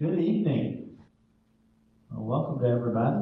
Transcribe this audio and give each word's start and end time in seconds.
Good 0.00 0.18
evening. 0.18 0.96
Well, 2.10 2.24
welcome 2.24 2.58
to 2.60 2.66
everybody. 2.66 3.18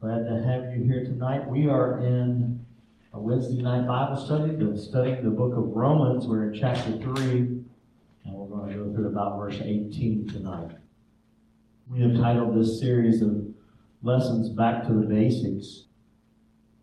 glad 0.00 0.24
to 0.24 0.42
have 0.42 0.74
you 0.74 0.84
here 0.84 1.04
tonight. 1.04 1.46
We 1.46 1.68
are 1.68 1.98
in 1.98 2.64
a 3.12 3.20
Wednesday 3.20 3.60
night 3.60 3.86
Bible 3.86 4.16
study, 4.16 4.56
the 4.56 4.78
studying 4.78 5.22
the 5.22 5.28
book 5.28 5.52
of 5.54 5.76
Romans. 5.76 6.26
We're 6.26 6.50
in 6.50 6.58
chapter 6.58 6.90
3, 6.92 7.20
and 7.20 7.62
we're 8.24 8.48
going 8.48 8.72
to 8.72 8.78
go 8.78 8.94
through 8.94 9.08
about 9.08 9.36
verse 9.36 9.60
18 9.62 10.26
tonight. 10.26 10.70
We 11.90 12.00
have 12.00 12.14
titled 12.14 12.58
this 12.58 12.80
series 12.80 13.20
of 13.20 13.44
lessons 14.02 14.48
Back 14.48 14.86
to 14.86 14.94
the 14.94 15.04
Basics. 15.04 15.82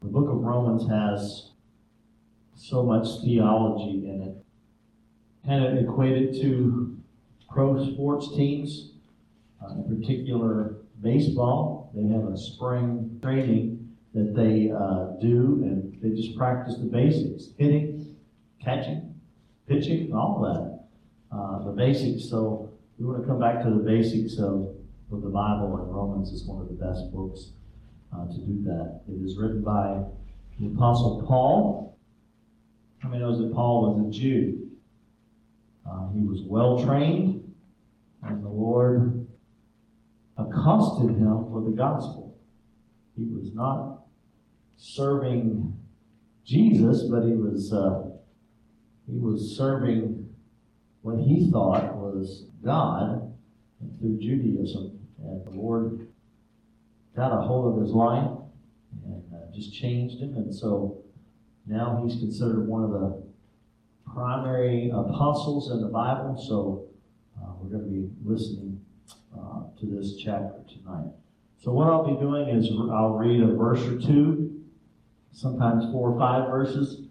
The 0.04 0.10
book 0.10 0.30
of 0.30 0.38
Romans 0.44 0.88
has 0.88 1.54
so 2.56 2.84
much 2.84 3.08
theology 3.24 4.08
in 4.08 4.22
it. 4.22 4.46
and 5.44 5.64
it 5.66 5.84
equated 5.84 6.40
to 6.44 7.03
pro 7.54 7.86
sports 7.94 8.36
teams, 8.36 8.94
uh, 9.64 9.74
in 9.76 9.84
particular 9.84 10.78
baseball. 11.02 11.92
They 11.94 12.12
have 12.12 12.26
a 12.26 12.38
spring 12.38 13.20
training 13.22 13.96
that 14.14 14.36
they 14.36 14.72
uh, 14.72 15.20
do, 15.22 15.62
and 15.64 15.98
they 16.02 16.10
just 16.20 16.36
practice 16.36 16.76
the 16.78 16.86
basics 16.86 17.50
hitting, 17.58 18.16
catching, 18.64 19.14
pitching, 19.68 20.06
and 20.06 20.14
all 20.14 20.42
that. 20.42 21.36
Uh, 21.36 21.66
the 21.66 21.72
basics. 21.72 22.30
So 22.30 22.72
we 22.98 23.06
want 23.06 23.22
to 23.22 23.28
come 23.28 23.40
back 23.40 23.64
to 23.64 23.70
the 23.70 23.84
basics 23.84 24.38
of, 24.38 24.76
of 25.12 25.22
the 25.22 25.30
Bible, 25.30 25.78
and 25.78 25.94
Romans 25.94 26.32
is 26.32 26.46
one 26.46 26.62
of 26.62 26.68
the 26.68 26.74
best 26.74 27.12
books 27.12 27.52
uh, 28.16 28.26
to 28.28 28.38
do 28.40 28.64
that. 28.66 29.02
It 29.08 29.24
is 29.24 29.38
written 29.38 29.62
by 29.62 30.04
the 30.60 30.68
Apostle 30.68 31.24
Paul. 31.28 31.98
How 33.00 33.10
many 33.10 33.22
knows 33.22 33.40
that 33.40 33.54
Paul 33.54 33.96
was 33.96 34.08
a 34.08 34.20
Jew? 34.20 34.70
Uh, 35.90 36.10
he 36.14 36.22
was 36.22 36.42
well 36.44 36.84
trained 36.84 37.43
and 38.26 38.44
the 38.44 38.50
Lord 38.50 39.28
accosted 40.38 41.12
him 41.12 41.46
for 41.50 41.62
the 41.64 41.76
gospel. 41.76 42.38
He 43.16 43.26
was 43.26 43.54
not 43.54 44.06
serving 44.78 45.78
Jesus, 46.46 47.04
but 47.04 47.24
he 47.24 47.34
was 47.34 47.72
uh, 47.72 48.10
he 49.08 49.18
was 49.18 49.56
serving 49.58 50.30
what 51.02 51.20
he 51.20 51.50
thought 51.52 51.96
was 51.96 52.46
God 52.64 53.34
through 54.00 54.18
Judaism, 54.20 55.00
and 55.22 55.46
the 55.46 55.52
Lord 55.52 56.08
got 57.16 57.32
a 57.32 57.42
hold 57.42 57.76
of 57.76 57.82
his 57.84 57.92
life 57.92 58.32
and 59.06 59.24
uh, 59.34 59.54
just 59.54 59.74
changed 59.74 60.22
him, 60.22 60.36
and 60.36 60.54
so 60.54 61.04
now 61.66 62.04
he's 62.04 62.20
considered 62.20 62.68
one 62.68 62.84
of 62.84 62.92
the 62.92 63.24
primary 64.14 64.90
apostles 64.90 65.72
in 65.72 65.82
the 65.82 65.88
Bible. 65.88 66.42
So 66.48 66.88
uh, 67.42 67.48
we're 67.60 67.70
going 67.70 67.84
to 67.84 67.90
be 67.90 68.10
listening 68.24 68.80
uh, 69.38 69.64
to 69.80 69.86
this 69.86 70.16
chapter 70.18 70.64
tonight. 70.68 71.12
So, 71.60 71.72
what 71.72 71.88
I'll 71.88 72.06
be 72.06 72.20
doing 72.20 72.50
is 72.50 72.70
I'll 72.92 73.16
read 73.18 73.42
a 73.42 73.56
verse 73.56 73.82
or 73.82 74.00
two, 74.00 74.62
sometimes 75.32 75.86
four 75.92 76.12
or 76.12 76.20
five 76.20 76.50
verses, 76.50 77.08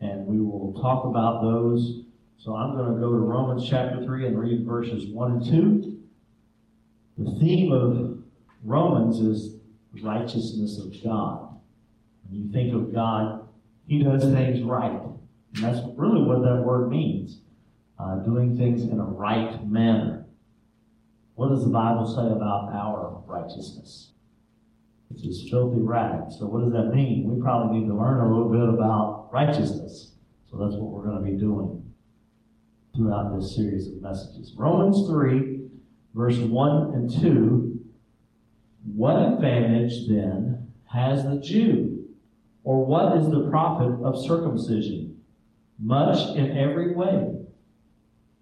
and 0.00 0.26
we 0.26 0.40
will 0.40 0.72
talk 0.80 1.04
about 1.04 1.42
those. 1.42 2.02
So, 2.38 2.56
I'm 2.56 2.76
going 2.76 2.94
to 2.94 3.00
go 3.00 3.10
to 3.10 3.18
Romans 3.18 3.68
chapter 3.68 4.02
3 4.02 4.26
and 4.26 4.38
read 4.38 4.66
verses 4.66 5.08
1 5.08 5.32
and 5.32 5.44
2. 5.44 5.98
The 7.18 7.38
theme 7.38 7.72
of 7.72 8.18
Romans 8.64 9.20
is 9.20 9.56
righteousness 10.02 10.78
of 10.78 10.94
God. 11.04 11.60
When 12.28 12.42
you 12.42 12.52
think 12.52 12.74
of 12.74 12.94
God, 12.94 13.46
He 13.86 14.02
does 14.02 14.22
things 14.22 14.62
right. 14.62 14.98
And 15.54 15.64
that's 15.64 15.80
really 15.96 16.22
what 16.22 16.42
that 16.42 16.62
word 16.62 16.88
means 16.88 17.39
uh, 18.00 18.16
doing 18.16 18.56
things 18.56 18.82
in 18.82 18.98
a 18.98 19.04
right 19.04 19.66
manner. 19.68 20.24
What 21.34 21.48
does 21.48 21.64
the 21.64 21.70
Bible 21.70 22.06
say 22.06 22.32
about 22.32 22.70
our 22.72 23.22
righteousness? 23.26 24.12
It's 25.10 25.22
just 25.22 25.50
filthy 25.50 25.80
rags. 25.80 26.38
So, 26.38 26.46
what 26.46 26.62
does 26.64 26.72
that 26.72 26.94
mean? 26.94 27.28
We 27.28 27.42
probably 27.42 27.80
need 27.80 27.88
to 27.88 27.94
learn 27.94 28.20
a 28.20 28.28
little 28.28 28.50
bit 28.50 28.68
about 28.68 29.28
righteousness. 29.32 30.12
So, 30.50 30.56
that's 30.56 30.74
what 30.74 30.90
we're 30.90 31.04
going 31.04 31.24
to 31.24 31.30
be 31.30 31.36
doing 31.36 31.92
throughout 32.96 33.38
this 33.38 33.54
series 33.54 33.88
of 33.88 34.00
messages. 34.00 34.54
Romans 34.56 35.08
3, 35.08 35.60
verse 36.14 36.38
1 36.38 36.94
and 36.94 37.20
2. 37.20 37.80
What 38.94 39.16
advantage 39.16 40.08
then 40.08 40.72
has 40.92 41.24
the 41.24 41.40
Jew? 41.40 42.08
Or 42.64 42.84
what 42.84 43.16
is 43.16 43.28
the 43.28 43.48
profit 43.50 44.02
of 44.04 44.22
circumcision? 44.24 45.20
Much 45.78 46.36
in 46.36 46.56
every 46.56 46.94
way 46.94 47.39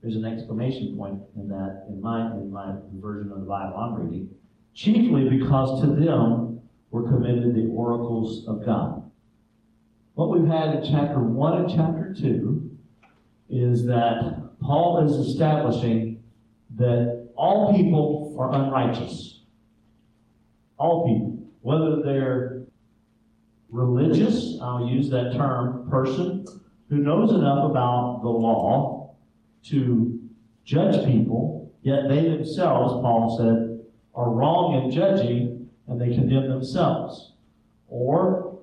there's 0.03 0.17
an 0.17 0.25
exclamation 0.25 0.97
point 0.97 1.21
in 1.37 1.49
that 1.49 1.87
in 1.89 2.01
my 2.01 2.33
in 2.33 2.51
my 2.51 2.77
version 2.95 3.33
of 3.33 3.41
the 3.41 3.47
Bible 3.47 3.77
I'm 3.77 3.95
reading. 3.95 4.31
Chiefly 4.75 5.29
because 5.29 5.81
to 5.81 5.89
them 5.89 6.61
were 6.91 7.09
committed 7.09 7.55
the 7.55 7.69
oracles 7.73 8.47
of 8.47 8.65
God. 8.65 9.11
What 10.15 10.31
we've 10.31 10.49
had 10.49 10.77
in 10.77 10.91
chapter 10.91 11.19
one 11.21 11.63
and 11.63 11.71
chapter 11.71 12.15
two 12.19 12.71
is 13.49 13.87
that 13.87 14.51
Paul 14.61 15.05
is 15.05 15.29
establishing 15.29 16.23
that 16.77 17.31
all 17.35 17.75
people 17.75 18.37
are 18.39 18.53
unrighteous. 18.53 19.43
All 20.79 21.07
people, 21.07 21.51
whether 21.63 22.03
they're 22.03 22.63
religious, 23.69 24.59
I'll 24.63 24.87
use 24.87 25.11
that 25.11 25.33
term, 25.33 25.89
person 25.91 26.47
who 26.89 26.99
knows 26.99 27.33
enough 27.33 27.71
about 27.71 28.21
the 28.23 28.29
law 28.29 28.98
to 29.65 30.21
judge 30.65 31.05
people, 31.07 31.73
yet 31.83 32.09
they 32.09 32.23
themselves, 32.23 32.93
Paul 32.95 33.37
said, 33.39 33.87
are 34.15 34.31
wrong 34.31 34.83
in 34.83 34.91
judging 34.91 35.71
and 35.87 36.01
they 36.01 36.15
condemn 36.15 36.49
themselves. 36.49 37.33
Or 37.89 38.59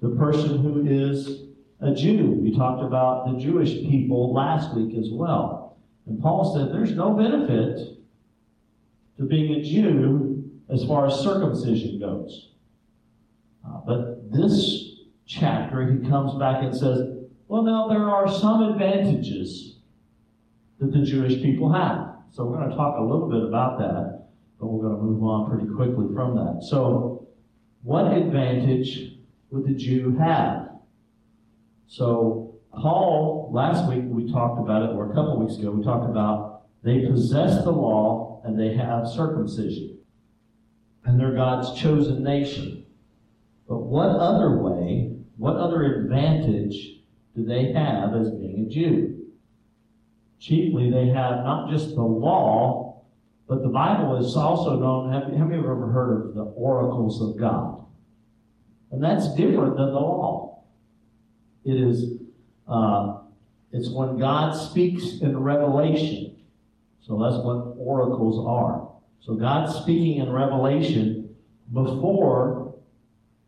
the 0.00 0.10
person 0.10 0.62
who 0.62 0.86
is 0.86 1.42
a 1.80 1.92
Jew. 1.92 2.38
We 2.40 2.56
talked 2.56 2.82
about 2.82 3.26
the 3.26 3.38
Jewish 3.38 3.70
people 3.70 4.32
last 4.32 4.74
week 4.74 4.96
as 4.96 5.08
well. 5.10 5.76
And 6.06 6.20
Paul 6.20 6.54
said 6.54 6.72
there's 6.72 6.92
no 6.92 7.12
benefit 7.12 7.98
to 9.16 9.24
being 9.24 9.54
a 9.54 9.62
Jew 9.62 10.50
as 10.68 10.84
far 10.84 11.06
as 11.06 11.20
circumcision 11.20 11.98
goes. 11.98 12.50
Uh, 13.66 13.80
but 13.86 14.32
this 14.32 14.90
chapter, 15.26 15.92
he 15.92 16.08
comes 16.08 16.34
back 16.38 16.62
and 16.62 16.74
says, 16.74 17.08
well, 17.48 17.62
now 17.62 17.88
there 17.88 18.08
are 18.08 18.28
some 18.28 18.62
advantages 18.62 19.76
that 20.82 20.92
the 20.92 21.06
Jewish 21.06 21.40
people 21.40 21.72
have. 21.72 22.16
So 22.32 22.44
we're 22.44 22.58
going 22.58 22.70
to 22.70 22.76
talk 22.76 22.98
a 22.98 23.02
little 23.02 23.28
bit 23.28 23.44
about 23.44 23.78
that, 23.78 24.26
but 24.58 24.66
we're 24.66 24.82
going 24.82 24.96
to 24.96 25.02
move 25.02 25.22
on 25.22 25.48
pretty 25.48 25.72
quickly 25.72 26.12
from 26.12 26.34
that. 26.34 26.66
So, 26.68 27.28
what 27.84 28.12
advantage 28.12 29.12
would 29.50 29.64
the 29.64 29.74
Jew 29.74 30.16
have? 30.18 30.70
So, 31.86 32.56
Paul, 32.72 33.50
last 33.52 33.88
week 33.88 34.04
we 34.06 34.32
talked 34.32 34.58
about 34.58 34.82
it, 34.82 34.94
or 34.94 35.10
a 35.10 35.14
couple 35.14 35.38
weeks 35.38 35.58
ago, 35.58 35.70
we 35.70 35.84
talked 35.84 36.10
about 36.10 36.62
they 36.82 37.06
possess 37.06 37.62
the 37.62 37.70
law 37.70 38.42
and 38.44 38.58
they 38.58 38.74
have 38.74 39.06
circumcision. 39.06 39.98
And 41.04 41.18
they're 41.18 41.34
God's 41.34 41.80
chosen 41.80 42.24
nation. 42.24 42.86
But 43.68 43.78
what 43.78 44.08
other 44.08 44.58
way, 44.58 45.16
what 45.36 45.56
other 45.56 45.84
advantage 45.84 47.02
do 47.36 47.44
they 47.44 47.72
have 47.72 48.14
as 48.14 48.30
being 48.30 48.66
a 48.66 48.72
Jew? 48.72 49.21
Chiefly 50.42 50.90
they 50.90 51.06
have 51.06 51.44
not 51.44 51.70
just 51.70 51.94
the 51.94 52.02
law, 52.02 53.04
but 53.48 53.62
the 53.62 53.68
Bible 53.68 54.16
is 54.16 54.36
also 54.36 54.78
known. 54.78 55.12
Have, 55.12 55.32
have 55.32 55.52
you 55.52 55.58
ever 55.58 55.86
heard 55.86 56.26
of 56.26 56.34
the 56.34 56.42
oracles 56.42 57.22
of 57.22 57.38
God? 57.38 57.84
And 58.90 59.02
that's 59.02 59.34
different 59.34 59.76
than 59.76 59.92
the 59.92 60.00
law. 60.00 60.64
It 61.64 61.80
is, 61.80 62.18
uh, 62.66 63.20
it's 63.70 63.88
when 63.88 64.18
God 64.18 64.52
speaks 64.52 65.20
in 65.20 65.38
revelation. 65.38 66.36
So 67.00 67.18
that's 67.22 67.36
what 67.44 67.76
oracles 67.78 68.44
are. 68.46 68.90
So 69.20 69.34
God's 69.34 69.76
speaking 69.76 70.20
in 70.20 70.30
revelation 70.30 71.34
before 71.72 72.74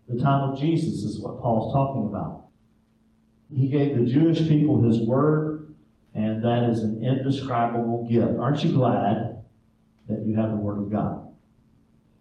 the 0.08 0.22
time 0.22 0.50
of 0.50 0.60
Jesus 0.60 1.02
is 1.02 1.18
what 1.18 1.40
Paul's 1.40 1.72
talking 1.74 2.06
about. 2.06 2.46
He 3.52 3.68
gave 3.68 3.98
the 3.98 4.04
Jewish 4.04 4.38
people 4.48 4.82
his 4.82 5.00
word 5.00 5.53
and 6.14 6.42
that 6.44 6.70
is 6.70 6.80
an 6.80 7.02
indescribable 7.04 8.06
gift. 8.08 8.38
Aren't 8.38 8.64
you 8.64 8.72
glad 8.72 9.42
that 10.08 10.24
you 10.24 10.36
have 10.36 10.50
the 10.50 10.56
Word 10.56 10.78
of 10.78 10.90
God? 10.90 11.28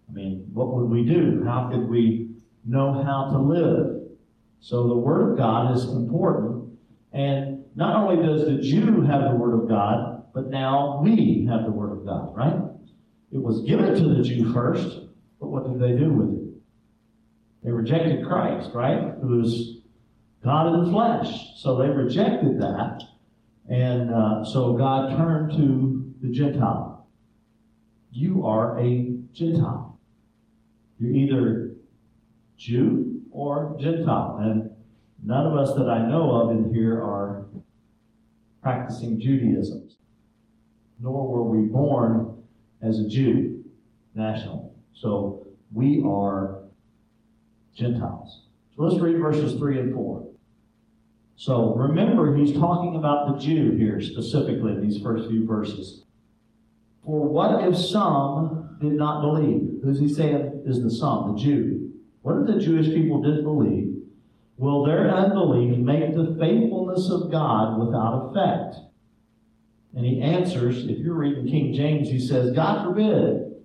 I 0.10 0.14
mean, 0.14 0.50
what 0.54 0.74
would 0.74 0.90
we 0.90 1.06
do? 1.06 1.44
How 1.46 1.70
could 1.72 1.88
we 1.88 2.32
know 2.66 3.04
how 3.04 3.30
to 3.32 3.38
live? 3.38 4.02
So 4.60 4.88
the 4.88 4.96
Word 4.96 5.32
of 5.32 5.38
God 5.38 5.76
is 5.76 5.84
important. 5.86 6.78
And 7.12 7.66
not 7.76 7.96
only 7.96 8.26
does 8.26 8.46
the 8.46 8.58
Jew 8.58 9.02
have 9.02 9.24
the 9.30 9.36
Word 9.36 9.62
of 9.62 9.70
God, 9.70 10.26
but 10.34 10.50
now 10.50 11.00
we 11.04 11.48
have 11.50 11.64
the 11.64 11.72
Word 11.72 11.92
of 11.92 12.06
God, 12.06 12.36
right? 12.36 12.60
It 13.32 13.42
was 13.42 13.62
given 13.62 13.94
to 13.96 14.16
the 14.16 14.24
Jew 14.24 14.54
first, 14.54 15.00
but 15.40 15.48
what 15.48 15.72
did 15.72 15.80
they 15.80 15.98
do 15.98 16.12
with 16.12 16.38
it? 16.38 16.44
They 17.64 17.72
rejected 17.72 18.26
Christ, 18.26 18.72
right? 18.74 19.14
Who 19.22 19.42
is 19.42 19.74
God 20.44 20.74
in 20.74 20.84
the 20.84 20.92
flesh. 20.92 21.34
So 21.58 21.78
they 21.78 21.88
rejected 21.88 22.60
that. 22.62 23.02
And 23.70 24.14
uh, 24.14 24.44
so 24.44 24.74
God 24.74 25.16
turned 25.18 25.52
to 25.52 26.14
the 26.22 26.30
Gentile. 26.30 27.08
you 28.12 28.46
are 28.46 28.80
a 28.80 29.16
Gentile. 29.34 30.00
You're 31.00 31.14
either 31.14 31.76
Jew 32.58 33.22
or 33.32 33.76
Gentile. 33.80 34.38
And 34.42 34.70
none 35.24 35.48
of 35.48 35.58
us 35.58 35.76
that 35.76 35.90
I 35.90 36.08
know 36.08 36.32
of 36.32 36.52
in 36.52 36.74
here 36.74 37.02
are 37.02 37.46
practicing 38.62 39.20
Judaism, 39.20 39.90
nor 41.00 41.28
were 41.28 41.44
we 41.44 41.68
born 41.68 42.44
as 42.82 43.00
a 43.00 43.08
Jew 43.08 43.64
nationally. 44.16 44.70
So 44.94 45.48
we 45.74 46.04
are 46.06 46.64
Gentiles. 47.76 48.44
So 48.76 48.84
let's 48.84 49.02
read 49.02 49.20
verses 49.20 49.58
3 49.58 49.80
and 49.80 49.94
4. 49.94 50.33
So 51.36 51.74
remember, 51.76 52.36
he's 52.36 52.54
talking 52.54 52.96
about 52.96 53.28
the 53.28 53.40
Jew 53.40 53.76
here 53.76 54.00
specifically 54.02 54.74
in 54.74 54.82
these 54.82 55.02
first 55.02 55.30
few 55.30 55.46
verses. 55.46 56.04
For 57.04 57.28
what 57.28 57.68
if 57.68 57.78
some 57.78 58.78
did 58.80 58.94
not 58.94 59.22
believe? 59.22 59.82
Who's 59.84 60.00
he 60.00 60.08
saying 60.08 60.64
is 60.66 60.82
the 60.84 60.92
some, 60.92 61.34
the 61.34 61.42
Jew? 61.42 61.92
What 62.22 62.38
if 62.38 62.48
the 62.48 62.60
Jewish 62.60 62.88
people 62.88 63.22
didn't 63.22 63.44
believe? 63.44 63.94
Will 64.58 64.86
their 64.86 65.10
unbelief 65.10 65.78
make 65.78 66.16
the 66.16 66.36
faithfulness 66.40 67.10
of 67.10 67.32
God 67.32 67.80
without 67.80 68.30
effect? 68.30 68.78
And 69.96 70.06
he 70.06 70.22
answers, 70.22 70.86
if 70.86 71.00
you're 71.00 71.16
reading 71.16 71.48
King 71.48 71.74
James, 71.74 72.10
he 72.10 72.20
says, 72.20 72.52
God 72.52 72.86
forbid. 72.86 73.64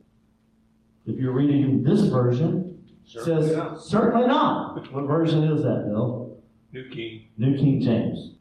If 1.07 1.19
you're 1.19 1.33
reading 1.33 1.83
this 1.83 2.03
version, 2.03 2.85
it 3.07 3.25
says, 3.25 3.57
not. 3.57 3.81
certainly 3.81 4.27
not. 4.27 4.93
What 4.93 5.07
version 5.07 5.45
is 5.45 5.63
that, 5.63 5.87
Bill? 5.89 6.28
New 6.73 6.89
King. 6.91 7.29
New 7.39 7.57
King 7.57 7.81
James. 7.81 8.35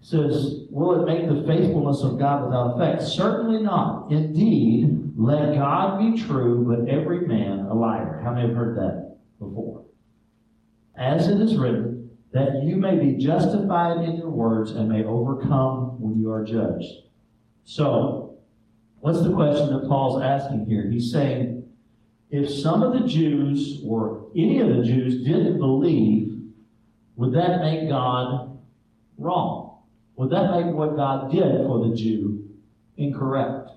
It 0.00 0.06
says, 0.06 0.66
Will 0.70 1.02
it 1.02 1.06
make 1.06 1.28
the 1.28 1.46
faithfulness 1.46 2.02
of 2.02 2.18
God 2.18 2.44
without 2.44 2.76
effect? 2.76 3.02
Certainly 3.02 3.62
not. 3.62 4.10
Indeed, 4.10 5.12
let 5.16 5.54
God 5.54 5.98
be 5.98 6.22
true, 6.22 6.64
but 6.66 6.88
every 6.88 7.26
man 7.26 7.66
a 7.66 7.74
liar. 7.74 8.20
How 8.22 8.32
many 8.32 8.48
have 8.48 8.56
heard 8.56 8.76
that 8.78 9.18
before? 9.38 9.84
As 10.96 11.28
it 11.28 11.40
is 11.40 11.56
written, 11.56 12.10
that 12.32 12.62
you 12.62 12.76
may 12.76 12.98
be 12.98 13.14
justified 13.14 14.04
in 14.04 14.16
your 14.16 14.30
words 14.30 14.72
and 14.72 14.88
may 14.88 15.04
overcome 15.04 16.00
when 16.00 16.20
you 16.20 16.30
are 16.30 16.44
judged. 16.44 16.92
So, 17.64 18.38
what's 19.00 19.22
the 19.22 19.32
question 19.32 19.72
that 19.72 19.88
Paul's 19.88 20.22
asking 20.22 20.66
here? 20.66 20.88
He's 20.90 21.10
saying, 21.10 21.68
if 22.30 22.50
some 22.50 22.82
of 22.82 22.92
the 22.92 23.08
Jews 23.08 23.80
or 23.84 24.28
any 24.36 24.60
of 24.60 24.68
the 24.68 24.82
Jews 24.82 25.24
didn't 25.24 25.58
believe, 25.58 26.27
would 27.18 27.34
that 27.34 27.60
make 27.60 27.88
God 27.88 28.60
wrong? 29.18 29.82
Would 30.14 30.30
that 30.30 30.52
make 30.52 30.72
what 30.72 30.94
God 30.94 31.32
did 31.32 31.66
for 31.66 31.88
the 31.88 31.96
Jew 31.96 32.48
incorrect? 32.96 33.70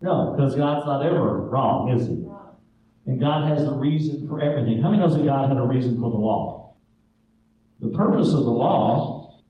No, 0.00 0.34
because 0.36 0.54
God's 0.54 0.86
not 0.86 1.04
ever 1.04 1.40
wrong, 1.40 1.90
is 1.90 2.06
he? 2.06 2.24
And 3.10 3.18
God 3.18 3.48
has 3.48 3.66
a 3.66 3.72
reason 3.72 4.28
for 4.28 4.40
everything. 4.40 4.80
How 4.80 4.90
many 4.90 5.02
knows 5.02 5.16
that 5.16 5.24
God 5.24 5.48
had 5.48 5.58
a 5.58 5.62
reason 5.62 5.96
for 6.00 6.12
the 6.12 6.16
law? 6.16 6.76
The 7.80 7.88
purpose 7.88 8.28
of 8.28 8.44
the 8.44 8.50
law, 8.50 9.40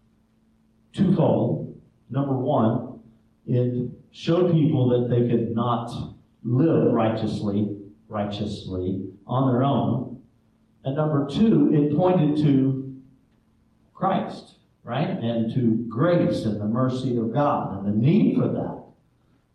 twofold. 0.94 1.78
Number 2.08 2.38
one, 2.38 3.00
it 3.46 3.90
showed 4.12 4.50
people 4.52 4.88
that 4.88 5.14
they 5.14 5.28
could 5.28 5.54
not 5.54 5.90
live 6.42 6.90
righteously, 6.94 7.76
righteously 8.08 9.10
on 9.26 9.52
their 9.52 9.62
own. 9.62 10.22
And 10.84 10.96
number 10.96 11.28
two, 11.28 11.70
it 11.74 11.94
pointed 11.94 12.42
to 12.46 12.77
Christ, 13.98 14.58
right? 14.84 15.08
And 15.08 15.52
to 15.54 15.84
grace 15.88 16.44
and 16.44 16.60
the 16.60 16.66
mercy 16.66 17.16
of 17.16 17.34
God 17.34 17.78
and 17.78 17.86
the 17.86 17.98
need 17.98 18.36
for 18.36 18.46
that. 18.48 18.84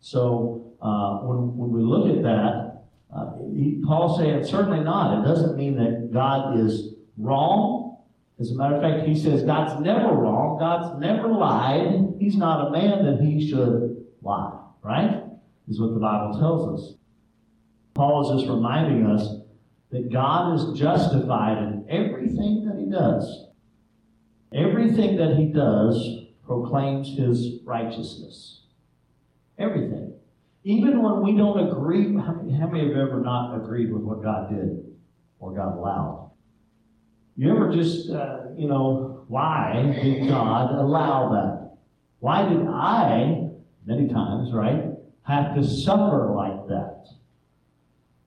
So 0.00 0.74
uh, 0.82 1.20
when, 1.26 1.56
when 1.56 1.70
we 1.70 1.80
look 1.82 2.14
at 2.14 2.22
that, 2.22 2.84
uh, 3.14 3.32
he, 3.54 3.80
Paul 3.86 4.18
saying 4.18 4.44
certainly 4.44 4.80
not. 4.80 5.20
It 5.20 5.26
doesn't 5.26 5.56
mean 5.56 5.76
that 5.76 6.12
God 6.12 6.60
is 6.60 6.94
wrong. 7.16 8.02
As 8.38 8.50
a 8.50 8.54
matter 8.54 8.74
of 8.74 8.82
fact, 8.82 9.08
he 9.08 9.14
says 9.14 9.44
God's 9.44 9.80
never 9.80 10.12
wrong. 10.12 10.58
God's 10.58 11.00
never 11.00 11.28
lied. 11.28 12.14
He's 12.18 12.36
not 12.36 12.68
a 12.68 12.70
man 12.70 13.04
that 13.06 13.24
he 13.24 13.48
should 13.48 14.04
lie, 14.20 14.58
right? 14.82 15.22
Is 15.68 15.80
what 15.80 15.94
the 15.94 16.00
Bible 16.00 16.38
tells 16.38 16.82
us. 16.82 16.96
Paul 17.94 18.30
is 18.30 18.40
just 18.40 18.52
reminding 18.52 19.06
us 19.06 19.26
that 19.90 20.12
God 20.12 20.56
is 20.56 20.78
justified 20.78 21.58
in 21.58 21.86
everything 21.88 22.66
that 22.66 22.76
he 22.78 22.90
does. 22.90 23.43
Everything 24.54 25.16
that 25.16 25.36
he 25.36 25.46
does 25.46 26.26
proclaims 26.46 27.16
his 27.18 27.60
righteousness. 27.64 28.62
Everything. 29.58 30.12
Even 30.62 31.02
when 31.02 31.22
we 31.22 31.36
don't 31.36 31.68
agree, 31.68 32.04
how 32.16 32.32
many, 32.32 32.56
how 32.56 32.68
many 32.68 32.88
have 32.88 32.96
ever 32.96 33.20
not 33.20 33.56
agreed 33.56 33.92
with 33.92 34.02
what 34.02 34.22
God 34.22 34.48
did 34.48 34.84
or 35.40 35.52
God 35.52 35.76
allowed? 35.76 36.30
You 37.36 37.50
ever 37.50 37.72
just, 37.72 38.10
uh, 38.10 38.44
you 38.56 38.68
know, 38.68 39.24
why 39.26 39.92
did 40.00 40.28
God 40.28 40.72
allow 40.72 41.32
that? 41.32 41.76
Why 42.20 42.48
did 42.48 42.66
I, 42.66 43.48
many 43.84 44.08
times, 44.08 44.52
right, 44.52 44.84
have 45.24 45.54
to 45.56 45.64
suffer 45.64 46.32
like 46.34 46.68
that? 46.68 47.08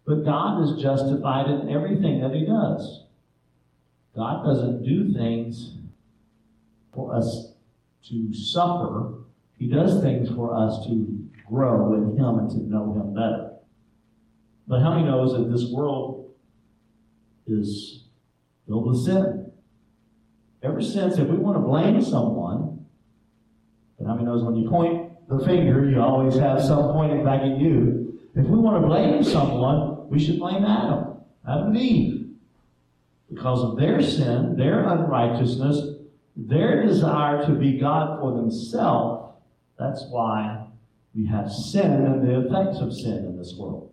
But 0.06 0.25
God 0.25 0.63
is 0.63 0.81
justified 0.81 1.50
in 1.50 1.69
everything 1.69 2.21
that 2.21 2.33
He 2.33 2.45
does. 2.45 3.06
God 4.15 4.44
doesn't 4.44 4.83
do 4.83 5.13
things 5.13 5.76
for 6.97 7.15
us 7.15 7.53
to 8.09 8.33
suffer, 8.33 9.13
He 9.57 9.69
does 9.69 10.01
things 10.01 10.29
for 10.29 10.53
us 10.53 10.85
to 10.88 11.29
grow 11.47 11.94
in 11.94 12.17
Him 12.17 12.39
and 12.39 12.49
to 12.49 12.57
know 12.57 12.91
Him 12.94 13.13
better. 13.13 13.51
But 14.67 14.81
how 14.81 14.95
many 14.95 15.05
knows 15.05 15.31
that 15.31 15.49
this 15.49 15.71
world 15.71 16.33
is 17.45 18.05
filled 18.67 18.88
with 18.88 19.05
sin? 19.05 19.51
Ever 20.63 20.81
since, 20.81 21.17
if 21.17 21.29
we 21.29 21.38
want 21.38 21.55
to 21.55 21.61
blame 21.61 22.01
someone, 22.01 22.85
but 23.97 24.07
how 24.07 24.15
many 24.15 24.25
knows 24.25 24.44
when 24.44 24.55
you 24.55 24.67
point 24.67 25.11
the 25.29 25.39
finger, 25.45 25.88
you 25.89 26.01
always 26.01 26.35
have 26.35 26.61
some 26.61 26.91
pointing 26.94 27.23
back 27.23 27.41
at 27.41 27.59
you. 27.59 28.19
If 28.35 28.47
we 28.47 28.57
want 28.57 28.81
to 28.81 28.88
blame 28.88 29.23
someone, 29.23 30.09
we 30.09 30.19
should 30.19 30.39
blame 30.39 30.65
Adam, 30.65 31.17
Adam 31.47 31.67
and 31.67 31.77
Eve. 31.77 32.29
Because 33.29 33.61
of 33.61 33.77
their 33.77 34.01
sin, 34.01 34.55
their 34.57 34.88
unrighteousness, 34.88 35.96
their 36.37 36.85
desire 36.85 37.45
to 37.47 37.53
be 37.53 37.79
God 37.79 38.19
for 38.19 38.35
themselves, 38.35 39.33
that's 39.77 40.05
why 40.09 40.67
we 41.15 41.25
have 41.25 41.51
sin 41.51 41.91
and 41.91 42.27
the 42.27 42.45
effects 42.45 42.77
of 42.77 42.94
sin 42.94 43.25
in 43.25 43.37
this 43.37 43.56
world. 43.57 43.91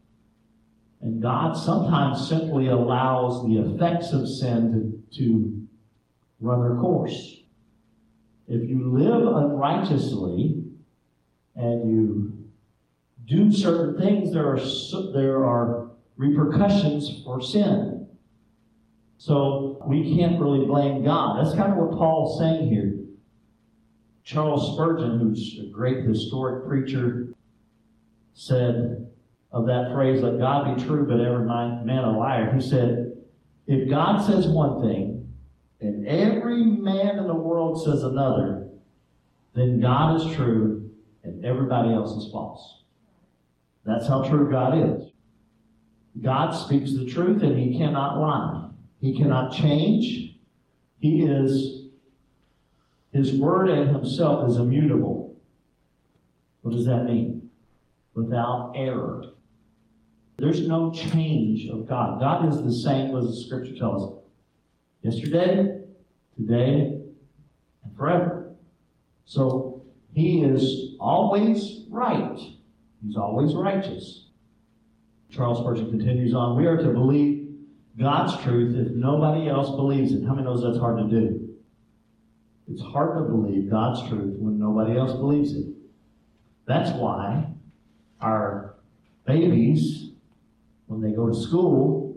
And 1.00 1.22
God 1.22 1.54
sometimes 1.56 2.28
simply 2.28 2.68
allows 2.68 3.46
the 3.46 3.58
effects 3.58 4.12
of 4.12 4.28
sin 4.28 5.02
to, 5.10 5.18
to 5.18 5.66
run 6.40 6.60
their 6.60 6.76
course. 6.76 7.40
If 8.46 8.68
you 8.68 8.92
live 8.92 9.26
unrighteously 9.26 10.64
and 11.56 11.90
you 11.90 12.44
do 13.26 13.50
certain 13.50 13.98
things, 13.98 14.32
there 14.34 14.54
are, 14.54 14.60
there 15.12 15.44
are 15.44 15.90
repercussions 16.16 17.22
for 17.24 17.40
sin. 17.40 18.06
So 19.16 19.73
we 19.86 20.16
can't 20.16 20.40
really 20.40 20.66
blame 20.66 21.04
God. 21.04 21.44
That's 21.44 21.56
kind 21.56 21.72
of 21.72 21.78
what 21.78 21.98
Paul's 21.98 22.38
saying 22.38 22.68
here. 22.68 22.94
Charles 24.24 24.74
Spurgeon, 24.74 25.20
who's 25.20 25.58
a 25.60 25.70
great 25.70 26.04
historic 26.04 26.66
preacher, 26.66 27.28
said 28.32 29.06
of 29.52 29.66
that 29.66 29.92
phrase, 29.92 30.22
let 30.22 30.38
God 30.38 30.76
be 30.76 30.84
true, 30.84 31.06
but 31.06 31.20
every 31.20 31.46
man 31.46 32.04
a 32.04 32.18
liar. 32.18 32.52
He 32.52 32.60
said, 32.60 33.12
if 33.66 33.88
God 33.88 34.24
says 34.26 34.46
one 34.48 34.82
thing 34.82 35.32
and 35.80 36.06
every 36.08 36.64
man 36.64 37.18
in 37.18 37.26
the 37.26 37.34
world 37.34 37.84
says 37.84 38.02
another, 38.02 38.68
then 39.54 39.80
God 39.80 40.20
is 40.20 40.34
true 40.34 40.90
and 41.22 41.44
everybody 41.44 41.92
else 41.92 42.12
is 42.24 42.32
false. 42.32 42.82
That's 43.84 44.08
how 44.08 44.22
true 44.22 44.50
God 44.50 44.78
is. 44.78 45.10
God 46.20 46.50
speaks 46.52 46.92
the 46.94 47.06
truth 47.06 47.42
and 47.42 47.58
he 47.58 47.78
cannot 47.78 48.18
lie. 48.20 48.63
He 49.04 49.14
cannot 49.14 49.52
change. 49.52 50.34
He 50.98 51.24
is, 51.24 51.88
his 53.12 53.34
word 53.34 53.68
and 53.68 53.94
himself 53.94 54.48
is 54.48 54.56
immutable. 54.56 55.36
What 56.62 56.72
does 56.72 56.86
that 56.86 57.04
mean? 57.04 57.50
Without 58.14 58.72
error. 58.74 59.24
There's 60.38 60.66
no 60.66 60.90
change 60.90 61.68
of 61.68 61.86
God. 61.86 62.18
God 62.18 62.48
is 62.48 62.62
the 62.62 62.72
same 62.72 63.14
as 63.14 63.26
the 63.26 63.44
scripture 63.44 63.76
tells 63.76 64.10
us. 64.10 64.24
Yesterday, 65.02 65.82
today, 66.38 66.98
and 67.84 67.96
forever. 67.98 68.54
So 69.26 69.82
he 70.14 70.44
is 70.44 70.96
always 70.98 71.82
right. 71.90 72.38
He's 73.04 73.18
always 73.18 73.54
righteous. 73.54 74.28
Charles 75.30 75.58
Spurgeon 75.58 75.90
continues 75.90 76.32
on. 76.32 76.56
We 76.56 76.64
are 76.64 76.78
to 76.78 76.88
believe 76.88 77.33
God's 77.98 78.42
truth 78.42 78.74
if 78.76 78.92
nobody 78.92 79.48
else 79.48 79.70
believes 79.70 80.12
it. 80.12 80.24
How 80.24 80.34
many 80.34 80.46
knows 80.46 80.62
that's 80.62 80.78
hard 80.78 80.98
to 80.98 81.08
do? 81.08 81.48
It's 82.70 82.82
hard 82.82 83.18
to 83.18 83.24
believe 83.30 83.70
God's 83.70 84.08
truth 84.08 84.36
when 84.38 84.58
nobody 84.58 84.98
else 84.98 85.12
believes 85.12 85.54
it. 85.54 85.66
That's 86.66 86.90
why 86.98 87.46
our 88.20 88.76
babies, 89.26 90.10
when 90.86 91.00
they 91.00 91.12
go 91.12 91.28
to 91.28 91.34
school, 91.34 92.16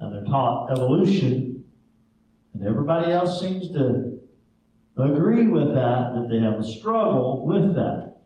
and 0.00 0.12
they're 0.12 0.24
taught 0.24 0.70
evolution, 0.72 1.64
and 2.52 2.66
everybody 2.66 3.12
else 3.12 3.40
seems 3.40 3.70
to 3.70 4.18
agree 4.96 5.46
with 5.46 5.68
that, 5.74 6.14
that 6.14 6.28
they 6.30 6.40
have 6.40 6.58
a 6.58 6.64
struggle 6.64 7.46
with 7.46 7.74
that. 7.74 8.16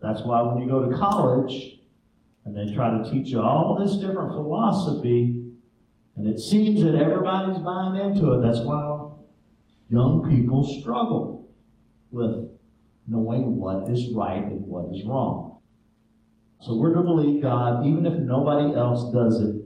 That's 0.00 0.22
why 0.22 0.42
when 0.42 0.62
you 0.62 0.68
go 0.68 0.88
to 0.88 0.96
college 0.96 1.80
and 2.44 2.56
they 2.56 2.72
try 2.74 2.96
to 2.96 3.10
teach 3.10 3.28
you 3.28 3.40
all 3.40 3.76
this 3.78 3.96
different 3.96 4.32
philosophy, 4.32 5.37
and 6.18 6.26
it 6.26 6.40
seems 6.40 6.82
that 6.82 6.96
everybody's 6.96 7.58
buying 7.58 7.94
into 7.94 8.32
it, 8.32 8.42
that's 8.42 8.58
why 8.60 9.08
young 9.88 10.28
people 10.28 10.64
struggle 10.80 11.48
with 12.10 12.50
knowing 13.06 13.56
what 13.56 13.88
is 13.88 14.12
right 14.12 14.42
and 14.42 14.60
what 14.66 14.92
is 14.92 15.04
wrong. 15.04 15.60
So 16.60 16.74
we're 16.74 16.94
to 16.94 17.02
believe 17.02 17.40
God 17.40 17.86
even 17.86 18.04
if 18.04 18.14
nobody 18.14 18.74
else 18.74 19.14
does 19.14 19.40
it, 19.40 19.62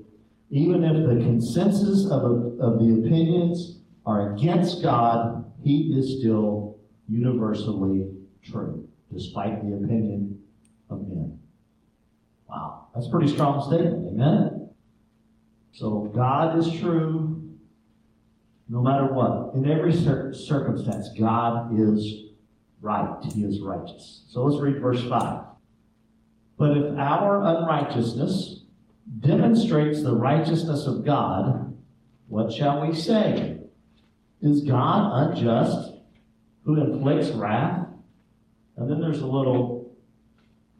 even 0.50 0.85
if 0.85 1.09
the 1.09 1.25
consensus 1.25 2.04
of, 2.11 2.23
of 2.61 2.78
the 2.78 3.02
opinions 3.02 3.78
are 4.04 4.35
against 4.35 4.82
God, 4.82 5.50
He 5.64 5.94
is 5.97 6.18
still 6.18 6.76
universally 7.09 8.11
true, 8.44 8.87
despite 9.11 9.62
the 9.62 9.75
opinion 9.75 10.38
of 10.90 11.09
men. 11.09 11.38
Wow, 12.47 12.88
that's 12.94 13.06
a 13.06 13.11
pretty 13.11 13.32
strong 13.32 13.66
statement, 13.66 14.09
amen? 14.09 14.51
So 15.73 16.11
God 16.14 16.59
is 16.59 16.81
true 16.81 17.43
no 18.69 18.81
matter 18.81 19.07
what. 19.07 19.55
In 19.55 19.71
every 19.71 19.93
cir- 19.93 20.33
circumstance, 20.33 21.11
God 21.19 21.79
is 21.79 22.25
right. 22.81 23.17
He 23.33 23.45
is 23.45 23.61
righteous. 23.61 24.25
So 24.29 24.45
let's 24.45 24.61
read 24.61 24.81
verse 24.81 25.02
5. 25.09 25.45
But 26.59 26.76
if 26.76 26.99
our 26.99 27.43
unrighteousness 27.43 28.64
demonstrates 29.21 30.02
the 30.02 30.14
righteousness 30.14 30.87
of 30.87 31.05
God, 31.05 31.76
what 32.29 32.52
shall 32.52 32.87
we 32.87 32.95
say? 32.95 33.59
Is 34.41 34.62
God 34.62 35.31
unjust 35.31 35.93
who 36.64 36.81
inflicts 36.81 37.29
wrath? 37.31 37.88
And 38.76 38.91
then 38.91 39.00
there's 39.00 39.21
a 39.21 39.26
little 39.26 39.95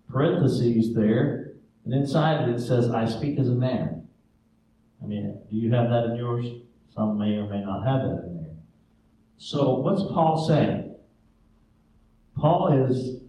parentheses 0.09 0.95
there, 0.95 1.53
and 1.85 1.95
inside 1.95 2.49
it 2.49 2.55
it 2.55 2.61
says, 2.61 2.91
I 2.91 3.07
speak 3.07 3.39
as 3.39 3.49
a 3.49 3.53
man. 3.53 4.02
I 5.03 5.07
mean, 5.07 5.39
do 5.51 5.57
you 5.57 5.73
have 5.73 5.91
that 5.91 6.05
in 6.11 6.17
yours? 6.17 6.47
Some 6.95 7.19
may 7.19 7.37
or 7.37 7.49
may 7.49 7.63
not 7.63 7.85
have 7.87 8.03
that 8.03 8.25
in 8.25 8.37
there. 8.37 8.55
So, 9.39 9.75
what's 9.77 10.03
Paul 10.03 10.47
saying? 10.47 10.95
Paul 12.37 12.87
is, 12.87 13.21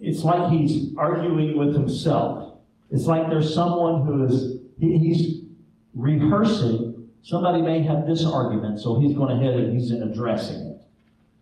it's 0.00 0.22
like 0.22 0.50
he's 0.50 0.94
arguing 0.96 1.58
with 1.58 1.74
himself. 1.74 2.58
It's 2.90 3.06
like 3.06 3.28
there's 3.28 3.52
someone 3.52 4.04
who 4.06 4.24
is, 4.24 4.58
he, 4.78 4.98
he's 4.98 5.42
rehearsing. 5.94 7.08
Somebody 7.22 7.62
may 7.62 7.82
have 7.82 8.06
this 8.06 8.24
argument, 8.24 8.80
so 8.80 9.00
he's 9.00 9.16
going 9.16 9.36
ahead 9.36 9.54
and 9.58 9.72
he's 9.80 9.90
addressing 9.90 10.60
it. 10.66 10.82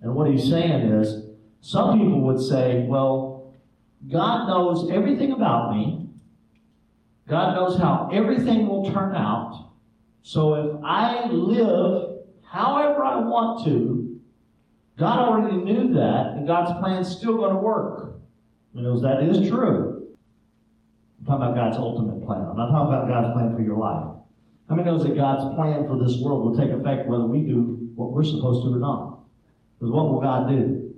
And 0.00 0.14
what 0.14 0.30
he's 0.30 0.48
saying 0.48 0.92
is, 0.92 1.24
some 1.60 1.98
people 1.98 2.20
would 2.22 2.40
say, 2.40 2.86
well, 2.88 3.54
God 4.10 4.48
knows 4.48 4.90
everything 4.90 5.32
about 5.32 5.74
me. 5.74 6.01
God 7.28 7.54
knows 7.54 7.78
how 7.78 8.10
everything 8.12 8.66
will 8.66 8.92
turn 8.92 9.14
out. 9.14 9.70
So 10.22 10.54
if 10.54 10.84
I 10.84 11.26
live 11.26 12.18
however 12.42 13.04
I 13.04 13.20
want 13.20 13.64
to, 13.66 14.20
God 14.98 15.18
already 15.18 15.56
knew 15.56 15.94
that, 15.94 16.32
and 16.36 16.46
God's 16.46 16.78
plan's 16.78 17.16
still 17.16 17.36
going 17.36 17.54
to 17.54 17.58
work. 17.58 18.20
He 18.74 18.82
knows 18.82 19.02
that 19.02 19.22
is 19.22 19.48
true. 19.48 20.14
I'm 21.20 21.26
talking 21.26 21.42
about 21.42 21.54
God's 21.54 21.76
ultimate 21.76 22.24
plan. 22.26 22.46
I'm 22.48 22.56
not 22.56 22.70
talking 22.70 22.94
about 22.94 23.08
God's 23.08 23.32
plan 23.32 23.54
for 23.54 23.62
your 23.62 23.76
life. 23.76 24.16
How 24.68 24.74
many 24.74 24.90
knows 24.90 25.02
that 25.04 25.16
God's 25.16 25.54
plan 25.54 25.86
for 25.86 25.98
this 25.98 26.18
world 26.18 26.44
will 26.44 26.56
take 26.56 26.70
effect 26.70 27.08
whether 27.08 27.26
we 27.26 27.40
do 27.40 27.90
what 27.94 28.12
we're 28.12 28.24
supposed 28.24 28.64
to 28.64 28.74
or 28.74 28.78
not? 28.78 29.20
Because 29.78 29.92
what 29.92 30.08
will 30.08 30.20
God 30.20 30.48
do? 30.48 30.94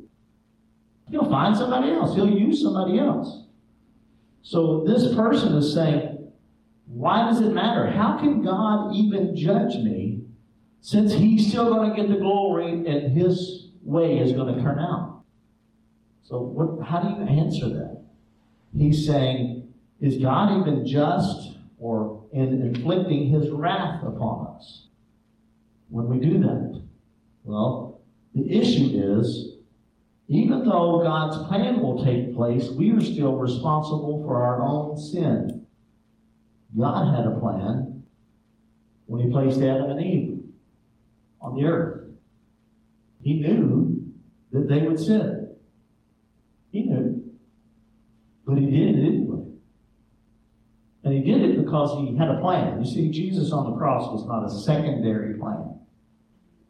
He'll 1.10 1.28
find 1.28 1.56
somebody 1.56 1.90
else. 1.90 2.14
He'll 2.14 2.30
use 2.30 2.62
somebody 2.62 2.98
else. 2.98 3.44
So 4.42 4.84
this 4.86 5.14
person 5.14 5.54
is 5.56 5.72
saying, 5.72 6.13
why 6.86 7.24
does 7.24 7.40
it 7.40 7.52
matter? 7.52 7.90
How 7.90 8.18
can 8.18 8.42
God 8.42 8.94
even 8.94 9.36
judge 9.36 9.76
me 9.76 10.22
since 10.80 11.12
he's 11.12 11.48
still 11.48 11.72
going 11.72 11.90
to 11.90 11.96
get 11.96 12.08
the 12.08 12.18
glory 12.18 12.86
and 12.86 13.16
his 13.16 13.68
way 13.82 14.18
is 14.18 14.32
going 14.32 14.54
to 14.54 14.60
turn 14.60 14.78
out? 14.78 15.22
So 16.22 16.40
what, 16.40 16.86
how 16.86 17.00
do 17.00 17.08
you 17.08 17.40
answer 17.40 17.68
that? 17.68 18.02
He's 18.76 19.06
saying, 19.06 19.72
is 20.00 20.18
God 20.18 20.60
even 20.60 20.86
just 20.86 21.56
or 21.78 22.24
in 22.32 22.60
inflicting 22.62 23.28
his 23.28 23.50
wrath 23.50 24.02
upon 24.02 24.56
us 24.56 24.88
when 25.88 26.08
we 26.08 26.18
do 26.18 26.38
that? 26.40 26.82
Well, 27.44 28.00
the 28.34 28.50
issue 28.50 29.20
is, 29.20 29.52
even 30.28 30.64
though 30.64 31.02
God's 31.02 31.46
plan 31.46 31.80
will 31.80 32.04
take 32.04 32.34
place, 32.34 32.70
we 32.70 32.90
are 32.92 33.00
still 33.00 33.36
responsible 33.36 34.22
for 34.24 34.42
our 34.42 34.62
own 34.62 34.96
sin. 34.98 35.63
God 36.78 37.14
had 37.14 37.26
a 37.26 37.38
plan 37.38 38.04
when 39.06 39.22
he 39.22 39.30
placed 39.30 39.60
Adam 39.60 39.90
and 39.90 40.00
Eve 40.00 40.40
on 41.40 41.54
the 41.54 41.64
earth. 41.64 42.08
He 43.22 43.34
knew 43.34 44.12
that 44.52 44.68
they 44.68 44.82
would 44.82 44.98
sin. 44.98 45.56
He 46.70 46.82
knew. 46.82 47.22
But 48.46 48.58
he 48.58 48.66
did 48.66 48.96
it 48.96 49.06
anyway. 49.06 49.44
And 51.04 51.14
he 51.14 51.20
did 51.20 51.42
it 51.42 51.64
because 51.64 51.98
he 51.98 52.16
had 52.16 52.28
a 52.28 52.40
plan. 52.40 52.82
You 52.82 52.90
see, 52.90 53.10
Jesus 53.10 53.52
on 53.52 53.70
the 53.70 53.76
cross 53.76 54.10
was 54.10 54.26
not 54.26 54.44
a 54.44 54.50
secondary 54.50 55.38
plan. 55.38 55.78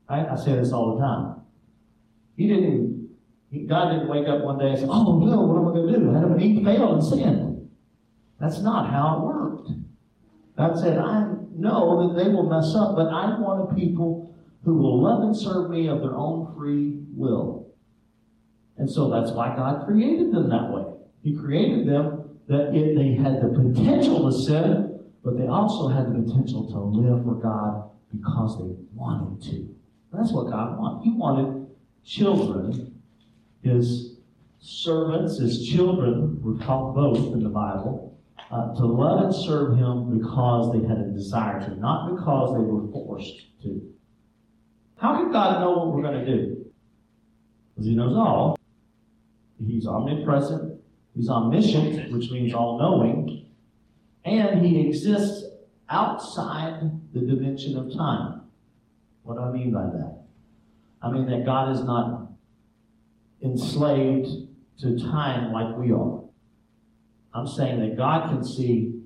I, 0.09 0.27
I 0.27 0.37
say 0.37 0.53
this 0.55 0.73
all 0.73 0.97
the 0.97 1.01
time. 1.01 1.37
He 2.37 2.49
didn't, 2.49 3.11
he, 3.51 3.61
God 3.61 3.91
didn't 3.93 4.09
wake 4.09 4.29
up 4.29 4.43
one 4.43 4.59
day 4.59 4.71
and 4.71 4.79
say, 4.79 4.87
Oh 4.89 5.19
no, 5.19 5.41
what 5.41 5.59
am 5.59 5.69
I 5.69 5.73
going 5.73 5.93
to 5.93 5.99
do? 5.99 6.17
Adam 6.17 6.33
and 6.33 6.43
Eve 6.43 6.65
failed 6.65 6.95
and 6.95 7.05
sinned. 7.05 7.71
That's 8.41 8.61
not 8.61 8.91
how 8.91 9.17
it 9.17 9.25
worked. 9.25 9.71
God 10.57 10.79
said, 10.79 10.99
I 10.99 11.33
know 11.57 12.09
that 12.09 12.23
they 12.23 12.31
will 12.31 12.49
mess 12.49 12.75
up, 12.75 12.95
but 12.95 13.09
I 13.09 13.39
want 13.39 13.71
a 13.71 13.75
people 13.75 14.35
who 14.65 14.75
will 14.75 15.03
love 15.03 15.23
and 15.23 15.37
serve 15.37 15.71
me 15.71 15.89
of 15.89 16.01
their 16.01 16.15
own 16.15 16.55
free 16.57 17.01
will. 17.15 17.69
And 18.77 18.91
so 18.91 19.09
that's 19.11 19.31
why 19.31 19.55
God 19.55 19.85
created 19.87 20.33
them 20.33 20.49
that 20.51 20.71
way. 20.71 20.85
He 21.23 21.37
created 21.37 21.89
them 21.89 22.39
that 22.49 22.75
it, 22.75 22.97
they 22.97 23.15
had 23.15 23.41
the 23.41 23.49
potential 23.49 24.31
to 24.31 24.37
sin, 24.37 25.01
but 25.25 25.39
they 25.39 25.47
also 25.47 25.89
had 25.89 26.07
the 26.07 26.23
potential 26.23 26.67
to 26.67 26.79
live 26.79 27.25
for 27.25 27.35
God 27.35 27.91
because 28.13 28.59
they 28.59 28.75
wanted 28.95 29.43
to. 29.51 29.75
That's 30.13 30.33
what 30.33 30.51
God 30.51 30.79
wanted. 30.79 31.05
He 31.05 31.13
wanted 31.13 31.67
children, 32.05 33.01
his 33.63 34.19
servants, 34.61 35.39
his 35.39 35.67
children, 35.69 36.41
were 36.43 36.63
called 36.65 36.95
both 36.95 37.33
in 37.33 37.43
the 37.43 37.49
Bible, 37.49 38.13
uh, 38.55 38.73
to 38.77 38.87
love 38.87 39.25
and 39.25 39.35
serve 39.35 39.77
him 39.77 40.17
because 40.17 40.73
they 40.73 40.87
had 40.87 40.99
a 40.99 41.11
desire 41.11 41.59
to, 41.59 41.75
not 41.81 42.15
because 42.15 42.55
they 42.55 42.63
were 42.63 42.87
forced 42.93 43.47
to. 43.63 43.83
How 44.97 45.17
can 45.17 45.33
God 45.33 45.61
know 45.61 45.73
what 45.73 45.93
we're 45.93 46.03
going 46.03 46.25
to 46.25 46.27
do? 46.27 46.65
Because 47.75 47.89
he 47.89 47.97
knows 47.97 48.17
all. 48.17 48.57
He's 49.59 49.89
omnipresent. 49.89 50.81
He's 51.17 51.29
omniscient, 51.29 52.13
which 52.13 52.31
means 52.31 52.55
all 52.55 52.79
knowing. 52.79 53.47
And 54.25 54.65
he 54.65 54.87
exists 54.87 55.45
outside 55.89 56.91
the 57.13 57.21
dimension 57.21 57.77
of 57.77 57.93
time. 57.93 58.43
What 59.25 59.35
do 59.35 59.43
I 59.43 59.51
mean 59.51 59.73
by 59.73 59.85
that? 59.85 60.23
I 61.03 61.11
mean 61.11 61.27
that 61.27 61.45
God 61.45 61.75
is 61.75 61.83
not 61.83 62.31
enslaved 63.43 64.29
to 64.81 64.99
time 64.99 65.53
like 65.53 65.77
we 65.77 65.93
are. 65.93 66.24
I'm 67.35 67.47
saying 67.47 67.81
that 67.81 67.97
God 67.97 68.31
can 68.31 68.45
see 68.45 69.00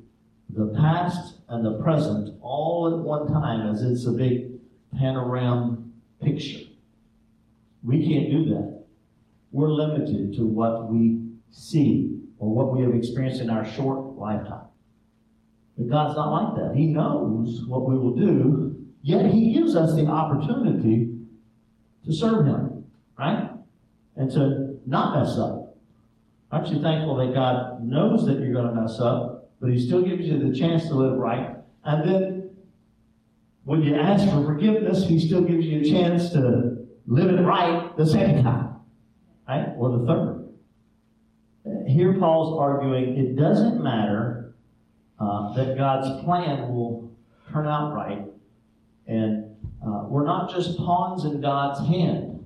the 0.50 0.74
past 0.78 1.38
and 1.48 1.64
the 1.64 1.82
present 1.82 2.38
all 2.42 2.92
at 2.92 3.04
one 3.04 3.26
time 3.32 3.68
as 3.68 3.82
it's 3.82 4.06
a 4.06 4.12
big 4.12 4.60
panorama 4.98 5.78
picture. 6.22 6.66
We 7.82 8.06
can't 8.06 8.30
do 8.30 8.44
that. 8.54 8.84
We're 9.50 9.70
limited 9.70 10.34
to 10.34 10.44
what 10.44 10.90
we 10.90 11.22
see 11.50 12.20
or 12.38 12.54
what 12.54 12.76
we 12.76 12.82
have 12.82 12.94
experienced 12.94 13.40
in 13.40 13.50
our 13.50 13.64
short 13.64 14.16
lifetime. 14.16 14.66
But 15.76 15.88
God's 15.88 16.16
not 16.16 16.30
like 16.30 16.56
that. 16.56 16.76
He 16.76 16.86
knows 16.86 17.64
what 17.66 17.88
we 17.88 17.96
will 17.96 18.14
do, 18.14 18.76
yet 19.02 19.26
He 19.26 19.54
gives 19.54 19.74
us 19.74 19.94
the 19.94 20.06
opportunity 20.06 21.14
to 22.04 22.12
serve 22.12 22.46
Him, 22.46 22.84
right? 23.18 23.50
And 24.16 24.30
to 24.32 24.80
not 24.86 25.18
mess 25.18 25.38
up. 25.38 25.57
Aren't 26.50 26.68
you 26.68 26.80
thankful 26.80 27.16
that 27.16 27.34
God 27.34 27.82
knows 27.84 28.24
that 28.26 28.40
you're 28.40 28.52
going 28.52 28.74
to 28.74 28.80
mess 28.80 28.98
up, 29.00 29.50
but 29.60 29.70
He 29.70 29.84
still 29.84 30.02
gives 30.02 30.26
you 30.26 30.38
the 30.38 30.58
chance 30.58 30.86
to 30.88 30.94
live 30.94 31.18
right? 31.18 31.56
And 31.84 32.08
then 32.08 32.50
when 33.64 33.82
you 33.82 33.94
ask 33.96 34.24
for 34.24 34.44
forgiveness, 34.44 35.06
He 35.06 35.18
still 35.18 35.42
gives 35.42 35.66
you 35.66 35.80
a 35.80 35.84
chance 35.84 36.30
to 36.30 36.86
live 37.06 37.30
it 37.30 37.42
right 37.42 37.94
the 37.96 38.06
second 38.06 38.42
time, 38.42 38.76
right? 39.46 39.74
Or 39.76 39.98
the 39.98 40.06
third. 40.06 40.48
Here 41.86 42.18
Paul's 42.18 42.58
arguing 42.58 43.18
it 43.18 43.36
doesn't 43.36 43.82
matter 43.82 44.54
uh, 45.20 45.52
that 45.54 45.76
God's 45.76 46.24
plan 46.24 46.72
will 46.72 47.14
turn 47.52 47.66
out 47.66 47.94
right, 47.94 48.24
and 49.06 49.54
uh, 49.86 50.04
we're 50.06 50.24
not 50.24 50.50
just 50.50 50.78
pawns 50.78 51.24
in 51.24 51.40
God's 51.40 51.80
hand. 51.80 52.37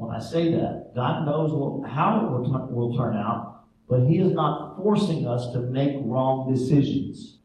When 0.00 0.16
I 0.16 0.18
say 0.18 0.50
that, 0.52 0.94
God 0.94 1.26
knows 1.26 1.50
how 1.86 2.24
it 2.24 2.30
will, 2.30 2.68
will 2.70 2.96
turn 2.96 3.14
out, 3.14 3.64
but 3.86 4.06
He 4.06 4.18
is 4.18 4.32
not 4.32 4.78
forcing 4.78 5.26
us 5.26 5.52
to 5.52 5.60
make 5.60 5.94
wrong 6.00 6.50
decisions. 6.50 7.40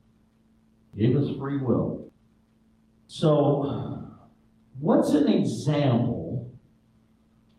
Give 0.98 1.18
us 1.18 1.36
free 1.38 1.58
will. 1.58 2.10
So, 3.08 4.08
what's 4.80 5.10
an 5.10 5.28
example 5.28 6.50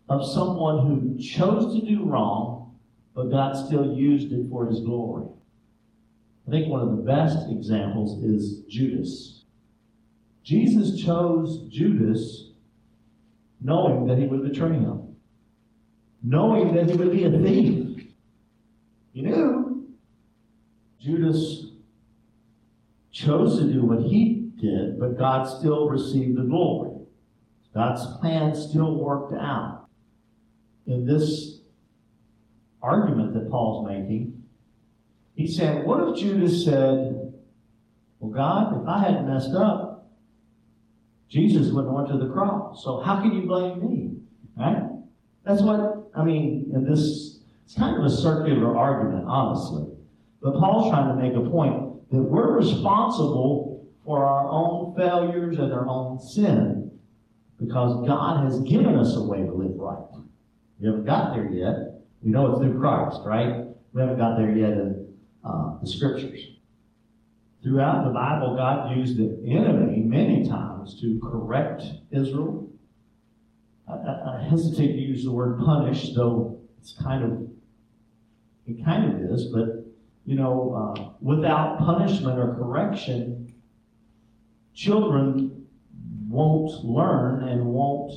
of 0.09 0.27
someone 0.27 0.87
who 0.87 1.19
chose 1.23 1.79
to 1.79 1.87
do 1.87 2.05
wrong, 2.05 2.79
but 3.15 3.31
God 3.31 3.55
still 3.55 3.93
used 3.93 4.33
it 4.33 4.49
for 4.49 4.65
His 4.65 4.81
glory? 4.81 5.27
I 6.49 6.51
think 6.51 6.69
one 6.69 6.81
of 6.81 6.97
the 6.97 7.03
best 7.03 7.51
examples 7.51 8.25
is 8.25 8.61
Judas. 8.67 9.45
Jesus 10.43 10.99
chose 10.99 11.69
Judas 11.69 12.46
knowing 13.67 14.07
that 14.07 14.17
he 14.17 14.27
would 14.27 14.45
betray 14.45 14.75
him, 14.75 15.17
knowing 16.23 16.73
that 16.73 16.89
he 16.89 16.97
would 16.97 17.11
be 17.11 17.25
a 17.25 17.31
thief. 17.31 18.07
He 19.13 19.23
knew. 19.23 19.89
Judas 21.01 21.67
chose 23.11 23.59
to 23.59 23.65
do 23.73 23.85
what 23.85 24.03
he 24.03 24.51
did, 24.61 25.01
but 25.01 25.19
God 25.19 25.45
still 25.45 25.89
received 25.89 26.39
the 26.39 26.43
glory. 26.43 26.93
God's 27.75 28.07
plan 28.19 28.55
still 28.55 28.95
worked 28.95 29.35
out. 29.35 29.89
In 30.87 31.05
this 31.05 31.59
argument 32.81 33.35
that 33.35 33.51
Paul's 33.51 33.89
making, 33.89 34.45
he 35.35 35.49
said, 35.49 35.85
What 35.85 36.09
if 36.09 36.17
Judas 36.21 36.65
said, 36.65 37.33
Well, 38.21 38.31
God, 38.31 38.81
if 38.81 38.89
I 38.89 39.01
hadn't 39.01 39.29
messed 39.29 39.55
up, 39.55 39.86
Jesus 41.29 41.73
went 41.73 42.09
to 42.09 42.19
the 42.19 42.33
cross. 42.33 42.85
So 42.85 43.01
how 43.01 43.21
can 43.21 43.33
you 43.33 43.43
blame 43.43 43.81
me? 43.81 44.17
Right? 44.57 44.83
That's 45.45 45.63
what, 45.63 46.11
I 46.15 46.25
mean, 46.25 46.71
in 46.75 46.85
this, 46.85 47.41
it's 47.65 47.75
kind 47.75 47.97
of 47.97 48.05
a 48.05 48.11
circular 48.11 48.77
argument, 48.77 49.25
honestly. 49.27 49.87
But 50.43 50.55
Paul's 50.55 50.91
trying 50.91 51.17
to 51.17 51.23
make 51.23 51.35
a 51.35 51.51
point 51.51 52.11
that 52.11 52.23
we're 52.23 52.57
responsible 52.57 53.87
for 54.05 54.25
our 54.25 54.49
own 54.49 54.95
failures 54.97 55.59
and 55.59 55.73
our 55.73 55.89
own 55.89 56.21
sin 56.21 56.91
because 57.59 58.07
God 58.07 58.45
has 58.45 58.61
given 58.61 58.97
us 58.97 59.17
a 59.17 59.23
way 59.23 59.39
to 59.39 59.53
live 59.53 59.77
right. 59.77 60.05
We 60.79 60.87
haven't 60.87 61.07
got 61.07 61.35
there 61.35 61.51
yet. 61.51 62.03
We 62.23 62.31
know 62.31 62.53
it's 62.53 62.61
through 62.61 62.79
Christ, 62.79 63.21
right? 63.25 63.65
We 63.93 64.01
haven't 64.01 64.19
got 64.19 64.37
there 64.37 64.51
yet 64.51 64.73
in 64.73 65.15
uh, 65.45 65.79
the 65.81 65.89
scriptures. 65.89 66.56
Throughout 67.67 68.05
the 68.05 68.11
Bible, 68.11 68.55
God 68.55 68.97
used 68.97 69.17
the 69.17 69.43
enemy 69.45 69.99
many 69.99 70.47
times 70.49 71.01
to 71.01 71.19
correct 71.21 71.83
Israel. 72.13 72.71
I, 73.89 73.95
I, 73.95 74.37
I 74.37 74.49
hesitate 74.49 74.93
to 74.93 75.01
use 75.01 75.25
the 75.25 75.33
word 75.33 75.59
punish, 75.59 76.15
though 76.15 76.61
it's 76.79 76.93
kind 77.03 77.25
of, 77.25 77.49
it 78.69 78.85
kind 78.85 79.13
of 79.13 79.33
is, 79.33 79.47
but 79.47 79.85
you 80.25 80.37
know, 80.37 80.95
uh, 80.97 81.11
without 81.21 81.81
punishment 81.81 82.39
or 82.39 82.55
correction, 82.55 83.53
children 84.73 85.67
won't 86.29 86.85
learn 86.85 87.49
and 87.49 87.67
won't 87.67 88.13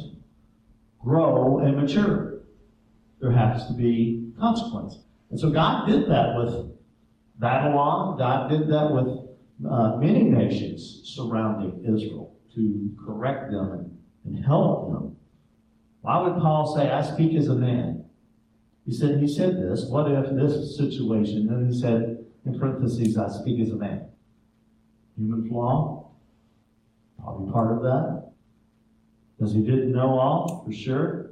grow 1.00 1.58
and 1.58 1.75
mature. 1.75 2.41
There 3.20 3.32
has 3.32 3.65
to 3.65 3.74
be 3.74 4.32
consequence. 4.39 5.00
And 5.32 5.39
so 5.39 5.50
God 5.50 5.88
did 5.88 6.08
that 6.08 6.36
with 6.38 6.72
Babylon. 7.39 8.16
God 8.20 8.48
did 8.48 8.70
that 8.70 8.92
with 8.92 9.28
uh, 9.67 9.98
many 9.98 10.24
nations 10.24 11.01
surrounding 11.03 11.83
Israel 11.83 12.35
to 12.55 12.95
correct 13.05 13.51
them 13.51 13.72
and, 13.72 13.98
and 14.25 14.45
help 14.45 14.91
them. 14.91 15.15
Why 16.01 16.22
would 16.22 16.41
Paul 16.41 16.75
say, 16.75 16.89
I 16.89 17.01
speak 17.01 17.35
as 17.35 17.48
a 17.48 17.55
man? 17.55 18.05
He 18.85 18.93
said, 18.93 19.19
he 19.19 19.27
said 19.27 19.57
this, 19.57 19.85
what 19.89 20.09
if 20.09 20.33
this 20.35 20.77
situation, 20.77 21.48
then 21.48 21.69
he 21.72 21.79
said, 21.79 22.25
in 22.45 22.59
parentheses, 22.59 23.17
I 23.17 23.27
speak 23.27 23.59
as 23.59 23.72
a 23.72 23.75
man. 23.75 24.07
Human 25.17 25.48
flaw, 25.50 26.11
probably 27.22 27.51
part 27.51 27.72
of 27.75 27.83
that. 27.83 28.31
Because 29.37 29.53
he 29.53 29.61
didn't 29.61 29.91
know 29.91 30.17
all, 30.17 30.63
for 30.65 30.72
sure. 30.72 31.31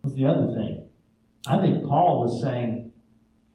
What's 0.00 0.16
the 0.16 0.26
other 0.26 0.46
thing? 0.54 0.88
I 1.46 1.60
think 1.60 1.84
Paul 1.84 2.22
was 2.22 2.40
saying, 2.42 2.92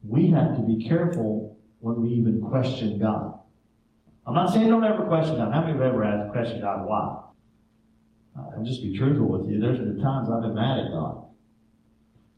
we 0.03 0.29
have 0.31 0.55
to 0.55 0.61
be 0.61 0.87
careful 0.87 1.57
when 1.79 2.01
we 2.01 2.09
even 2.09 2.41
question 2.41 2.99
God. 2.99 3.39
I'm 4.25 4.33
not 4.35 4.53
saying 4.53 4.69
don't 4.69 4.83
ever 4.83 5.05
question 5.05 5.37
God. 5.37 5.53
How 5.53 5.61
many 5.61 5.73
have 5.73 5.81
ever 5.81 6.03
asked 6.03 6.31
question 6.31 6.61
God 6.61 6.85
why? 6.87 7.17
I'll 8.37 8.63
just 8.63 8.81
be 8.81 8.97
truthful 8.97 9.27
with 9.27 9.49
you. 9.49 9.59
There's 9.59 9.79
been 9.79 9.99
times 10.01 10.29
I've 10.29 10.41
been 10.41 10.55
mad 10.55 10.79
at 10.79 10.91
God. 10.91 11.25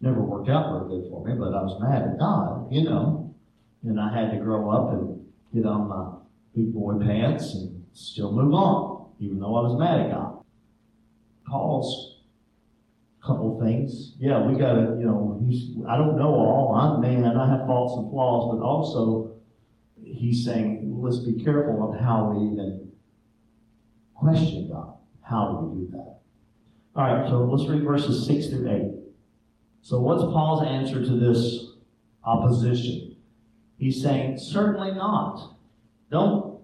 Never 0.01 0.21
worked 0.21 0.49
out 0.49 0.71
very 0.71 1.01
good 1.01 1.09
for 1.09 1.25
me, 1.25 1.33
but 1.37 1.53
I 1.53 1.61
was 1.61 1.79
mad 1.81 2.01
at 2.01 2.19
God, 2.19 2.71
you 2.71 2.83
know. 2.83 3.35
And 3.83 3.99
I 3.99 4.13
had 4.13 4.31
to 4.31 4.37
grow 4.37 4.69
up 4.69 4.93
and 4.93 5.25
get 5.53 5.65
on 5.65 5.87
my 5.87 6.17
big 6.55 6.73
boy 6.73 6.93
pants 6.99 7.53
and 7.53 7.85
still 7.93 8.31
move 8.31 8.53
on, 8.53 9.11
even 9.19 9.39
though 9.39 9.55
I 9.55 9.61
was 9.61 9.77
mad 9.79 9.99
at 10.01 10.11
God. 10.11 10.43
Paul's 11.47 12.13
couple 13.25 13.59
things. 13.61 14.15
Yeah, 14.19 14.45
we 14.45 14.59
got 14.59 14.73
to, 14.73 14.97
you 14.99 15.05
know, 15.05 15.41
he's, 15.47 15.77
I 15.87 15.97
don't 15.97 16.17
know 16.17 16.33
all. 16.33 16.75
I'm 16.75 17.01
man. 17.01 17.37
I 17.37 17.49
have 17.49 17.65
faults 17.65 17.97
and 17.97 18.11
flaws, 18.11 18.53
but 18.53 18.65
also 18.65 19.32
he's 20.13 20.45
saying, 20.45 21.01
let's 21.01 21.19
be 21.19 21.43
careful 21.43 21.91
of 21.91 21.99
how 21.99 22.31
we 22.31 22.53
even 22.53 22.91
question 24.15 24.69
God. 24.71 24.93
How 25.21 25.51
do 25.51 25.67
we 25.67 25.85
do 25.85 25.91
that? 25.91 26.19
All 26.95 27.13
right, 27.13 27.27
so 27.27 27.43
let's 27.43 27.69
read 27.69 27.83
verses 27.83 28.25
6 28.27 28.47
through 28.47 28.71
8. 28.71 29.03
So, 29.81 29.99
what's 29.99 30.23
Paul's 30.23 30.65
answer 30.65 31.03
to 31.03 31.19
this 31.19 31.71
opposition? 32.23 33.17
He's 33.77 34.01
saying, 34.01 34.37
certainly 34.37 34.91
not. 34.91 35.57
Don't, 36.09 36.61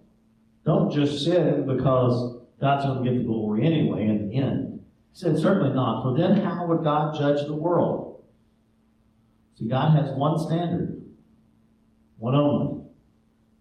don't 0.65 0.91
just 0.91 1.25
sin 1.25 1.65
because 1.65 2.37
God's 2.61 2.85
going 2.85 3.03
to 3.03 3.11
get 3.11 3.17
the 3.17 3.25
glory 3.25 3.65
anyway 3.65 4.07
in 4.07 4.29
the 4.29 4.35
end. 4.35 4.81
He 5.11 5.19
said, 5.19 5.37
certainly 5.37 5.73
not. 5.73 6.03
For 6.03 6.17
then, 6.17 6.41
how 6.41 6.67
would 6.67 6.83
God 6.83 7.17
judge 7.17 7.45
the 7.45 7.55
world? 7.55 8.23
See, 9.57 9.67
God 9.67 9.97
has 9.97 10.15
one 10.15 10.39
standard, 10.39 11.01
one 12.17 12.35
only. 12.35 12.78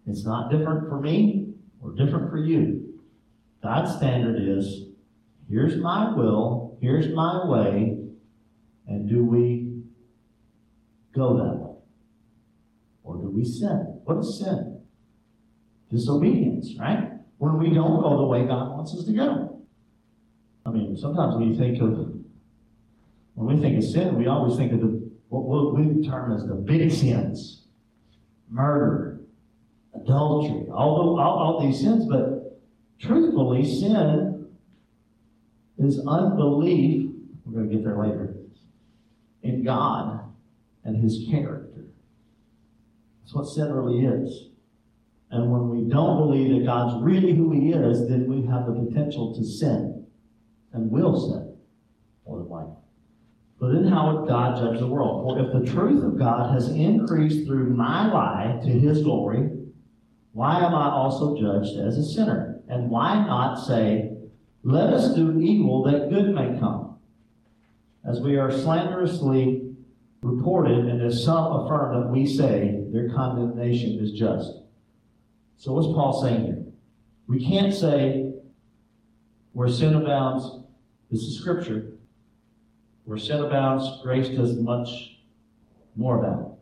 It's 0.09 0.25
not 0.25 0.49
different 0.49 0.89
for 0.89 0.99
me 0.99 1.53
or 1.81 1.91
different 1.91 2.31
for 2.31 2.37
you. 2.37 2.99
God's 3.61 3.95
standard 3.95 4.41
is 4.41 4.85
here's 5.49 5.77
my 5.77 6.13
will, 6.13 6.77
here's 6.81 7.13
my 7.13 7.45
way, 7.45 7.97
and 8.87 9.07
do 9.07 9.23
we 9.23 9.83
go 11.13 11.37
that 11.37 11.57
way? 11.57 11.75
Or 13.03 13.17
do 13.17 13.29
we 13.29 13.43
sin? 13.45 14.01
What 14.05 14.17
is 14.19 14.39
sin? 14.39 14.81
Disobedience, 15.91 16.75
right? 16.79 17.11
When 17.37 17.57
we 17.57 17.73
don't 17.73 18.01
go 18.01 18.17
the 18.17 18.25
way 18.25 18.45
God 18.45 18.71
wants 18.71 18.93
us 18.95 19.05
to 19.05 19.13
go. 19.13 19.61
I 20.65 20.71
mean, 20.71 20.95
sometimes 20.97 21.35
when 21.35 21.49
we 21.49 21.57
think 21.57 21.81
of, 21.81 22.13
when 23.35 23.55
we 23.55 23.61
think 23.61 23.77
of 23.77 23.83
sin, 23.83 24.17
we 24.17 24.27
always 24.27 24.57
think 24.57 24.73
of 24.73 24.81
the, 24.81 25.09
what 25.29 25.75
we 25.75 26.07
term 26.07 26.31
as 26.31 26.45
the 26.45 26.55
big 26.55 26.91
sins 26.91 27.67
murder, 28.49 29.18
adultery, 29.93 30.69
all, 30.71 31.15
the, 31.15 31.21
all, 31.21 31.39
all 31.39 31.67
these 31.67 31.79
sins, 31.79 32.05
but 32.05 32.59
truthfully, 32.99 33.63
sin 33.63 34.47
is 35.77 35.99
unbelief. 36.05 37.11
We're 37.45 37.53
going 37.53 37.69
to 37.69 37.75
get 37.75 37.83
there 37.83 37.97
later. 37.97 38.35
In 39.43 39.63
God 39.63 40.19
and 40.83 41.01
His 41.01 41.25
character. 41.29 41.85
That's 43.21 43.33
what 43.33 43.45
sin 43.45 43.71
really 43.73 44.05
is. 44.05 44.49
And 45.31 45.51
when 45.51 45.69
we 45.69 45.89
don't 45.89 46.17
believe 46.17 46.57
that 46.57 46.65
God's 46.65 47.03
really 47.03 47.33
who 47.33 47.51
He 47.51 47.71
is, 47.71 48.07
then 48.09 48.27
we 48.27 48.45
have 48.47 48.65
the 48.65 48.73
potential 48.73 49.35
to 49.35 49.45
sin 49.45 50.05
and 50.73 50.91
will 50.91 51.19
sin 51.19 51.55
more 52.25 52.39
than 52.39 52.49
likely. 52.49 52.73
But 53.59 53.73
then 53.73 53.87
how 53.87 54.15
would 54.15 54.29
God 54.29 54.57
judge 54.57 54.79
the 54.79 54.87
world? 54.87 55.25
For 55.25 55.39
if 55.39 55.53
the 55.53 55.71
truth 55.71 56.03
of 56.03 56.17
God 56.17 56.53
has 56.53 56.69
increased 56.69 57.45
through 57.45 57.69
my 57.71 58.11
lie 58.11 58.59
to 58.63 58.69
His 58.69 59.03
glory, 59.03 59.49
why 60.33 60.63
am 60.63 60.75
I 60.75 60.89
also 60.89 61.35
judged 61.39 61.77
as 61.79 61.97
a 61.97 62.03
sinner? 62.03 62.61
And 62.67 62.89
why 62.89 63.15
not 63.15 63.55
say, 63.55 64.11
let 64.63 64.93
us 64.93 65.13
do 65.15 65.39
evil 65.39 65.83
that 65.83 66.09
good 66.09 66.33
may 66.33 66.59
come? 66.59 66.97
As 68.05 68.21
we 68.21 68.37
are 68.37 68.51
slanderously 68.51 69.73
reported, 70.21 70.85
and 70.85 71.01
as 71.01 71.23
some 71.23 71.51
affirm 71.51 71.99
that 71.99 72.09
we 72.09 72.25
say, 72.25 72.83
their 72.91 73.09
condemnation 73.09 73.99
is 73.99 74.11
just. 74.11 74.51
So 75.57 75.73
what's 75.73 75.87
Paul 75.87 76.21
saying 76.21 76.45
here? 76.45 76.63
We 77.27 77.45
can't 77.45 77.73
say, 77.73 78.33
where 79.53 79.69
sin 79.69 79.95
abounds, 79.95 80.63
this 81.11 81.21
is 81.21 81.39
scripture, 81.39 81.93
where 83.05 83.17
sin 83.17 83.43
abounds, 83.43 84.01
grace 84.03 84.29
does 84.29 84.55
much 84.57 85.19
more 85.95 86.19
abound. 86.19 86.53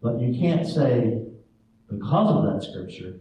But 0.00 0.20
you 0.20 0.38
can't 0.38 0.66
say, 0.66 1.24
because 1.90 2.30
of 2.30 2.52
that 2.52 2.68
scripture, 2.68 3.20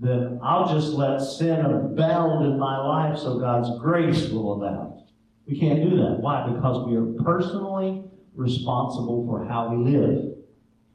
then 0.00 0.38
I'll 0.42 0.68
just 0.68 0.92
let 0.92 1.20
sin 1.20 1.64
abound 1.64 2.44
in 2.44 2.58
my 2.58 2.78
life 2.78 3.18
so 3.18 3.38
God's 3.38 3.78
grace 3.80 4.28
will 4.28 4.62
abound. 4.62 5.02
We 5.46 5.58
can't 5.58 5.82
do 5.88 5.96
that. 5.96 6.18
Why? 6.20 6.50
Because 6.50 6.86
we 6.86 6.96
are 6.96 7.06
personally 7.22 8.04
responsible 8.34 9.26
for 9.26 9.44
how 9.44 9.74
we 9.74 9.90
live. 9.90 10.34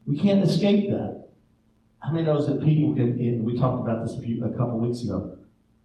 We 0.06 0.18
can't 0.18 0.42
escape 0.42 0.90
that. 0.90 1.28
How 2.00 2.12
many 2.12 2.24
knows 2.24 2.46
that 2.46 2.64
people 2.64 2.94
can, 2.94 3.44
we 3.44 3.58
talked 3.58 3.86
about 3.86 4.06
this 4.06 4.16
a, 4.16 4.20
few, 4.20 4.44
a 4.44 4.50
couple 4.50 4.78
weeks 4.78 5.02
ago, 5.02 5.36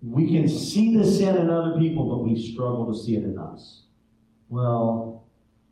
we 0.01 0.27
can 0.31 0.47
see 0.47 0.95
the 0.97 1.05
sin 1.05 1.35
in 1.35 1.49
other 1.49 1.77
people, 1.79 2.09
but 2.09 2.23
we 2.23 2.51
struggle 2.51 2.91
to 2.91 2.97
see 2.97 3.15
it 3.15 3.23
in 3.23 3.38
us. 3.38 3.83
Well, 4.49 5.25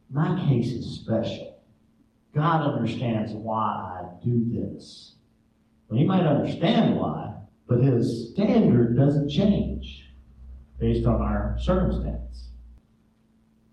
my 0.09 0.47
case 0.47 0.71
is 0.71 0.99
special. 0.99 1.61
God 2.33 2.73
understands 2.73 3.31
why 3.33 4.01
I 4.01 4.23
do 4.23 4.45
this. 4.49 5.12
Well, 5.93 5.99
he 5.99 6.08
might 6.08 6.25
understand 6.25 6.95
why, 6.95 7.36
but 7.67 7.84
his 7.84 8.32
standard 8.32 8.97
doesn't 8.97 9.29
change 9.29 10.10
based 10.79 11.06
on 11.06 11.21
our 11.21 11.56
circumstance. 11.62 12.47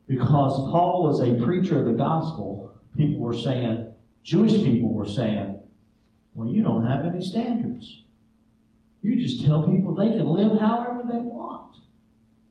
Because 0.07 0.53
Paul 0.71 1.05
was 1.05 1.21
a 1.23 1.43
preacher 1.43 1.79
of 1.79 1.87
the 1.87 1.93
gospel, 1.93 2.75
people 2.95 3.21
were 3.21 3.33
saying, 3.33 3.91
Jewish 4.23 4.53
people 4.53 4.93
were 4.93 5.09
saying, 5.09 5.61
well, 6.35 6.47
you 6.47 6.63
don't 6.63 6.85
have 6.85 7.07
any 7.07 7.25
standards. 7.25 8.03
You 9.01 9.17
just 9.17 9.47
tell 9.47 9.63
people 9.63 9.95
they 9.95 10.11
can 10.11 10.27
live 10.27 10.61
however 10.61 11.01
they 11.11 11.21
want. 11.21 11.77
It 11.77 11.83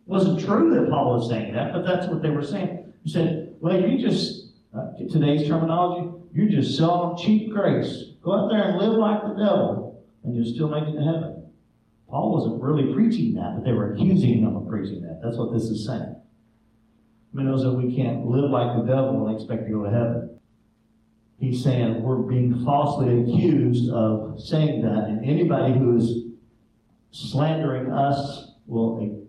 wasn't 0.08 0.40
true 0.40 0.74
that 0.74 0.90
Paul 0.90 1.14
was 1.14 1.30
saying 1.30 1.54
that, 1.54 1.74
but 1.74 1.86
that's 1.86 2.08
what 2.08 2.24
they 2.24 2.32
were 2.32 2.42
saying. 2.42 2.92
He 3.04 3.12
said, 3.12 3.54
well, 3.60 3.80
you 3.80 4.00
just, 4.00 4.48
uh, 4.76 4.94
today's 5.12 5.48
terminology, 5.48 6.10
you're 6.34 6.50
just 6.50 6.76
selling 6.76 7.24
cheap 7.24 7.52
grace. 7.52 8.09
Go 8.22 8.34
out 8.34 8.50
there 8.50 8.70
and 8.70 8.78
live 8.78 8.94
like 8.94 9.22
the 9.22 9.34
devil, 9.34 10.04
and 10.24 10.36
you'll 10.36 10.54
still 10.54 10.70
make 10.70 10.84
it 10.84 10.94
to 10.94 11.04
heaven. 11.04 11.52
Paul 12.10 12.34
wasn't 12.34 12.62
really 12.62 12.94
preaching 12.94 13.36
that, 13.36 13.56
but 13.56 13.64
they 13.64 13.72
were 13.72 13.94
accusing 13.94 14.40
him 14.40 14.56
of 14.56 14.68
preaching 14.68 15.02
that. 15.04 15.22
That's 15.24 15.38
what 15.38 15.54
this 15.54 15.64
is 15.64 15.86
saying. 15.86 16.16
I 17.38 17.44
knows 17.44 17.64
that 17.64 17.72
we 17.72 17.96
can't 17.96 18.26
live 18.26 18.50
like 18.50 18.76
the 18.76 18.84
devil 18.84 19.28
and 19.28 19.36
expect 19.36 19.66
to 19.66 19.72
go 19.72 19.84
to 19.84 19.92
heaven 19.92 20.40
he's 21.40 21.64
saying 21.64 22.02
we're 22.04 22.18
being 22.18 22.64
falsely 22.66 23.22
accused 23.22 23.90
of 23.92 24.40
saying 24.40 24.82
that, 24.82 25.06
and 25.06 25.26
anybody 25.26 25.74
who 25.74 25.98
is 25.98 26.26
slandering 27.12 27.92
us 27.92 28.52
will, 28.68 29.28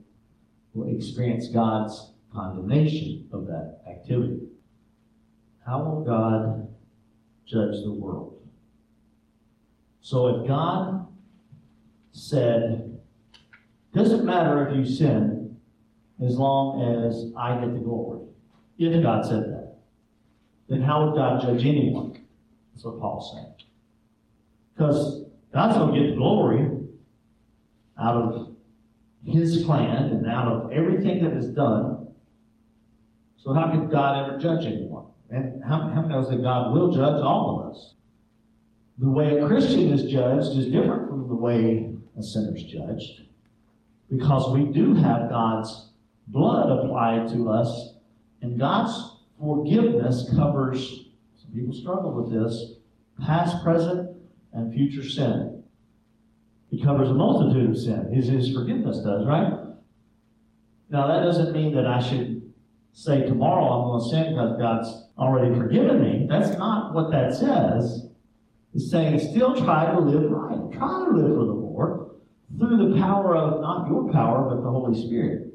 will 0.75 0.95
experience 0.95 1.49
God's 1.49 2.13
condemnation 2.33 3.29
of 3.33 3.47
that 3.47 3.81
activity. 3.89 4.41
How 5.67 5.83
will 5.85 6.05
God 6.05 6.69
judge 7.47 7.83
the 7.85 7.93
world? 7.93 8.40
So 10.01 10.43
if 10.43 10.49
God 10.49 11.07
said, 12.13 12.99
doesn't 13.95 14.25
matter 14.25 14.69
if 14.69 14.77
you 14.77 14.85
sin 14.85 15.57
as 16.25 16.37
long 16.37 16.83
as 16.83 17.33
I 17.37 17.55
get 17.61 17.73
the 17.73 17.81
glory, 17.81 18.21
if 18.79 19.03
God 19.03 19.25
said 19.25 19.45
that 19.45 19.61
then 20.71 20.81
how 20.81 21.05
would 21.05 21.17
God 21.17 21.43
judge 21.43 21.67
anyone? 21.67 22.17
That's 22.73 22.85
what 22.85 23.01
Paul's 23.01 23.33
saying. 23.33 23.55
Because 24.73 25.25
God's 25.53 25.77
going 25.77 25.93
to 25.93 26.01
get 26.01 26.11
the 26.11 26.17
glory 26.17 26.71
out 28.01 28.17
of 28.17 28.57
his 29.27 29.65
plan 29.65 30.05
and 30.05 30.27
out 30.29 30.47
of 30.47 30.73
everything 30.73 31.25
that 31.25 31.37
is 31.37 31.49
done. 31.49 32.07
So 33.37 33.53
how 33.53 33.73
could 33.73 33.91
God 33.91 34.25
ever 34.25 34.39
judge 34.39 34.65
anyone? 34.65 35.07
And 35.29 35.63
how, 35.65 35.91
how 35.93 36.03
knows 36.03 36.31
that 36.31 36.41
God 36.43 36.73
will 36.73 36.93
judge 36.93 37.21
all 37.21 37.61
of 37.61 37.75
us? 37.75 37.95
The 39.01 39.11
way 39.11 39.39
a 39.39 39.47
Christian 39.47 39.93
is 39.93 40.11
judged 40.11 40.57
is 40.59 40.67
different 40.67 41.09
from 41.09 41.29
the 41.29 41.35
way 41.35 41.93
a 42.17 42.23
sinner 42.23 42.55
is 42.55 42.63
judged. 42.65 43.23
Because 44.11 44.53
we 44.53 44.65
do 44.67 44.95
have 44.95 45.31
God's 45.31 45.91
blood 46.29 46.71
applied 46.71 47.29
to 47.31 47.51
us, 47.51 47.95
and 48.43 48.59
God's 48.59 49.11
Forgiveness 49.41 50.31
covers, 50.37 51.07
some 51.41 51.53
people 51.55 51.73
struggle 51.73 52.13
with 52.13 52.31
this, 52.31 52.75
past, 53.25 53.65
present, 53.65 54.15
and 54.53 54.73
future 54.75 55.03
sin. 55.03 55.63
It 56.71 56.85
covers 56.85 57.09
a 57.09 57.15
multitude 57.15 57.71
of 57.71 57.79
sin. 57.79 58.13
His, 58.13 58.27
his 58.27 58.55
forgiveness 58.55 58.99
does, 58.99 59.27
right? 59.27 59.55
Now, 60.91 61.07
that 61.07 61.25
doesn't 61.25 61.53
mean 61.53 61.75
that 61.75 61.87
I 61.87 62.01
should 62.01 62.53
say 62.93 63.23
tomorrow 63.23 63.65
I'm 63.65 63.89
going 63.89 64.03
to 64.03 64.11
sin 64.11 64.35
because 64.35 64.59
God's 64.59 65.09
already 65.17 65.55
forgiven 65.55 66.03
me. 66.03 66.27
That's 66.29 66.59
not 66.59 66.93
what 66.93 67.11
that 67.13 67.35
says. 67.35 68.10
It's 68.75 68.91
saying 68.91 69.19
still 69.19 69.57
try 69.57 69.93
to 69.93 69.99
live 69.99 70.31
right. 70.31 70.73
Try 70.73 71.05
to 71.07 71.17
live 71.17 71.37
for 71.37 71.45
the 71.45 71.53
Lord 71.53 72.11
through 72.59 72.93
the 72.93 73.01
power 73.01 73.37
of 73.37 73.61
not 73.61 73.89
your 73.89 74.13
power, 74.13 74.49
but 74.49 74.63
the 74.63 74.71
Holy 74.71 75.01
Spirit. 75.07 75.55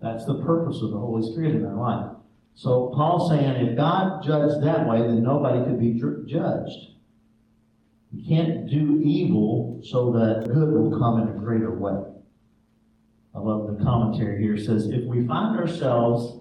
That's 0.00 0.24
the 0.24 0.42
purpose 0.42 0.80
of 0.82 0.90
the 0.90 0.98
Holy 0.98 1.30
Spirit 1.32 1.54
in 1.56 1.66
our 1.66 1.76
life. 1.76 2.16
So 2.54 2.92
Paul's 2.94 3.30
saying 3.30 3.66
if 3.66 3.76
God 3.76 4.22
judged 4.22 4.62
that 4.64 4.86
way, 4.86 4.98
then 4.98 5.22
nobody 5.22 5.64
could 5.64 5.78
be 5.78 5.94
judged. 5.94 6.92
You 8.12 8.28
can't 8.28 8.68
do 8.68 9.00
evil 9.02 9.80
so 9.82 10.12
that 10.12 10.52
good 10.52 10.72
will 10.72 10.98
come 10.98 11.22
in 11.22 11.28
a 11.28 11.38
greater 11.38 11.78
way. 11.78 12.02
I 13.34 13.38
love 13.38 13.66
the 13.66 13.82
commentary 13.82 14.42
here. 14.42 14.56
It 14.56 14.66
says, 14.66 14.86
if 14.88 15.04
we 15.04 15.26
find 15.26 15.58
ourselves 15.58 16.40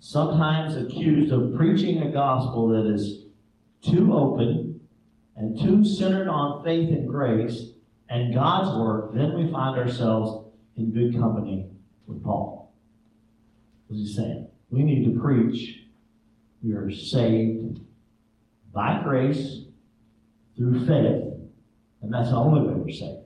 sometimes 0.00 0.76
accused 0.76 1.32
of 1.32 1.54
preaching 1.54 2.02
a 2.02 2.10
gospel 2.10 2.68
that 2.68 2.92
is 2.92 3.26
too 3.82 4.14
open 4.14 4.71
and 5.36 5.58
too 5.58 5.84
centered 5.84 6.28
on 6.28 6.64
faith 6.64 6.88
and 6.90 7.08
grace 7.08 7.70
and 8.08 8.34
God's 8.34 8.78
work, 8.78 9.14
then 9.14 9.34
we 9.34 9.50
find 9.50 9.78
ourselves 9.78 10.50
in 10.76 10.92
good 10.92 11.18
company 11.18 11.68
with 12.06 12.22
Paul. 12.22 12.74
What's 13.86 14.02
he 14.02 14.14
saying? 14.14 14.48
We 14.70 14.82
need 14.82 15.04
to 15.04 15.20
preach 15.20 15.82
you're 16.62 16.90
saved 16.90 17.80
by 18.72 19.00
grace 19.02 19.62
through 20.56 20.86
faith, 20.86 21.24
and 22.02 22.12
that's 22.12 22.30
the 22.30 22.36
only 22.36 22.60
way 22.68 22.74
we're 22.74 22.92
saved. 22.92 23.22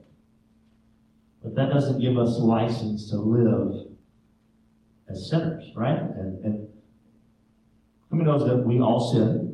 But 1.43 1.55
that 1.55 1.71
doesn't 1.71 2.01
give 2.01 2.17
us 2.17 2.39
license 2.39 3.09
to 3.11 3.17
live 3.17 3.87
as 5.09 5.29
sinners, 5.29 5.63
right? 5.75 5.99
And, 5.99 6.43
and 6.43 6.67
who 8.09 8.23
knows 8.23 8.47
that 8.47 8.57
we 8.57 8.79
all 8.79 9.11
sin, 9.11 9.46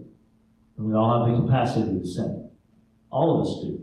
and 0.78 0.88
we 0.88 0.94
all 0.94 1.26
have 1.26 1.36
the 1.36 1.42
capacity 1.46 2.00
to 2.00 2.08
sin. 2.08 2.50
All 3.10 3.40
of 3.40 3.48
us 3.48 3.64
do. 3.64 3.80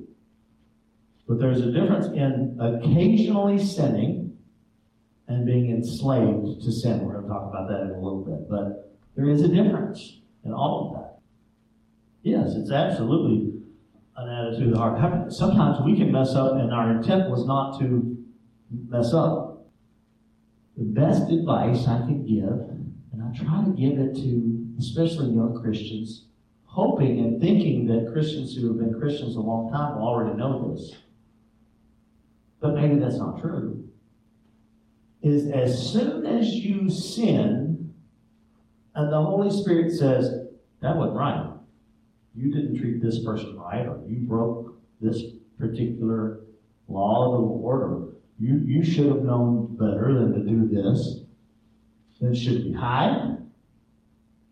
But 1.29 1.39
there's 1.39 1.61
a 1.61 1.71
difference 1.71 2.07
in 2.07 2.59
occasionally 2.61 3.59
sinning 3.65 4.37
and 5.29 5.47
being 5.47 5.71
enslaved 5.71 6.63
to 6.63 6.73
sin. 6.73 7.05
We're 7.05 7.13
going 7.13 7.25
to 7.25 7.29
talk 7.29 7.49
about 7.49 7.69
that 7.69 7.83
in 7.83 7.91
a 7.91 8.01
little 8.01 8.25
bit. 8.25 8.51
But 8.51 8.99
there 9.15 9.31
is 9.31 9.43
a 9.43 9.49
difference 9.49 10.19
in 10.45 10.53
all 10.53 10.89
of 10.89 11.01
that. 11.01 11.21
Yes, 12.23 12.55
it's 12.57 12.73
absolutely 12.73 13.61
an 14.17 14.29
attitude 14.29 14.73
of 14.73 14.79
heart. 14.79 15.33
Sometimes 15.33 15.79
we 15.85 15.97
can 15.97 16.11
mess 16.11 16.35
up, 16.35 16.55
and 16.55 16.73
our 16.73 16.91
intent 16.97 17.31
was 17.31 17.47
not 17.47 17.79
to 17.79 18.19
mess 18.89 19.15
up. 19.15 19.69
The 20.77 20.85
best 20.85 21.31
advice 21.31 21.87
I 21.87 21.99
can 21.99 22.27
give, 22.27 22.49
and 23.13 23.23
I 23.23 23.33
try 23.37 23.65
to 23.65 23.71
give 23.71 23.99
it 23.99 24.15
to 24.17 24.67
especially 24.79 25.31
young 25.31 25.61
Christians, 25.63 26.27
hoping 26.71 27.19
and 27.19 27.41
thinking 27.41 27.87
that 27.87 28.13
Christians 28.13 28.55
who 28.55 28.69
have 28.69 28.79
been 28.79 28.99
Christians 28.99 29.35
a 29.37 29.41
long 29.41 29.73
time 29.73 29.97
will 29.97 30.07
already 30.07 30.37
know 30.37 30.73
this. 30.73 30.95
But 32.61 32.75
maybe 32.75 33.01
that's 33.01 33.17
not 33.17 33.41
true 33.41 33.91
is 35.23 35.51
as 35.51 35.93
soon 35.93 36.25
as 36.25 36.49
you 36.49 36.89
sin, 36.89 37.93
and 38.95 39.13
the 39.13 39.21
Holy 39.21 39.51
Spirit 39.51 39.93
says, 39.93 40.31
that 40.81 40.97
wasn't 40.97 41.19
right. 41.19 41.53
You 42.35 42.51
didn't 42.51 42.79
treat 42.79 43.03
this 43.03 43.23
person 43.25 43.59
right, 43.59 43.87
or 43.87 44.01
you 44.09 44.21
broke 44.21 44.81
this 45.01 45.23
particular 45.59 46.41
law 46.89 47.27
of 47.27 47.33
the 47.33 47.47
Lord, 47.47 47.83
or 47.83 48.09
you, 48.39 48.63
you 48.65 48.83
should 48.83 49.07
have 49.07 49.23
known 49.23 49.77
better 49.77 50.15
than 50.15 50.33
to 50.33 50.41
do 50.41 50.69
this. 50.69 51.21
Then 52.21 52.35
should 52.35 52.65
we 52.65 52.73
hide? 52.73 53.37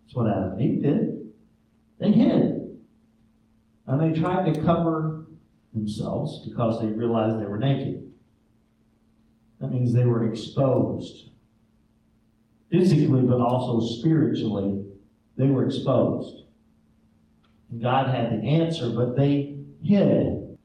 That's 0.05 0.15
what 0.15 0.31
Adam 0.31 0.53
and 0.53 0.61
Eve 0.61 0.83
did. 0.83 1.08
They 1.99 2.13
hid. 2.13 2.79
And 3.87 4.01
they 4.01 4.19
tried 4.19 4.53
to 4.53 4.63
cover 4.63 5.27
themselves 5.75 6.47
because 6.47 6.81
they 6.81 6.87
realized 6.87 7.41
they 7.41 7.47
were 7.47 7.59
naked. 7.59 8.13
That 9.61 9.73
means 9.73 9.93
they 9.93 10.05
were 10.05 10.31
exposed. 10.31 11.31
Physically, 12.71 13.23
but 13.23 13.41
also 13.41 13.81
spiritually, 13.99 14.85
they 15.37 15.47
were 15.47 15.67
exposed. 15.67 16.45
And 17.71 17.83
God 17.83 18.09
had 18.09 18.31
the 18.31 18.47
answer, 18.47 18.91
but 18.91 19.17
they 19.17 19.57
hid. 19.83 20.59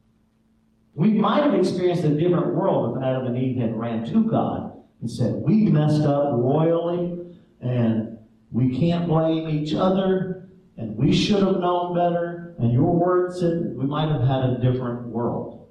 We 0.95 1.09
might 1.09 1.43
have 1.43 1.55
experienced 1.55 2.03
a 2.03 2.09
different 2.09 2.53
world 2.55 2.97
if 2.97 3.03
Adam 3.03 3.27
and 3.27 3.37
Eve 3.37 3.57
had 3.57 3.75
ran 3.75 4.05
to 4.11 4.23
God 4.29 4.73
and 5.01 5.09
said, 5.09 5.33
We 5.33 5.65
messed 5.65 6.03
up 6.03 6.33
royally, 6.33 7.19
and 7.61 8.17
we 8.51 8.77
can't 8.77 9.07
blame 9.07 9.49
each 9.49 9.73
other, 9.73 10.42
and 10.77 10.95
we 10.95 11.13
should 11.13 11.43
have 11.43 11.59
known 11.59 11.95
better, 11.95 12.55
And 12.59 12.71
your 12.71 12.95
word 12.95 13.35
said 13.35 13.75
we 13.75 13.85
might 13.85 14.09
have 14.09 14.21
had 14.21 14.43
a 14.43 14.59
different 14.59 15.07
world, 15.07 15.69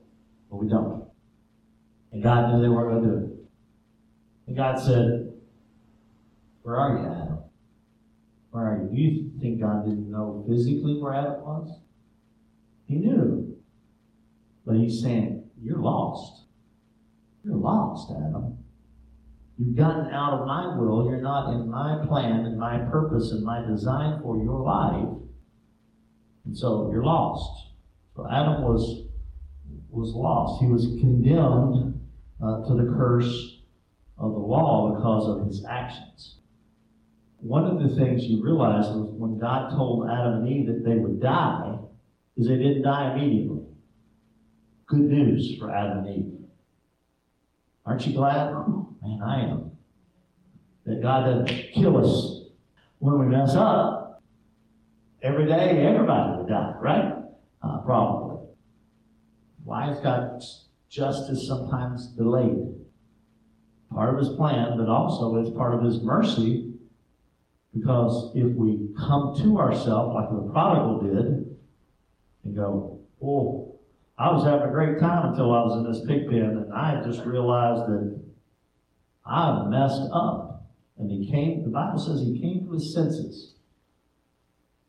but 0.51 0.57
we 0.57 0.69
don't. 0.69 1.09
And 2.13 2.23
God 2.23 2.53
knew 2.53 2.63
they 2.63 2.69
weren't 2.69 2.91
going 2.91 3.03
to 3.03 3.09
do 3.09 3.25
it. 3.25 3.33
And 4.47 4.57
God 4.57 4.79
said, 4.79 5.33
Where 6.63 6.77
are 6.77 6.99
you, 6.99 7.07
Adam? 7.07 7.39
Where 8.51 8.65
are 8.65 8.83
you? 8.83 8.89
Do 8.91 9.01
you 9.01 9.41
think 9.41 9.61
God 9.61 9.85
didn't 9.85 10.11
know 10.11 10.45
physically 10.49 11.01
where 11.01 11.15
Adam 11.15 11.41
was? 11.43 11.81
He 12.87 12.97
knew. 12.97 13.57
But 14.67 14.77
he's 14.77 15.01
saying, 15.01 15.49
You're 15.61 15.81
lost. 15.81 16.45
You're 17.45 17.57
lost, 17.57 18.11
Adam. 18.11 18.62
You've 19.65 19.77
gotten 19.77 20.13
out 20.13 20.41
of 20.41 20.47
my 20.47 20.77
will. 20.77 21.09
You're 21.09 21.21
not 21.21 21.55
in 21.55 21.71
my 21.71 22.05
plan 22.07 22.47
and 22.47 22.59
my 22.59 22.79
purpose 22.79 23.31
and 23.31 23.45
my 23.45 23.65
design 23.65 24.21
for 24.21 24.43
your 24.43 24.61
life. 24.61 25.09
And 26.45 26.57
so 26.57 26.91
you're 26.91 27.05
lost. 27.05 27.69
So 28.17 28.27
Adam 28.29 28.63
was 28.63 29.07
was 29.89 30.15
lost. 30.15 30.61
He 30.61 30.67
was 30.67 30.87
condemned 31.01 32.01
uh, 32.43 32.67
to 32.67 32.75
the 32.75 32.93
curse 32.97 33.61
of 34.19 34.33
the 34.33 34.39
law 34.39 34.97
because 34.97 35.29
of 35.29 35.47
his 35.47 35.65
actions. 35.65 36.39
One 37.37 37.65
of 37.67 37.83
the 37.83 37.95
things 37.95 38.25
you 38.25 38.43
realize 38.43 38.87
was 38.87 39.11
when 39.13 39.39
God 39.39 39.71
told 39.71 40.11
Adam 40.11 40.43
and 40.43 40.49
Eve 40.49 40.67
that 40.67 40.85
they 40.85 40.97
would 40.97 41.21
die, 41.21 41.79
is 42.37 42.49
they 42.49 42.57
didn't 42.57 42.83
die 42.83 43.13
immediately. 43.13 43.65
Good 44.87 45.03
news 45.03 45.57
for 45.59 45.71
Adam 45.71 46.05
and 46.05 46.09
Eve. 46.09 46.32
Aren't 47.85 48.07
you 48.07 48.15
glad? 48.15 48.53
Man, 49.03 49.21
I 49.25 49.43
am. 49.43 49.73
That 50.87 51.03
God 51.03 51.25
doesn't 51.25 51.73
kill 51.75 51.97
us 51.97 52.51
when 52.99 53.19
we 53.19 53.27
mess 53.27 53.55
up. 53.55 54.23
Every 55.23 55.47
day, 55.47 55.85
everybody 55.87 56.39
would 56.39 56.49
die, 56.49 56.75
right? 56.81 57.15
Uh, 57.63 57.79
probably. 57.79 58.47
Why 59.65 59.91
is 59.91 60.01
God's 60.01 60.69
justice 60.89 61.47
sometimes 61.47 62.09
delayed? 62.09 62.75
Part 63.93 64.15
of 64.15 64.19
his 64.19 64.31
plan, 64.31 64.77
but 64.79 64.89
also 64.89 65.37
it's 65.37 65.51
part 65.51 65.75
of 65.75 65.83
his 65.83 66.03
mercy 66.03 66.73
because 67.75 68.33
if 68.35 68.53
we 68.53 68.89
come 68.99 69.35
to 69.43 69.59
ourselves 69.59 70.15
like 70.15 70.31
the 70.31 70.51
prodigal 70.53 71.01
did 71.01 71.57
and 72.45 72.57
go, 72.57 73.01
oh, 73.23 73.72
I 74.23 74.31
was 74.31 74.45
having 74.45 74.69
a 74.69 74.71
great 74.71 75.01
time 75.01 75.31
until 75.31 75.53
I 75.53 75.65
was 75.65 75.79
in 75.79 75.93
this 75.93 76.07
pig 76.07 76.29
pen 76.29 76.63
and 76.63 76.73
I 76.73 77.03
just 77.05 77.25
realized 77.25 77.91
that 77.91 78.23
I 79.27 79.65
messed 79.65 80.09
up. 80.13 80.65
And 80.97 81.11
he 81.11 81.29
came, 81.29 81.65
the 81.65 81.71
Bible 81.71 81.99
says 81.99 82.21
he 82.21 82.41
came 82.41 82.65
to 82.65 82.73
his 82.73 82.95
senses. 82.95 83.55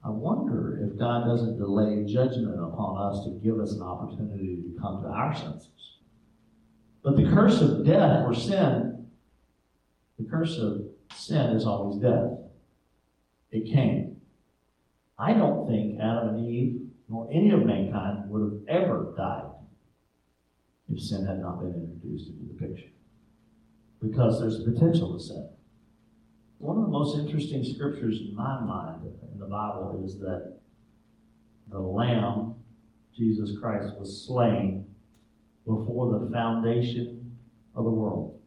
I 0.06 0.12
wonder 0.12 0.78
if 0.84 1.00
God 1.00 1.26
doesn't 1.26 1.58
delay 1.58 2.06
judgment 2.06 2.60
upon 2.62 3.12
us 3.12 3.26
to 3.26 3.32
give 3.43 3.60
us 3.60 3.72
an 3.72 3.82
opportunity 3.82 4.58
to 4.58 4.80
come 4.80 5.02
to 5.02 5.08
our 5.08 5.36
senses. 5.36 5.98
But 7.04 7.15
the 7.15 7.24
curse 7.24 7.60
of 7.60 7.84
death 7.84 8.28
or 8.28 8.36
sin, 8.36 9.08
the 10.19 10.30
curse 10.30 10.60
of 10.60 10.82
sin 11.15 11.56
is 11.56 11.65
always 11.65 12.00
death. 12.00 12.38
It 13.50 13.74
came. 13.74 14.17
I 15.17 15.34
don't 15.34 15.67
think 15.67 16.00
Adam 16.00 16.36
and 16.36 16.48
Eve, 16.48 16.82
nor 17.13 17.30
any 17.32 17.52
of 17.52 17.63
mankind, 17.63 18.28
would 18.28 18.41
have 18.41 18.82
ever 18.82 19.13
died 19.15 19.52
if 20.91 20.99
sin 20.99 21.23
had 21.28 21.39
not 21.39 21.60
been 21.60 21.71
introduced 21.76 22.32
into 22.32 22.52
the 22.52 22.67
picture. 22.67 22.89
Because 24.02 24.39
there's 24.39 24.63
potential 24.63 25.13
to 25.13 25.23
sin. 25.23 25.47
One 26.58 26.78
of 26.78 26.84
the 26.84 26.89
most 26.89 27.19
interesting 27.19 27.63
scriptures 27.63 28.19
in 28.19 28.36
my 28.36 28.60
mind 28.62 29.04
in 29.32 29.39
the 29.39 29.45
Bible 29.45 30.02
is 30.04 30.17
that 30.21 30.58
the 31.69 31.80
Lamb, 31.80 32.56
Jesus 33.15 33.60
Christ, 33.60 33.93
was 33.99 34.26
slain 34.26 34.84
before 35.67 36.19
the 36.19 36.32
foundation 36.32 37.38
of 37.76 37.84
the 37.84 37.91
world. 37.91 38.39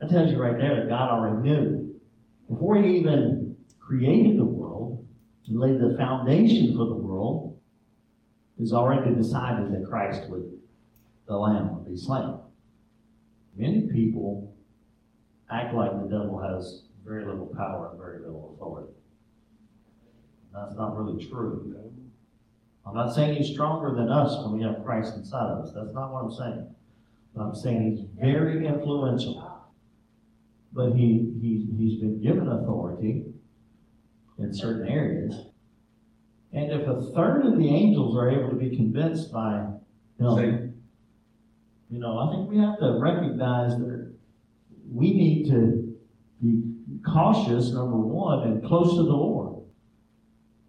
That 0.00 0.10
tells 0.10 0.30
you 0.30 0.38
right 0.38 0.58
there 0.58 0.76
that 0.76 0.90
God 0.90 1.10
already 1.10 1.48
knew. 1.48 1.98
Before 2.50 2.76
he 2.76 2.98
even 2.98 3.56
created 3.80 4.38
the 4.38 4.44
world 4.44 5.06
and 5.46 5.58
laid 5.58 5.80
the 5.80 5.96
foundation 5.96 6.76
for 6.76 6.84
the 6.84 6.94
world, 6.94 7.53
he's 8.58 8.72
already 8.72 9.14
decided 9.14 9.72
that 9.72 9.88
Christ 9.88 10.28
would, 10.28 10.50
the 11.26 11.36
Lamb 11.36 11.74
would 11.74 11.90
be 11.90 11.96
slain. 11.96 12.38
Many 13.56 13.82
people 13.82 14.54
act 15.50 15.74
like 15.74 15.92
the 15.92 16.08
devil 16.08 16.40
has 16.40 16.84
very 17.04 17.24
little 17.24 17.52
power 17.56 17.90
and 17.90 17.98
very 17.98 18.20
little 18.20 18.54
authority. 18.54 18.92
That's 20.52 20.76
not 20.76 20.96
really 20.96 21.24
true. 21.26 21.74
I'm 22.86 22.94
not 22.94 23.14
saying 23.14 23.36
he's 23.36 23.52
stronger 23.52 23.94
than 23.94 24.10
us 24.10 24.36
when 24.44 24.58
we 24.58 24.64
have 24.64 24.84
Christ 24.84 25.14
inside 25.16 25.50
of 25.50 25.64
us. 25.64 25.72
That's 25.74 25.94
not 25.94 26.12
what 26.12 26.24
I'm 26.24 26.32
saying. 26.32 26.74
But 27.34 27.42
I'm 27.42 27.54
saying 27.54 27.96
he's 27.96 28.06
very 28.20 28.66
influential. 28.66 29.50
But 30.72 30.92
he, 30.92 31.32
he, 31.40 31.66
he's 31.76 32.00
been 32.00 32.20
given 32.20 32.48
authority 32.48 33.24
in 34.38 34.52
certain 34.52 34.86
areas. 34.88 35.34
And 36.54 36.70
if 36.70 36.86
a 36.86 37.00
third 37.12 37.44
of 37.46 37.58
the 37.58 37.68
angels 37.68 38.16
are 38.16 38.30
able 38.30 38.48
to 38.50 38.54
be 38.54 38.76
convinced 38.76 39.32
by 39.32 39.66
him, 40.20 40.74
you 41.90 41.98
know, 41.98 42.18
I 42.18 42.32
think 42.32 42.48
we 42.48 42.58
have 42.58 42.78
to 42.78 42.98
recognize 43.00 43.76
that 43.76 44.14
we 44.88 45.12
need 45.12 45.50
to 45.50 45.96
be 46.40 46.62
cautious, 47.04 47.72
number 47.72 47.96
one, 47.96 48.44
and 48.44 48.64
close 48.64 48.96
to 48.96 49.02
the 49.02 49.12
Lord. 49.12 49.64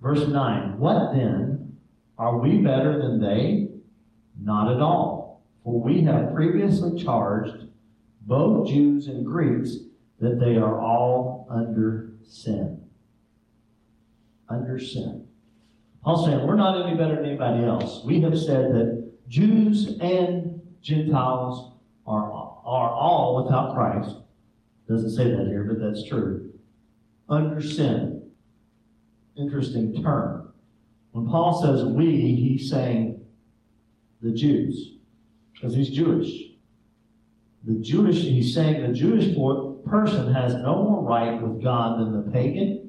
Verse 0.01 0.27
9 0.27 0.79
What 0.79 1.13
then? 1.13 1.77
Are 2.17 2.39
we 2.39 2.59
better 2.59 2.97
than 2.97 3.19
they? 3.19 3.67
Not 4.41 4.73
at 4.73 4.81
all. 4.81 5.43
For 5.63 5.81
we 5.81 6.01
have 6.03 6.33
previously 6.33 7.03
charged 7.03 7.67
both 8.21 8.69
Jews 8.69 9.07
and 9.07 9.25
Greeks 9.25 9.75
that 10.19 10.39
they 10.39 10.55
are 10.55 10.79
all 10.79 11.47
under 11.49 12.13
sin. 12.23 12.81
Under 14.47 14.79
sin. 14.79 15.24
Paul's 16.05 16.27
saying 16.27 16.45
we're 16.45 16.55
not 16.55 16.85
any 16.85 16.95
better 16.95 17.15
than 17.15 17.25
anybody 17.25 17.65
else. 17.65 18.05
We 18.05 18.21
have 18.21 18.37
said 18.37 18.75
that 18.75 19.11
Jews 19.27 19.97
and 19.99 20.61
Gentiles 20.79 21.73
are, 22.05 22.31
are 22.31 22.91
all 22.91 23.43
without 23.43 23.73
Christ. 23.73 24.17
Doesn't 24.87 25.09
say 25.09 25.31
that 25.31 25.47
here, 25.47 25.63
but 25.63 25.79
that's 25.79 26.07
true. 26.07 26.53
Under 27.27 27.59
sin. 27.59 28.29
Interesting 29.35 29.99
term. 30.03 30.53
When 31.11 31.25
Paul 31.27 31.59
says 31.59 31.83
we, 31.83 32.35
he's 32.35 32.69
saying 32.69 33.25
the 34.21 34.31
Jews, 34.31 34.97
because 35.53 35.73
he's 35.73 35.89
Jewish. 35.89 36.51
The 37.63 37.79
Jewish, 37.81 38.17
he's 38.17 38.53
saying 38.53 38.85
the 38.85 38.93
Jewish 38.93 39.35
person 39.87 40.31
has 40.35 40.53
no 40.53 40.83
more 40.83 41.01
right 41.01 41.41
with 41.41 41.63
God 41.63 41.99
than 41.99 42.13
the 42.13 42.31
pagan 42.31 42.84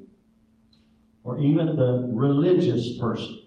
or 1.27 1.37
even 1.39 1.75
the 1.75 2.07
religious 2.09 2.97
person. 2.97 3.41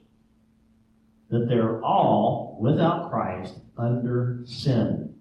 That 1.30 1.48
they're 1.48 1.82
all, 1.82 2.58
without 2.60 3.10
Christ, 3.10 3.54
under 3.78 4.42
sin. 4.44 5.14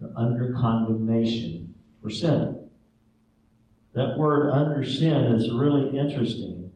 They're 0.00 0.10
under 0.16 0.52
condemnation 0.54 1.72
for 2.02 2.10
sin. 2.10 2.68
That 3.92 4.18
word 4.18 4.50
under 4.50 4.84
sin 4.84 5.36
is 5.36 5.52
really 5.52 5.96
interesting. 5.96 6.72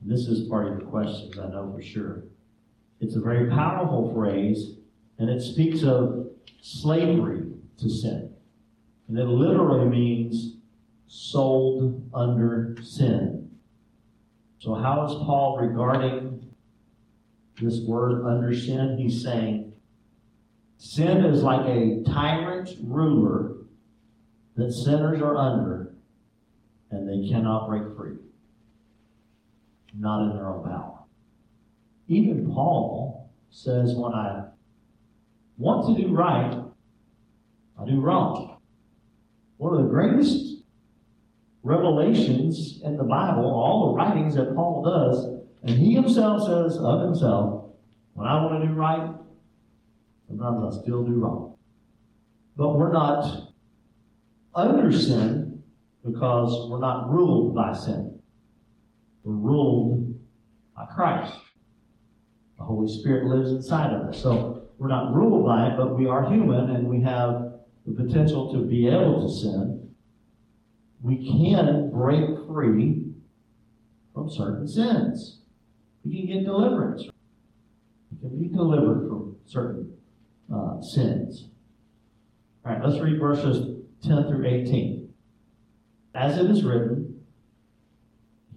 This 0.00 0.26
is 0.26 0.48
part 0.48 0.68
of 0.68 0.78
your 0.78 0.88
questions, 0.88 1.38
I 1.38 1.48
know 1.48 1.70
for 1.76 1.82
sure. 1.82 2.22
It's 3.00 3.16
a 3.16 3.20
very 3.20 3.50
powerful 3.50 4.14
phrase, 4.14 4.76
and 5.18 5.28
it 5.28 5.42
speaks 5.42 5.82
of 5.82 6.30
slavery 6.62 7.42
to 7.78 7.90
sin. 7.90 8.32
And 9.08 9.18
it 9.18 9.26
literally 9.26 9.86
means 9.86 10.54
sold 11.08 12.08
under 12.14 12.74
sin. 12.82 13.37
So, 14.60 14.74
how 14.74 15.06
is 15.06 15.12
Paul 15.24 15.58
regarding 15.60 16.52
this 17.60 17.80
word 17.86 18.26
under 18.26 18.52
sin? 18.52 18.98
He's 18.98 19.22
saying 19.22 19.72
sin 20.78 21.24
is 21.24 21.42
like 21.42 21.64
a 21.66 22.02
tyrant 22.04 22.70
ruler 22.82 23.56
that 24.56 24.72
sinners 24.72 25.22
are 25.22 25.36
under, 25.36 25.94
and 26.90 27.08
they 27.08 27.28
cannot 27.28 27.68
break 27.68 27.96
free. 27.96 28.16
Not 29.96 30.24
in 30.24 30.36
their 30.36 30.48
own 30.48 30.64
power. 30.64 30.98
Even 32.08 32.50
Paul 32.52 33.30
says, 33.50 33.94
when 33.94 34.12
I 34.12 34.44
want 35.56 35.96
to 35.96 36.02
do 36.02 36.12
right, 36.12 36.64
I 37.80 37.86
do 37.86 38.00
wrong. 38.00 38.58
One 39.58 39.74
of 39.74 39.82
the 39.82 39.88
greatest 39.88 40.57
revelations 41.62 42.80
in 42.84 42.96
the 42.96 43.04
Bible, 43.04 43.44
all 43.44 43.88
the 43.88 43.96
writings 43.96 44.34
that 44.36 44.54
Paul 44.54 44.82
does, 44.82 45.38
and 45.62 45.78
he 45.78 45.94
himself 45.94 46.42
says 46.42 46.78
of 46.78 47.02
himself, 47.02 47.64
when 48.14 48.26
I 48.26 48.42
want 48.42 48.62
to 48.62 48.68
do 48.68 48.74
right, 48.74 49.10
sometimes 50.26 50.76
I 50.76 50.82
still 50.82 51.04
do 51.04 51.12
wrong. 51.12 51.56
But 52.56 52.76
we're 52.76 52.92
not 52.92 53.52
under 54.54 54.90
sin 54.90 55.62
because 56.04 56.68
we're 56.70 56.80
not 56.80 57.10
ruled 57.10 57.54
by 57.54 57.72
sin. 57.72 58.20
We're 59.22 59.34
ruled 59.34 60.18
by 60.76 60.86
Christ. 60.86 61.34
The 62.58 62.64
Holy 62.64 62.88
Spirit 62.88 63.26
lives 63.26 63.52
inside 63.52 63.92
of 63.92 64.08
us. 64.08 64.20
So 64.20 64.62
we're 64.78 64.88
not 64.88 65.14
ruled 65.14 65.46
by 65.46 65.68
it, 65.68 65.76
but 65.76 65.96
we 65.96 66.06
are 66.06 66.28
human 66.28 66.70
and 66.70 66.88
we 66.88 67.00
have 67.02 67.52
the 67.86 67.94
potential 67.94 68.52
to 68.52 68.64
be 68.64 68.88
able 68.88 69.26
to 69.26 69.32
sin. 69.32 69.87
We 71.00 71.28
can 71.28 71.90
break 71.90 72.24
free 72.46 73.04
from 74.14 74.30
certain 74.30 74.66
sins. 74.66 75.40
We 76.04 76.18
can 76.18 76.26
get 76.26 76.44
deliverance. 76.44 77.04
We 78.10 78.28
can 78.28 78.38
be 78.38 78.48
delivered 78.48 79.08
from 79.08 79.36
certain 79.46 79.92
uh, 80.52 80.80
sins. 80.80 81.48
All 82.64 82.72
right, 82.72 82.84
let's 82.84 83.00
read 83.00 83.20
verses 83.20 83.78
10 84.02 84.28
through 84.28 84.46
18. 84.46 85.08
As 86.14 86.38
it 86.38 86.50
is 86.50 86.64
written, 86.64 87.20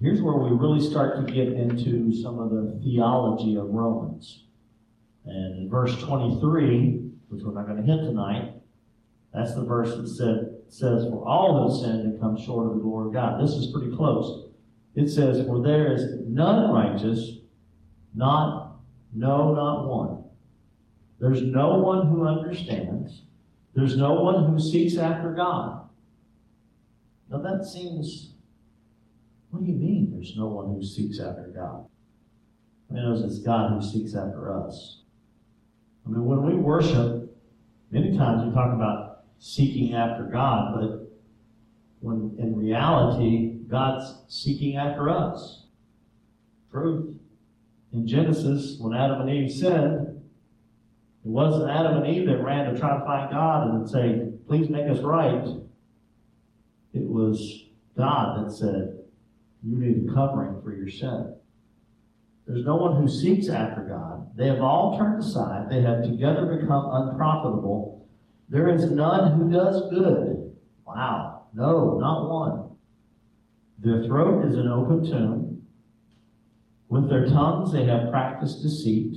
here's 0.02 0.22
where 0.22 0.36
we 0.36 0.50
really 0.50 0.80
start 0.80 1.16
to 1.16 1.32
get 1.32 1.50
into 1.50 2.14
some 2.14 2.40
of 2.40 2.50
the 2.50 2.80
theology 2.84 3.56
of 3.56 3.70
Romans. 3.70 4.46
And 5.26 5.60
in 5.60 5.70
verse 5.70 5.96
23, 6.02 7.12
which 7.30 7.44
we're 7.44 7.54
not 7.54 7.68
going 7.68 7.78
to 7.78 7.84
hit 7.84 8.04
tonight, 8.04 8.54
that's 9.34 9.54
the 9.54 9.64
verse 9.64 9.96
that 9.96 10.08
said, 10.08 10.51
says, 10.74 11.06
For 11.10 11.28
all 11.28 11.70
have 11.70 11.80
sinned 11.80 12.02
and 12.02 12.20
come 12.20 12.38
short 12.38 12.68
of 12.68 12.76
the 12.76 12.82
glory 12.82 13.08
of 13.08 13.14
God. 13.14 13.42
This 13.42 13.52
is 13.52 13.72
pretty 13.72 13.96
close. 13.96 14.50
It 14.96 15.10
says, 15.10 15.46
For 15.46 15.62
there 15.62 15.94
is 15.94 16.20
none 16.28 16.72
righteous, 16.72 17.38
not, 18.14 18.80
no, 19.14 19.54
not 19.54 19.88
one. 19.88 20.24
There's 21.20 21.42
no 21.42 21.78
one 21.78 22.08
who 22.08 22.26
understands. 22.26 23.24
There's 23.74 23.96
no 23.96 24.14
one 24.16 24.52
who 24.52 24.60
seeks 24.60 24.98
after 24.98 25.32
God. 25.34 25.88
Now 27.30 27.38
that 27.38 27.66
seems, 27.66 28.34
what 29.50 29.64
do 29.64 29.72
you 29.72 29.78
mean 29.78 30.12
there's 30.12 30.36
no 30.36 30.48
one 30.48 30.74
who 30.74 30.84
seeks 30.84 31.20
after 31.20 31.52
God? 31.56 31.86
I 32.90 32.94
mean, 32.94 33.24
it's 33.24 33.40
God 33.40 33.72
who 33.72 33.82
seeks 33.82 34.16
after 34.16 34.54
us. 34.54 35.04
I 36.06 36.10
mean, 36.10 36.26
when 36.26 36.44
we 36.44 36.56
worship, 36.56 37.34
many 37.92 38.18
times 38.18 38.46
we 38.46 38.54
talk 38.54 38.74
about 38.74 39.11
seeking 39.42 39.96
after 39.96 40.24
God, 40.24 40.76
but 40.76 41.12
when 42.00 42.36
in 42.38 42.56
reality, 42.56 43.58
God's 43.68 44.22
seeking 44.28 44.78
after 44.78 45.10
us. 45.10 45.64
Truth. 46.72 47.16
In 47.92 48.08
Genesis, 48.08 48.78
when 48.80 48.94
Adam 48.96 49.22
and 49.22 49.30
Eve 49.30 49.52
sinned, 49.52 50.22
it 51.24 51.28
wasn't 51.28 51.70
Adam 51.70 51.98
and 51.98 52.08
Eve 52.16 52.28
that 52.28 52.44
ran 52.44 52.72
to 52.72 52.80
try 52.80 52.98
to 52.98 53.04
find 53.04 53.32
God 53.32 53.68
and 53.68 53.90
say, 53.90 54.30
please 54.48 54.70
make 54.70 54.90
us 54.90 55.00
right. 55.00 55.44
It 56.94 57.08
was 57.08 57.66
God 57.98 58.46
that 58.46 58.52
said, 58.52 59.00
you 59.64 59.78
need 59.78 60.10
a 60.10 60.14
covering 60.14 60.62
for 60.62 60.74
your 60.74 60.90
sin. 60.90 61.36
There's 62.48 62.66
no 62.66 62.76
one 62.76 63.02
who 63.02 63.08
seeks 63.08 63.50
after 63.50 63.82
God. 63.82 64.36
They 64.36 64.48
have 64.48 64.62
all 64.62 64.98
turned 64.98 65.24
aside. 65.24 65.70
They 65.70 65.82
have 65.82 66.04
together 66.04 66.46
become 66.46 66.90
unprofitable. 66.92 68.01
There 68.52 68.68
is 68.68 68.92
none 68.92 69.40
who 69.40 69.50
does 69.50 69.90
good. 69.90 70.54
Wow. 70.86 71.46
No, 71.54 71.98
not 72.00 72.30
one. 72.30 72.76
Their 73.80 74.04
throat 74.04 74.46
is 74.46 74.58
an 74.58 74.68
open 74.68 75.10
tomb. 75.10 75.62
With 76.90 77.10
their 77.10 77.28
tongues 77.28 77.72
they 77.72 77.86
have 77.86 78.12
practiced 78.12 78.62
deceit. 78.62 79.16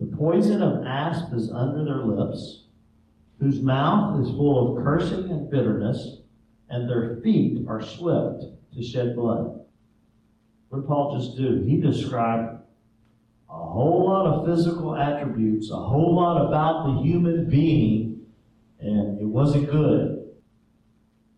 The 0.00 0.06
poison 0.16 0.62
of 0.62 0.86
asp 0.86 1.34
is 1.34 1.50
under 1.50 1.84
their 1.84 2.04
lips, 2.06 2.64
whose 3.38 3.60
mouth 3.60 4.18
is 4.24 4.30
full 4.30 4.78
of 4.78 4.82
cursing 4.82 5.30
and 5.30 5.50
bitterness, 5.50 6.22
and 6.70 6.88
their 6.88 7.20
feet 7.22 7.66
are 7.68 7.82
swift 7.82 8.44
to 8.74 8.82
shed 8.82 9.14
blood. 9.14 9.60
What 10.70 10.80
did 10.80 10.88
Paul 10.88 11.18
just 11.18 11.36
do? 11.36 11.62
He 11.64 11.76
described 11.76 12.62
a 13.50 13.52
whole 13.52 14.06
lot 14.06 14.26
of 14.26 14.46
physical 14.46 14.96
attributes, 14.96 15.70
a 15.70 15.76
whole 15.76 16.14
lot 16.14 16.46
about 16.48 16.86
the 16.86 17.02
human 17.02 17.48
being, 17.48 18.05
and 18.80 19.20
it 19.20 19.26
wasn't 19.26 19.70
good. 19.70 20.16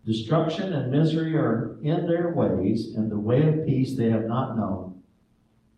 Destruction 0.05 0.72
and 0.72 0.90
misery 0.90 1.37
are 1.37 1.79
in 1.83 2.07
their 2.07 2.33
ways, 2.33 2.94
and 2.96 3.11
the 3.11 3.18
way 3.18 3.46
of 3.46 3.66
peace 3.66 3.96
they 3.96 4.11
have 4.11 4.24
not 4.24 4.57
known. 4.57 5.03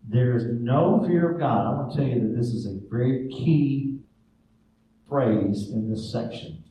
There 0.09 0.37
is 0.37 0.45
no 0.47 1.05
fear 1.07 1.33
of 1.33 1.41
God. 1.41 1.67
I 1.67 1.77
want 1.77 1.93
to 1.93 1.99
tell 1.99 2.07
you 2.07 2.21
that 2.21 2.37
this 2.37 2.49
is 2.49 2.67
a 2.67 2.79
very 2.89 3.29
key 3.29 3.99
phrase 5.09 5.71
in 5.73 5.91
this 5.91 6.13
section. 6.13 6.63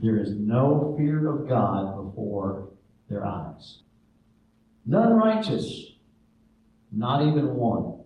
There 0.00 0.18
is 0.18 0.32
no 0.32 0.94
fear 0.96 1.34
of 1.34 1.48
God 1.48 2.04
before 2.04 2.68
their 3.08 3.24
eyes. 3.24 3.80
None 4.86 5.14
righteous, 5.14 5.92
not 6.92 7.26
even 7.26 7.54
one. 7.54 8.04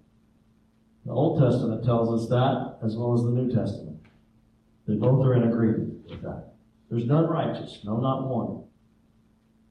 The 1.05 1.12
Old 1.12 1.40
Testament 1.40 1.85
tells 1.85 2.23
us 2.23 2.29
that, 2.31 2.79
as 2.85 2.97
well 2.97 3.14
as 3.14 3.23
the 3.23 3.31
New 3.31 3.53
Testament. 3.53 4.01
They 4.87 4.95
both 4.95 5.25
are 5.25 5.35
in 5.35 5.45
agreement 5.45 5.91
that. 6.20 6.55
There's 6.90 7.07
none 7.07 7.27
righteous, 7.27 7.81
no, 7.85 7.96
not 7.96 8.29
one. 8.29 8.64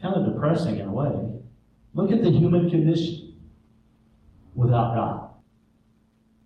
Kind 0.01 0.15
of 0.15 0.33
depressing 0.33 0.79
in 0.79 0.87
a 0.87 0.91
way. 0.91 1.11
Look 1.93 2.11
at 2.11 2.23
the 2.23 2.31
human 2.31 2.69
condition 2.69 3.35
without 4.55 4.95
God. 4.95 5.29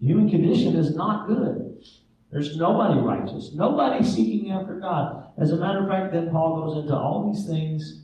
The 0.02 0.08
human 0.08 0.30
condition 0.30 0.76
is 0.76 0.96
not 0.96 1.28
good. 1.28 1.66
There's 2.32 2.58
nobody 2.58 3.00
righteous, 3.00 3.54
nobody 3.54 4.04
seeking 4.04 4.52
after 4.52 4.76
God. 4.76 5.30
As 5.38 5.52
a 5.52 5.58
matter 5.58 5.84
of 5.84 5.88
fact, 5.88 6.12
then 6.12 6.32
Paul 6.32 6.66
goes 6.66 6.84
into 6.84 6.94
all 6.94 7.32
these 7.32 7.46
things 7.46 8.04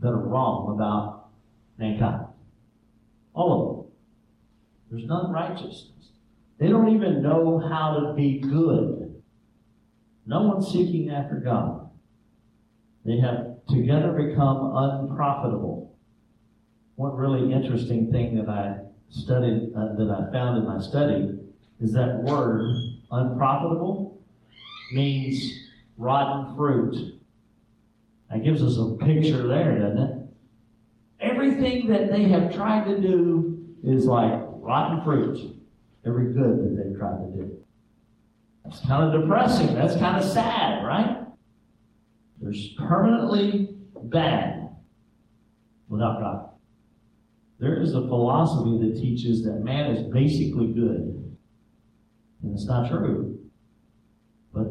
that 0.00 0.08
are 0.08 0.18
wrong 0.18 0.74
about 0.74 1.30
mankind. 1.78 2.26
All 3.32 3.52
of 3.52 3.76
them. 3.76 3.92
There's 4.90 5.08
none 5.08 5.32
righteousness. 5.32 6.10
They 6.58 6.68
don't 6.68 6.94
even 6.94 7.22
know 7.22 7.58
how 7.58 7.98
to 7.98 8.12
be 8.14 8.38
good. 8.40 9.03
No 10.26 10.42
one's 10.42 10.68
seeking 10.68 11.10
after 11.10 11.36
God. 11.36 11.90
They 13.04 13.18
have 13.18 13.58
together 13.68 14.12
become 14.12 14.72
unprofitable. 14.74 15.94
One 16.96 17.14
really 17.14 17.52
interesting 17.52 18.10
thing 18.10 18.36
that 18.36 18.48
I 18.48 18.78
studied, 19.10 19.72
uh, 19.76 19.94
that 19.94 20.10
I 20.10 20.32
found 20.32 20.58
in 20.58 20.64
my 20.64 20.80
study, 20.80 21.38
is 21.80 21.92
that 21.92 22.22
word 22.22 22.62
unprofitable 23.10 24.22
means 24.92 25.52
rotten 25.98 26.56
fruit. 26.56 27.20
That 28.30 28.42
gives 28.42 28.62
us 28.62 28.78
a 28.78 28.96
picture 29.04 29.46
there, 29.46 29.78
doesn't 29.78 29.98
it? 29.98 30.18
Everything 31.20 31.88
that 31.88 32.10
they 32.10 32.24
have 32.24 32.54
tried 32.54 32.84
to 32.86 33.00
do 33.00 33.66
is 33.82 34.06
like 34.06 34.40
rotten 34.46 35.04
fruit. 35.04 35.60
Every 36.06 36.32
good 36.32 36.58
that 36.58 36.82
they've 36.82 36.98
tried 36.98 37.18
to 37.18 37.30
do. 37.36 37.63
That's 38.64 38.80
kind 38.86 39.14
of 39.14 39.20
depressing. 39.20 39.74
That's 39.74 39.96
kind 39.96 40.22
of 40.22 40.24
sad, 40.24 40.84
right? 40.84 41.26
There's 42.40 42.74
permanently 42.78 43.76
bad 44.04 44.70
without 45.88 46.20
God. 46.20 46.50
There 47.58 47.80
is 47.80 47.94
a 47.94 48.00
philosophy 48.00 48.78
that 48.82 49.00
teaches 49.00 49.44
that 49.44 49.60
man 49.62 49.90
is 49.90 50.12
basically 50.12 50.72
good. 50.72 51.36
And 52.42 52.54
it's 52.54 52.66
not 52.66 52.90
true. 52.90 53.38
But, 54.52 54.66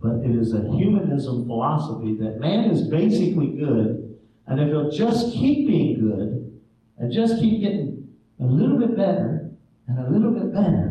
but 0.00 0.24
it 0.24 0.36
is 0.36 0.54
a 0.54 0.60
humanism 0.76 1.46
philosophy 1.46 2.16
that 2.20 2.38
man 2.38 2.70
is 2.70 2.88
basically 2.88 3.48
good, 3.48 4.16
and 4.46 4.60
if 4.60 4.68
he'll 4.68 4.90
just 4.90 5.32
keep 5.32 5.66
being 5.66 6.00
good, 6.00 6.60
and 6.98 7.12
just 7.12 7.38
keep 7.40 7.60
getting 7.60 8.08
a 8.40 8.44
little 8.44 8.78
bit 8.78 8.96
better, 8.96 9.50
and 9.88 9.98
a 9.98 10.10
little 10.10 10.30
bit 10.30 10.52
better, 10.52 10.85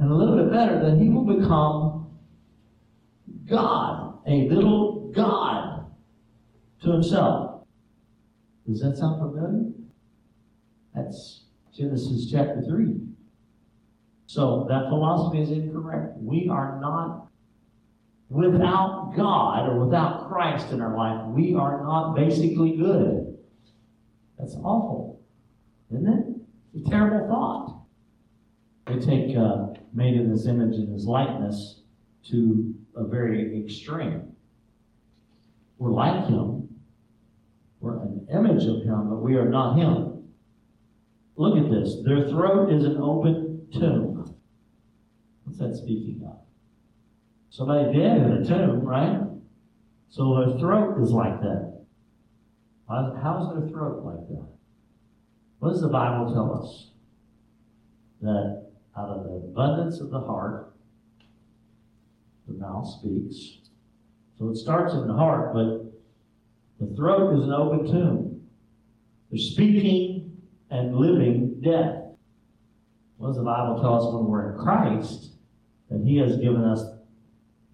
and 0.00 0.10
a 0.10 0.14
little 0.14 0.36
bit 0.36 0.50
better, 0.50 0.80
then 0.80 0.98
he 0.98 1.10
will 1.10 1.24
become 1.24 2.10
God, 3.46 4.18
a 4.26 4.48
little 4.48 5.12
God 5.14 5.86
to 6.82 6.92
himself. 6.92 7.66
Does 8.66 8.80
that 8.80 8.96
sound 8.96 9.20
familiar? 9.20 9.72
That's 10.94 11.44
Genesis 11.76 12.30
chapter 12.30 12.62
3. 12.66 12.96
So 14.26 14.66
that 14.70 14.88
philosophy 14.88 15.42
is 15.42 15.50
incorrect. 15.50 16.16
We 16.16 16.48
are 16.48 16.80
not, 16.80 17.28
without 18.30 19.12
God 19.14 19.68
or 19.68 19.84
without 19.84 20.28
Christ 20.28 20.70
in 20.70 20.80
our 20.80 20.96
life, 20.96 21.26
we 21.26 21.54
are 21.54 21.82
not 21.82 22.14
basically 22.14 22.76
good. 22.76 23.36
That's 24.38 24.54
awful, 24.54 25.20
isn't 25.92 26.08
it? 26.08 26.26
It's 26.74 26.86
a 26.86 26.90
terrible 26.90 27.28
thought. 27.28 27.79
We 28.90 29.00
take 29.00 29.36
uh, 29.36 29.66
made 29.92 30.14
in 30.14 30.30
his 30.30 30.46
image 30.46 30.74
and 30.74 30.92
his 30.92 31.06
likeness 31.06 31.80
to 32.30 32.74
a 32.96 33.04
very 33.04 33.64
extreme. 33.64 34.32
We're 35.78 35.92
like 35.92 36.26
him. 36.26 36.68
We're 37.78 38.02
an 38.02 38.26
image 38.32 38.64
of 38.64 38.82
him, 38.82 39.08
but 39.08 39.22
we 39.22 39.36
are 39.36 39.48
not 39.48 39.76
him. 39.78 40.24
Look 41.36 41.56
at 41.56 41.70
this. 41.70 41.96
Their 42.04 42.28
throat 42.28 42.72
is 42.72 42.84
an 42.84 42.96
open 42.98 43.68
tomb. 43.72 44.34
What's 45.44 45.58
that 45.58 45.74
speaking 45.74 46.22
of? 46.26 46.38
Somebody 47.50 47.96
dead 47.96 48.18
in 48.18 48.32
a 48.32 48.44
tomb, 48.44 48.80
right? 48.80 49.20
So 50.08 50.44
their 50.44 50.58
throat 50.58 51.00
is 51.00 51.12
like 51.12 51.40
that. 51.40 51.84
How 52.88 53.54
is 53.54 53.60
their 53.60 53.70
throat 53.70 54.04
like 54.04 54.28
that? 54.28 54.46
What 55.60 55.70
does 55.70 55.80
the 55.80 55.88
Bible 55.88 56.32
tell 56.34 56.62
us? 56.62 56.90
That 58.22 58.69
out 59.00 59.10
of 59.10 59.24
the 59.24 59.30
abundance 59.30 60.00
of 60.00 60.10
the 60.10 60.20
heart, 60.20 60.72
the 62.46 62.54
mouth 62.54 62.86
speaks. 62.98 63.58
So 64.38 64.50
it 64.50 64.56
starts 64.56 64.94
in 64.94 65.06
the 65.06 65.14
heart, 65.14 65.52
but 65.54 65.92
the 66.80 66.94
throat 66.96 67.38
is 67.38 67.44
an 67.44 67.52
open 67.52 67.86
tomb. 67.86 68.42
There's 69.30 69.50
speaking 69.50 70.36
and 70.70 70.96
living 70.96 71.60
death. 71.62 71.96
What 73.16 73.28
does 73.28 73.36
the 73.36 73.42
Bible 73.42 73.80
tell 73.80 73.94
us 73.94 74.14
when 74.14 74.24
we're 74.24 74.52
in 74.52 74.58
Christ? 74.58 75.32
That 75.90 76.02
He 76.04 76.16
has 76.18 76.36
given 76.36 76.64
us 76.64 76.82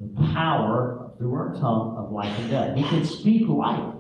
the 0.01 0.09
power 0.33 1.13
through 1.19 1.35
our 1.35 1.55
tongue 1.55 1.97
of 1.99 2.11
life 2.11 2.37
and 2.41 2.51
death. 2.51 2.77
He 2.77 2.83
can 2.83 3.05
speak 3.05 3.49
life. 3.49 3.95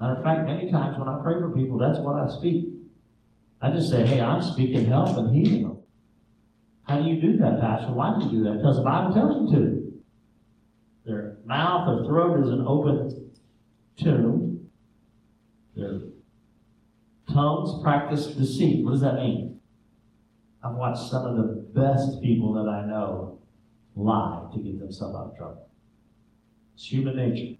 Matter 0.00 0.16
of 0.16 0.24
fact, 0.24 0.46
many 0.46 0.70
times 0.70 0.98
when 0.98 1.08
I 1.08 1.20
pray 1.22 1.34
for 1.34 1.50
people, 1.50 1.78
that's 1.78 1.98
what 1.98 2.16
I 2.16 2.28
speak. 2.36 2.68
I 3.60 3.70
just 3.70 3.90
say, 3.90 4.04
hey, 4.04 4.20
I'm 4.20 4.42
speaking 4.42 4.86
health 4.86 5.16
and 5.16 5.34
healing. 5.34 5.71
How 6.84 7.00
do 7.00 7.08
you 7.08 7.20
do 7.20 7.36
that, 7.38 7.60
Pastor? 7.60 7.92
Why 7.92 8.18
do 8.18 8.24
you 8.26 8.30
do 8.30 8.44
that? 8.44 8.56
Because 8.58 8.76
the 8.76 8.82
Bible 8.82 9.14
tells 9.14 9.50
you 9.50 9.56
to. 9.56 9.92
Their 11.04 11.36
mouth 11.44 11.88
or 11.88 12.04
throat 12.06 12.44
is 12.44 12.50
an 12.50 12.64
open 12.66 13.30
tomb. 13.96 14.68
Their 15.76 16.00
tongues 17.32 17.82
practice 17.82 18.26
deceit. 18.26 18.84
What 18.84 18.92
does 18.92 19.00
that 19.00 19.14
mean? 19.16 19.60
I've 20.64 20.74
watched 20.74 21.10
some 21.10 21.26
of 21.26 21.36
the 21.36 21.66
best 21.74 22.22
people 22.22 22.52
that 22.54 22.68
I 22.68 22.86
know 22.86 23.40
lie 23.96 24.48
to 24.52 24.58
get 24.60 24.78
themselves 24.78 25.16
out 25.16 25.32
of 25.32 25.36
trouble. 25.36 25.68
It's 26.74 26.86
human 26.86 27.16
nature. 27.16 27.56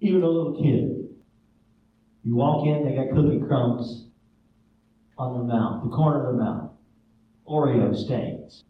Even 0.00 0.22
a 0.22 0.28
little 0.28 0.54
kid. 0.54 1.08
You 2.24 2.34
walk 2.36 2.66
in, 2.66 2.84
they 2.84 2.94
got 2.94 3.14
cookie 3.14 3.40
crumbs 3.46 4.06
on 5.18 5.34
their 5.34 5.56
mouth, 5.56 5.84
the 5.84 5.90
corner 5.90 6.26
of 6.26 6.36
their 6.36 6.44
mouth. 6.44 6.69
Oreo 7.50 7.94
stains. 7.96 8.64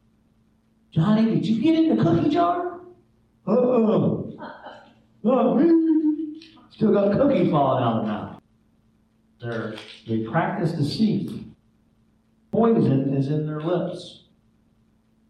Johnny, 0.91 1.35
did 1.35 1.47
you 1.47 1.63
get 1.63 1.79
in 1.79 1.97
the 1.97 2.03
cookie 2.03 2.31
jar? 2.31 2.81
Oh, 3.47 4.37
not 5.23 5.57
me. 5.57 6.43
Still 6.71 6.93
got 6.93 7.13
cookie 7.13 7.51
falling 7.51 7.85
out 7.85 8.01
of 8.01 8.07
mouth. 8.07 8.43
They're, 9.41 9.75
they 10.09 10.25
practice 10.25 10.73
deceit. 10.73 11.31
Poison 12.53 13.15
is 13.15 13.29
in 13.29 13.47
their 13.47 13.61
lips. 13.61 14.25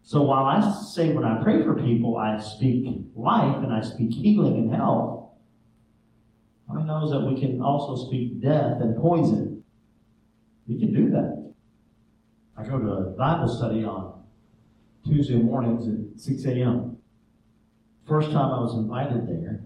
So 0.03 0.23
while 0.23 0.45
I 0.45 0.73
say 0.93 1.13
when 1.13 1.23
I 1.23 1.41
pray 1.43 1.63
for 1.63 1.75
people, 1.75 2.17
I 2.17 2.39
speak 2.39 2.87
life 3.15 3.57
and 3.57 3.71
I 3.71 3.81
speak 3.81 4.11
healing 4.11 4.55
and 4.55 4.73
health, 4.73 5.29
I 6.69 6.81
know 6.83 7.09
that 7.09 7.19
we 7.19 7.39
can 7.39 7.61
also 7.61 8.07
speak 8.07 8.41
death 8.41 8.81
and 8.81 8.95
poison. 8.97 9.63
We 10.67 10.79
can 10.79 10.93
do 10.93 11.09
that. 11.11 11.40
I 12.61 12.67
go 12.67 12.77
to 12.77 12.91
a 12.91 13.01
Bible 13.11 13.47
study 13.47 13.83
on 13.83 14.21
Tuesday 15.03 15.35
mornings 15.35 15.87
at 15.87 16.21
6 16.21 16.45
a.m. 16.45 16.97
First 18.07 18.31
time 18.31 18.53
I 18.53 18.59
was 18.59 18.75
invited 18.75 19.27
there, 19.27 19.63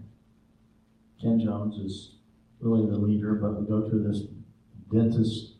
Ken 1.20 1.38
Jones 1.38 1.76
is 1.76 2.14
really 2.58 2.88
the 2.88 2.96
leader, 2.96 3.34
but 3.34 3.60
we 3.60 3.68
go 3.68 3.86
to 3.86 3.98
this 3.98 4.22
dentist, 4.90 5.56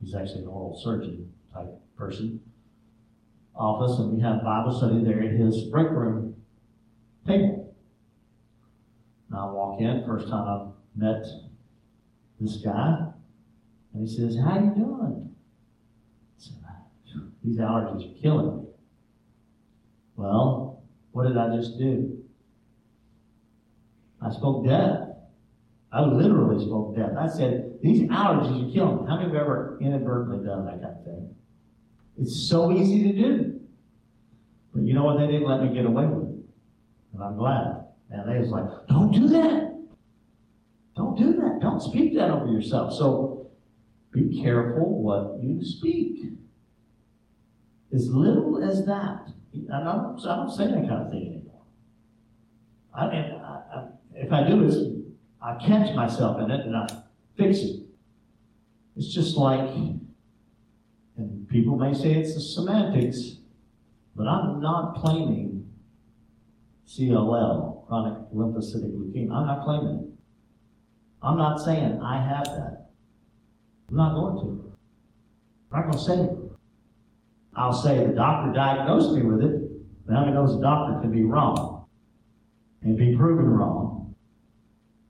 he's 0.00 0.14
actually 0.14 0.42
an 0.42 0.48
oral 0.48 0.80
surgeon 0.82 1.32
type 1.54 1.72
person, 1.96 2.40
office, 3.54 4.00
and 4.00 4.12
we 4.12 4.20
have 4.20 4.42
Bible 4.42 4.76
study 4.76 5.04
there 5.04 5.22
at 5.22 5.38
his 5.38 5.64
break 5.70 5.90
room 5.90 6.34
table. 7.28 7.76
Now 9.30 9.50
I 9.50 9.52
walk 9.52 9.80
in, 9.80 10.04
first 10.04 10.28
time 10.28 10.48
I've 10.48 11.00
met 11.00 11.24
this 12.40 12.56
guy, 12.56 13.12
and 13.92 14.08
he 14.08 14.12
says, 14.12 14.36
How 14.36 14.58
you 14.58 14.74
doing? 14.74 15.25
These 17.46 17.58
allergies 17.58 18.10
are 18.10 18.20
killing 18.20 18.56
me. 18.56 18.68
Well, 20.16 20.82
what 21.12 21.28
did 21.28 21.36
I 21.36 21.54
just 21.56 21.78
do? 21.78 22.24
I 24.20 24.32
spoke 24.32 24.66
death. 24.66 25.02
I 25.92 26.00
literally 26.00 26.64
spoke 26.64 26.96
death. 26.96 27.12
I 27.16 27.28
said, 27.28 27.78
These 27.82 28.02
allergies 28.10 28.68
are 28.68 28.72
killing 28.72 28.96
me. 28.96 29.08
How 29.08 29.16
many 29.16 29.28
have 29.28 29.36
ever 29.36 29.78
inadvertently 29.80 30.44
done 30.44 30.64
that 30.66 30.82
kind 30.82 30.96
of 30.96 31.04
thing? 31.04 31.34
It's 32.18 32.48
so 32.48 32.72
easy 32.72 33.04
to 33.04 33.12
do. 33.12 33.60
But 34.74 34.82
you 34.82 34.94
know 34.94 35.04
what? 35.04 35.18
They 35.18 35.26
didn't 35.26 35.48
let 35.48 35.62
me 35.62 35.72
get 35.72 35.86
away 35.86 36.04
with 36.06 36.28
it. 36.28 36.34
And 37.14 37.22
I'm 37.22 37.36
glad. 37.36 37.84
And 38.10 38.28
they 38.28 38.40
was 38.40 38.48
like, 38.48 38.64
Don't 38.88 39.12
do 39.12 39.28
that. 39.28 39.72
Don't 40.96 41.16
do 41.16 41.32
that. 41.34 41.60
Don't 41.60 41.80
speak 41.80 42.16
that 42.16 42.30
over 42.30 42.50
yourself. 42.50 42.92
So 42.94 43.50
be 44.10 44.42
careful 44.42 45.00
what 45.00 45.40
you 45.40 45.64
speak. 45.64 46.32
As 47.96 48.10
little 48.10 48.62
as 48.62 48.84
that. 48.84 49.26
I 49.72 49.82
don't, 49.82 50.20
I 50.26 50.36
don't 50.36 50.50
say 50.54 50.66
that 50.66 50.86
kind 50.86 51.06
of 51.06 51.10
thing 51.10 51.28
anymore. 51.28 51.62
I 52.94 53.06
mean, 53.08 53.40
I, 53.42 53.62
I, 53.74 53.86
if 54.14 54.30
I 54.30 54.46
do 54.46 54.64
it, 54.64 54.96
I 55.40 55.54
catch 55.54 55.96
myself 55.96 56.38
in 56.42 56.50
it 56.50 56.66
and 56.66 56.76
I 56.76 56.86
fix 57.38 57.60
it. 57.60 57.80
It's 58.96 59.14
just 59.14 59.38
like, 59.38 59.70
and 61.16 61.48
people 61.48 61.78
may 61.78 61.94
say 61.94 62.12
it's 62.12 62.34
the 62.34 62.40
semantics, 62.40 63.38
but 64.14 64.28
I'm 64.28 64.60
not 64.60 64.96
claiming 64.96 65.66
CLL, 66.86 67.86
chronic 67.86 68.18
lymphocytic 68.34 68.92
leukemia. 68.92 69.32
I'm 69.32 69.46
not 69.46 69.64
claiming 69.64 69.96
it. 70.00 70.10
I'm 71.22 71.38
not 71.38 71.64
saying 71.64 71.98
I 72.02 72.22
have 72.22 72.44
that. 72.44 72.90
I'm 73.88 73.96
not 73.96 74.14
going 74.14 74.36
to. 74.44 74.74
I'm 75.72 75.80
not 75.80 75.92
going 75.92 75.98
to 75.98 76.04
say 76.04 76.14
it. 76.18 76.45
I'll 77.56 77.72
say 77.72 78.06
the 78.06 78.12
doctor 78.12 78.52
diagnosed 78.52 79.12
me 79.12 79.22
with 79.22 79.42
it, 79.42 79.62
how 80.10 80.20
many 80.20 80.32
knows 80.32 80.56
the 80.56 80.62
doctor 80.62 81.00
can 81.00 81.10
be 81.10 81.24
wrong 81.24 81.86
and 82.82 82.96
be 82.96 83.16
proven 83.16 83.46
wrong, 83.46 84.14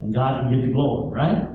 and 0.01 0.15
God 0.15 0.43
can 0.43 0.53
give 0.53 0.67
you 0.67 0.73
glory, 0.73 1.15
right? 1.15 1.49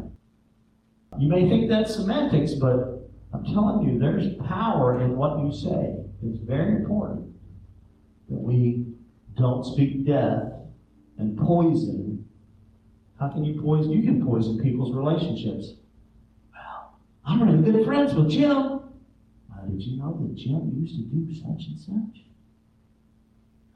You 1.18 1.30
may 1.30 1.50
think 1.50 1.70
that's 1.70 1.96
semantics, 1.96 2.54
but 2.54 3.10
I'm 3.34 3.46
telling 3.46 3.88
you, 3.88 4.00
there's 4.00 4.36
power 4.48 5.02
in 5.02 5.16
what 5.16 5.40
you 5.40 5.52
say. 5.52 5.96
It's 6.24 6.38
very 6.40 6.76
important 6.76 7.34
that 8.30 8.40
we 8.40 8.86
don't 9.36 9.66
speak 9.66 10.06
death 10.06 10.44
and 11.18 11.38
poison. 11.38 12.26
How 13.20 13.30
can 13.30 13.44
you 13.44 13.62
poison? 13.62 13.92
You 13.92 14.04
can 14.04 14.26
poison 14.26 14.60
people's 14.60 14.94
relationships. 14.96 15.74
Well, 16.54 17.00
I'm 17.26 17.42
really 17.42 17.72
good 17.72 17.86
friends 17.86 18.14
with 18.14 18.30
Jim. 18.30 18.71
You 19.86 19.98
know 19.98 20.18
that 20.22 20.36
Jim 20.36 20.72
used 20.80 20.96
to 20.96 21.04
do 21.04 21.34
such 21.34 21.68
and 21.68 21.80
such? 21.80 22.24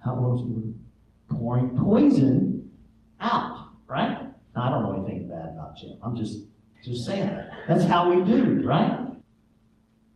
How 0.03 0.15
was 0.15 0.41
it 0.41 1.35
pouring 1.35 1.77
poison 1.77 2.71
out, 3.19 3.69
right? 3.87 4.21
Now, 4.55 4.61
I 4.61 4.69
don't 4.69 4.83
know 4.83 5.03
anything 5.03 5.27
bad 5.27 5.49
about 5.49 5.77
Jim. 5.77 5.97
I'm 6.03 6.15
just 6.15 6.39
just 6.83 7.05
saying 7.05 7.27
that. 7.27 7.49
That's 7.67 7.85
how 7.85 8.13
we 8.13 8.23
do, 8.23 8.61
right? 8.63 9.07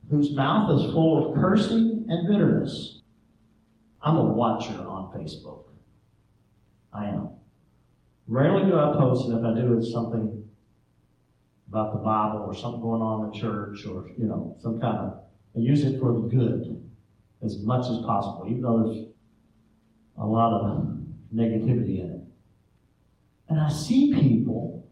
Whose 0.10 0.32
mouth 0.32 0.80
is 0.80 0.92
full 0.92 1.30
of 1.34 1.42
cursing 1.42 2.06
and 2.08 2.28
bitterness. 2.28 3.02
I'm 4.02 4.16
a 4.16 4.24
watcher 4.24 4.80
on 4.88 5.12
Facebook. 5.12 5.64
I 6.94 7.08
am. 7.08 7.30
Rarely 8.28 8.70
do 8.70 8.78
I 8.78 8.94
post, 8.96 9.28
and 9.28 9.40
if 9.40 9.44
I 9.44 9.60
do, 9.60 9.78
it's 9.78 9.92
something 9.92 10.48
about 11.68 11.94
the 11.94 12.00
Bible 12.00 12.42
or 12.42 12.56
something 12.56 12.82
going 12.82 13.02
on 13.02 13.26
in 13.26 13.32
the 13.32 13.38
church 13.40 13.86
or, 13.86 14.10
you 14.18 14.26
know, 14.26 14.56
some 14.62 14.80
kind 14.80 14.98
of, 14.98 15.20
I 15.60 15.62
use 15.62 15.84
it 15.84 15.99
for 15.99 16.14
the 16.14 16.28
good 16.28 16.89
as 17.43 17.60
much 17.60 17.82
as 17.82 17.97
possible, 18.05 18.45
even 18.47 18.62
though 18.62 18.84
there's 18.84 19.05
a 20.18 20.26
lot 20.26 20.53
of 20.53 20.97
negativity 21.36 21.99
in 21.99 22.12
it. 22.12 22.22
And 23.49 23.60
I 23.60 23.70
see 23.70 24.14
people 24.14 24.88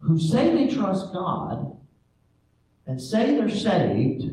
who 0.00 0.18
say 0.18 0.52
they 0.52 0.74
trust 0.74 1.12
God 1.12 1.78
and 2.86 3.00
say 3.00 3.34
they're 3.36 3.48
saved, 3.48 4.24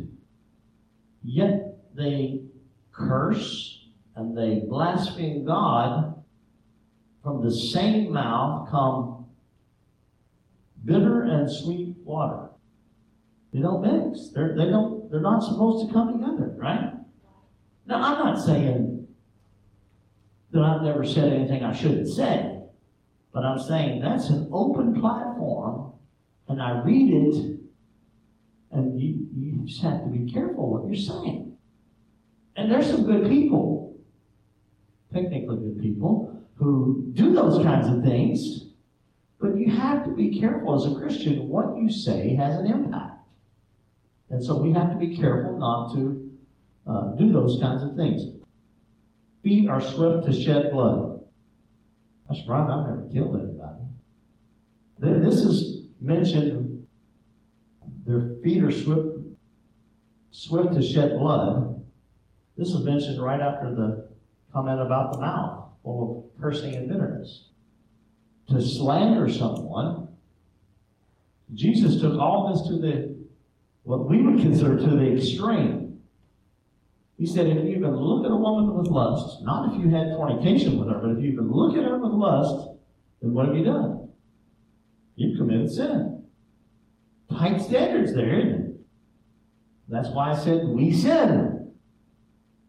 yet 1.23 1.77
they 1.95 2.41
curse 2.91 3.87
and 4.15 4.37
they 4.37 4.61
blaspheme 4.67 5.45
God, 5.45 6.21
from 7.23 7.41
the 7.41 7.51
same 7.51 8.11
mouth 8.11 8.69
come 8.69 9.25
bitter 10.83 11.23
and 11.23 11.49
sweet 11.49 11.95
water. 12.03 12.49
They 13.53 13.61
don't 13.61 13.81
mix. 13.81 14.29
They're, 14.29 14.55
they 14.57 14.65
don't, 14.65 14.92
they're 15.13 15.21
not 15.21 15.43
supposed 15.43 15.87
to 15.87 15.93
come 15.93 16.11
together, 16.11 16.55
right? 16.57 16.91
Now, 17.85 18.01
I'm 18.01 18.25
not 18.25 18.43
saying 18.43 19.07
that 20.49 20.63
I've 20.63 20.81
never 20.81 21.05
said 21.05 21.31
anything 21.31 21.63
I 21.63 21.71
shouldn't 21.71 22.07
say, 22.07 22.59
but 23.31 23.45
I'm 23.45 23.59
saying 23.59 24.01
that's 24.01 24.29
an 24.29 24.49
open 24.51 24.99
platform, 24.99 25.93
and 26.47 26.59
I 26.59 26.81
read 26.81 27.13
it, 27.13 27.59
and 28.71 28.99
you, 28.99 29.27
you 29.37 29.67
just 29.67 29.83
have 29.83 30.03
to 30.03 30.09
be 30.09 30.33
careful 30.33 30.71
what 30.71 30.87
you're 30.87 30.95
saying. 30.95 31.57
And 32.55 32.71
there's 32.71 32.87
some 32.87 33.05
good 33.05 33.29
people, 33.29 33.95
technically 35.13 35.57
good 35.57 35.79
people, 35.79 36.43
who 36.55 37.11
do 37.13 37.35
those 37.35 37.63
kinds 37.63 37.87
of 37.87 38.03
things, 38.03 38.65
but 39.39 39.55
you 39.57 39.69
have 39.75 40.05
to 40.05 40.09
be 40.09 40.39
careful 40.39 40.73
as 40.73 40.91
a 40.91 40.95
Christian. 40.95 41.47
What 41.49 41.77
you 41.77 41.91
say 41.91 42.33
has 42.33 42.57
an 42.57 42.65
impact. 42.65 43.12
And 44.33 44.43
so 44.43 44.57
we 44.57 44.73
have 44.73 44.89
to 44.89 44.97
be 44.97 45.15
careful 45.15 45.59
not 45.59 45.93
to 45.93 46.31
uh, 46.87 47.11
do 47.15 47.31
those 47.31 47.61
kinds 47.61 47.83
of 47.83 47.95
things. 47.95 48.35
Feet 49.43 49.69
are 49.69 49.79
swift 49.79 50.25
to 50.25 50.33
shed 50.33 50.71
blood. 50.71 51.21
That's 52.27 52.41
right, 52.47 52.67
I've 52.67 52.87
never 52.87 53.07
killed 53.13 53.39
anybody. 53.39 53.83
This 54.97 55.35
is 55.35 55.85
mentioned, 56.01 56.87
their 58.07 58.37
feet 58.41 58.63
are 58.63 58.71
swift, 58.71 59.19
swift 60.31 60.73
to 60.73 60.81
shed 60.81 61.19
blood. 61.19 61.85
This 62.57 62.69
is 62.69 62.83
mentioned 62.83 63.21
right 63.21 63.39
after 63.39 63.69
the 63.75 64.09
comment 64.51 64.81
about 64.81 65.13
the 65.13 65.19
mouth, 65.19 65.69
full 65.83 66.31
of 66.33 66.41
cursing 66.41 66.73
and 66.73 66.87
bitterness. 66.87 67.49
To 68.49 68.59
slander 68.59 69.31
someone, 69.31 70.07
Jesus 71.53 72.01
took 72.01 72.17
all 72.19 72.51
this 72.51 72.67
to 72.67 72.79
the, 72.79 73.12
what 73.83 74.09
we 74.09 74.21
would 74.21 74.39
consider 74.39 74.77
to 74.77 74.87
the 74.87 75.15
extreme. 75.15 75.99
He 77.17 77.25
said, 77.25 77.47
if 77.47 77.63
you 77.63 77.75
even 77.75 77.95
look 77.95 78.25
at 78.25 78.31
a 78.31 78.35
woman 78.35 78.73
with 78.75 78.87
lust, 78.87 79.43
not 79.43 79.73
if 79.73 79.79
you 79.79 79.89
had 79.89 80.15
fornication 80.15 80.79
with 80.79 80.89
her, 80.89 80.99
but 80.99 81.11
if 81.11 81.23
you 81.23 81.31
even 81.31 81.51
look 81.51 81.77
at 81.77 81.83
her 81.83 81.97
with 81.97 82.11
lust, 82.11 82.69
then 83.21 83.33
what 83.33 83.47
have 83.47 83.55
you 83.55 83.63
done? 83.63 84.09
You've 85.15 85.37
committed 85.37 85.71
sin. 85.71 86.25
Tight 87.29 87.61
standards 87.61 88.13
there, 88.13 88.39
isn't 88.39 88.61
it? 88.61 88.75
That's 89.89 90.09
why 90.09 90.31
I 90.31 90.35
said 90.35 90.67
we 90.67 90.91
sin. 90.91 91.73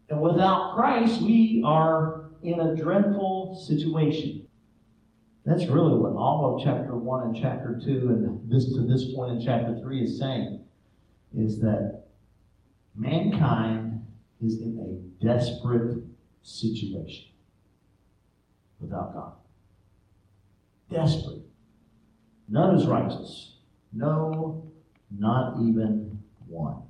And 0.09 0.21
without 0.21 0.75
Christ, 0.75 1.21
we 1.21 1.63
are 1.65 2.25
in 2.43 2.59
a 2.59 2.75
dreadful 2.75 3.63
situation. 3.67 4.47
That's 5.45 5.65
really 5.65 5.97
what 5.97 6.13
all 6.13 6.55
of 6.55 6.63
chapter 6.63 6.95
1 6.95 7.23
and 7.23 7.35
chapter 7.35 7.79
2 7.83 7.91
and 7.91 8.51
this 8.51 8.65
to 8.73 8.81
this 8.81 9.13
point 9.13 9.33
in 9.33 9.45
chapter 9.45 9.79
3 9.79 10.03
is 10.03 10.19
saying 10.19 10.64
is 11.37 11.59
that 11.59 12.05
mankind 12.95 14.05
is 14.41 14.61
in 14.61 14.79
a 14.79 15.25
desperate 15.25 16.03
situation 16.41 17.25
without 18.79 19.13
God. 19.13 19.33
Desperate. 20.89 21.41
None 22.47 22.75
is 22.75 22.85
righteous. 22.85 23.57
No, 23.91 24.71
not 25.17 25.55
even 25.61 26.19
one. 26.47 26.81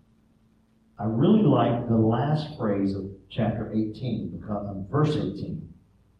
I 1.00 1.06
really 1.06 1.44
like 1.44 1.88
the 1.88 1.96
last 1.96 2.58
phrase 2.58 2.96
of 2.96 3.06
chapter 3.30 3.72
18, 3.74 4.38
because, 4.38 4.68
um, 4.70 4.86
verse 4.90 5.16
18, 5.16 5.68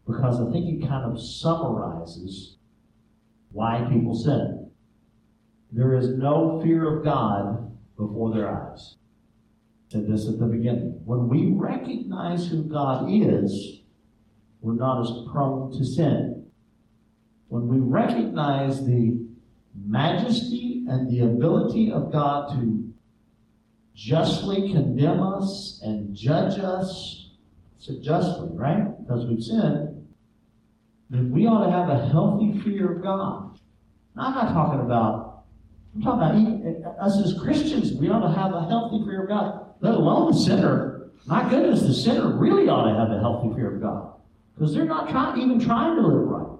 because 0.06 0.40
I 0.40 0.50
think 0.52 0.82
it 0.82 0.88
kind 0.88 1.10
of 1.10 1.20
summarizes 1.20 2.56
why 3.52 3.86
people 3.90 4.14
sin. 4.14 4.70
There 5.72 5.94
is 5.94 6.10
no 6.10 6.60
fear 6.62 6.98
of 6.98 7.04
God 7.04 7.75
before 7.96 8.32
their 8.34 8.48
eyes. 8.48 8.96
Said 9.88 10.08
this 10.08 10.28
at 10.28 10.38
the 10.38 10.46
beginning. 10.46 11.00
When 11.04 11.28
we 11.28 11.52
recognize 11.52 12.48
who 12.48 12.64
God 12.64 13.08
is, 13.08 13.80
we're 14.60 14.74
not 14.74 15.02
as 15.02 15.10
prone 15.32 15.72
to 15.78 15.84
sin. 15.84 16.46
When 17.48 17.68
we 17.68 17.78
recognize 17.78 18.84
the 18.84 19.24
majesty 19.74 20.84
and 20.88 21.08
the 21.08 21.20
ability 21.20 21.92
of 21.92 22.10
God 22.10 22.50
to 22.54 22.92
justly 23.94 24.72
condemn 24.72 25.22
us 25.22 25.80
and 25.82 26.14
judge 26.14 26.58
us, 26.58 27.30
so 27.78 27.94
justly, 28.02 28.48
right? 28.52 28.84
Because 28.98 29.26
we've 29.26 29.42
sinned, 29.42 30.06
then 31.08 31.30
we 31.30 31.46
ought 31.46 31.64
to 31.64 31.70
have 31.70 31.88
a 31.88 32.08
healthy 32.08 32.60
fear 32.60 32.96
of 32.96 33.02
God. 33.02 33.58
Now, 34.16 34.26
I'm 34.26 34.34
not 34.34 34.52
talking 34.52 34.80
about, 34.80 35.25
I'm 35.96 36.02
talking 36.02 36.20
about 36.20 36.34
even, 36.34 36.84
uh, 36.84 37.02
us 37.02 37.18
as 37.18 37.38
Christians, 37.40 37.94
we 37.94 38.10
ought 38.10 38.20
to 38.20 38.38
have 38.38 38.52
a 38.52 38.66
healthy 38.68 39.02
fear 39.06 39.22
of 39.22 39.28
God, 39.28 39.74
let 39.80 39.94
alone 39.94 40.30
the 40.30 40.38
sinner. 40.38 41.10
My 41.26 41.48
goodness, 41.48 41.82
the 41.82 41.94
sinner 41.94 42.36
really 42.36 42.68
ought 42.68 42.90
to 42.90 42.98
have 42.98 43.10
a 43.10 43.18
healthy 43.18 43.54
fear 43.54 43.76
of 43.76 43.80
God. 43.80 44.12
Because 44.54 44.74
they're 44.74 44.84
not 44.84 45.08
trying, 45.08 45.40
even 45.40 45.58
trying 45.58 45.96
to 45.96 46.06
live 46.06 46.28
right. 46.28 46.58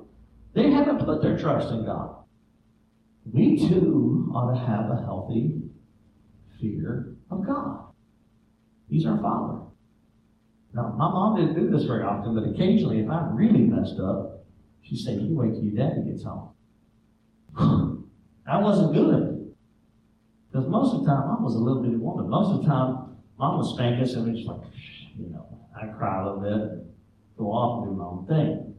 They 0.54 0.70
haven't 0.70 1.04
put 1.04 1.20
their 1.20 1.38
trust 1.38 1.70
in 1.70 1.84
God. 1.84 2.16
We 3.30 3.68
too 3.68 4.32
ought 4.34 4.54
to 4.54 4.58
have 4.58 4.90
a 4.90 5.02
healthy 5.04 5.60
fear 6.58 7.14
of 7.30 7.46
God. 7.46 7.92
He's 8.88 9.04
our 9.04 9.18
Father. 9.18 9.60
Now, 10.72 10.94
my 10.96 11.10
mom 11.10 11.36
didn't 11.36 11.54
do 11.56 11.70
this 11.70 11.84
very 11.84 12.04
often, 12.04 12.34
but 12.34 12.48
occasionally, 12.48 13.00
if 13.00 13.10
I 13.10 13.28
really 13.32 13.60
messed 13.60 14.00
up, 14.00 14.46
she'd 14.82 14.98
say, 14.98 15.14
You 15.14 15.36
wait 15.36 15.52
till 15.52 15.64
your 15.64 15.74
daddy 15.74 16.02
gets 16.10 16.24
home. 16.24 16.52
that 18.46 18.62
wasn't 18.62 18.94
good. 18.94 19.54
Because 20.50 20.68
most 20.68 20.94
of 20.94 21.00
the 21.00 21.06
time, 21.06 21.28
mom 21.28 21.42
was 21.42 21.54
a 21.54 21.58
little 21.58 21.82
bitty 21.82 21.96
woman. 21.96 22.28
Most 22.28 22.54
of 22.54 22.62
the 22.62 22.68
time, 22.68 23.16
mom 23.38 23.58
would 23.58 23.74
spank 23.74 24.02
us, 24.02 24.14
and 24.14 24.24
we'd 24.24 24.36
just 24.36 24.48
like, 24.48 24.60
you 25.18 25.28
know, 25.28 25.46
I'd 25.80 25.96
cry 25.96 26.22
a 26.22 26.24
little 26.24 26.40
bit 26.40 26.86
go 27.36 27.52
off 27.52 27.86
and 27.86 27.92
do 27.92 27.98
my 27.98 28.04
own 28.04 28.26
thing. 28.26 28.74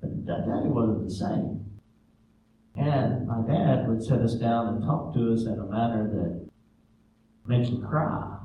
But 0.00 0.26
daddy 0.26 0.68
wasn't 0.68 1.04
the 1.04 1.14
same. 1.14 1.60
And 2.76 3.26
my 3.26 3.40
dad 3.46 3.88
would 3.88 4.02
sit 4.02 4.20
us 4.20 4.34
down 4.34 4.68
and 4.68 4.82
talk 4.82 5.14
to 5.14 5.32
us 5.32 5.42
in 5.42 5.58
a 5.58 5.64
manner 5.64 6.08
that 6.08 6.50
make 7.46 7.70
you 7.70 7.78
cry. 7.78 8.38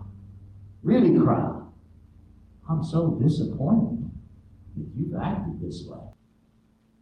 Really 0.83 1.17
cry. 1.19 1.61
I'm 2.69 2.83
so 2.83 3.19
disappointed 3.21 4.11
that 4.77 4.87
you've 4.95 5.15
acted 5.19 5.59
this 5.61 5.83
way. 5.87 5.99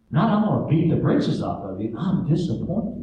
Not 0.09 0.29
I'm 0.29 0.45
going 0.45 0.63
to 0.63 0.69
beat 0.69 0.89
the 0.89 1.01
britches 1.01 1.43
off 1.43 1.63
of 1.63 1.81
you. 1.81 1.95
I'm 1.97 2.25
disappointed. 2.27 2.96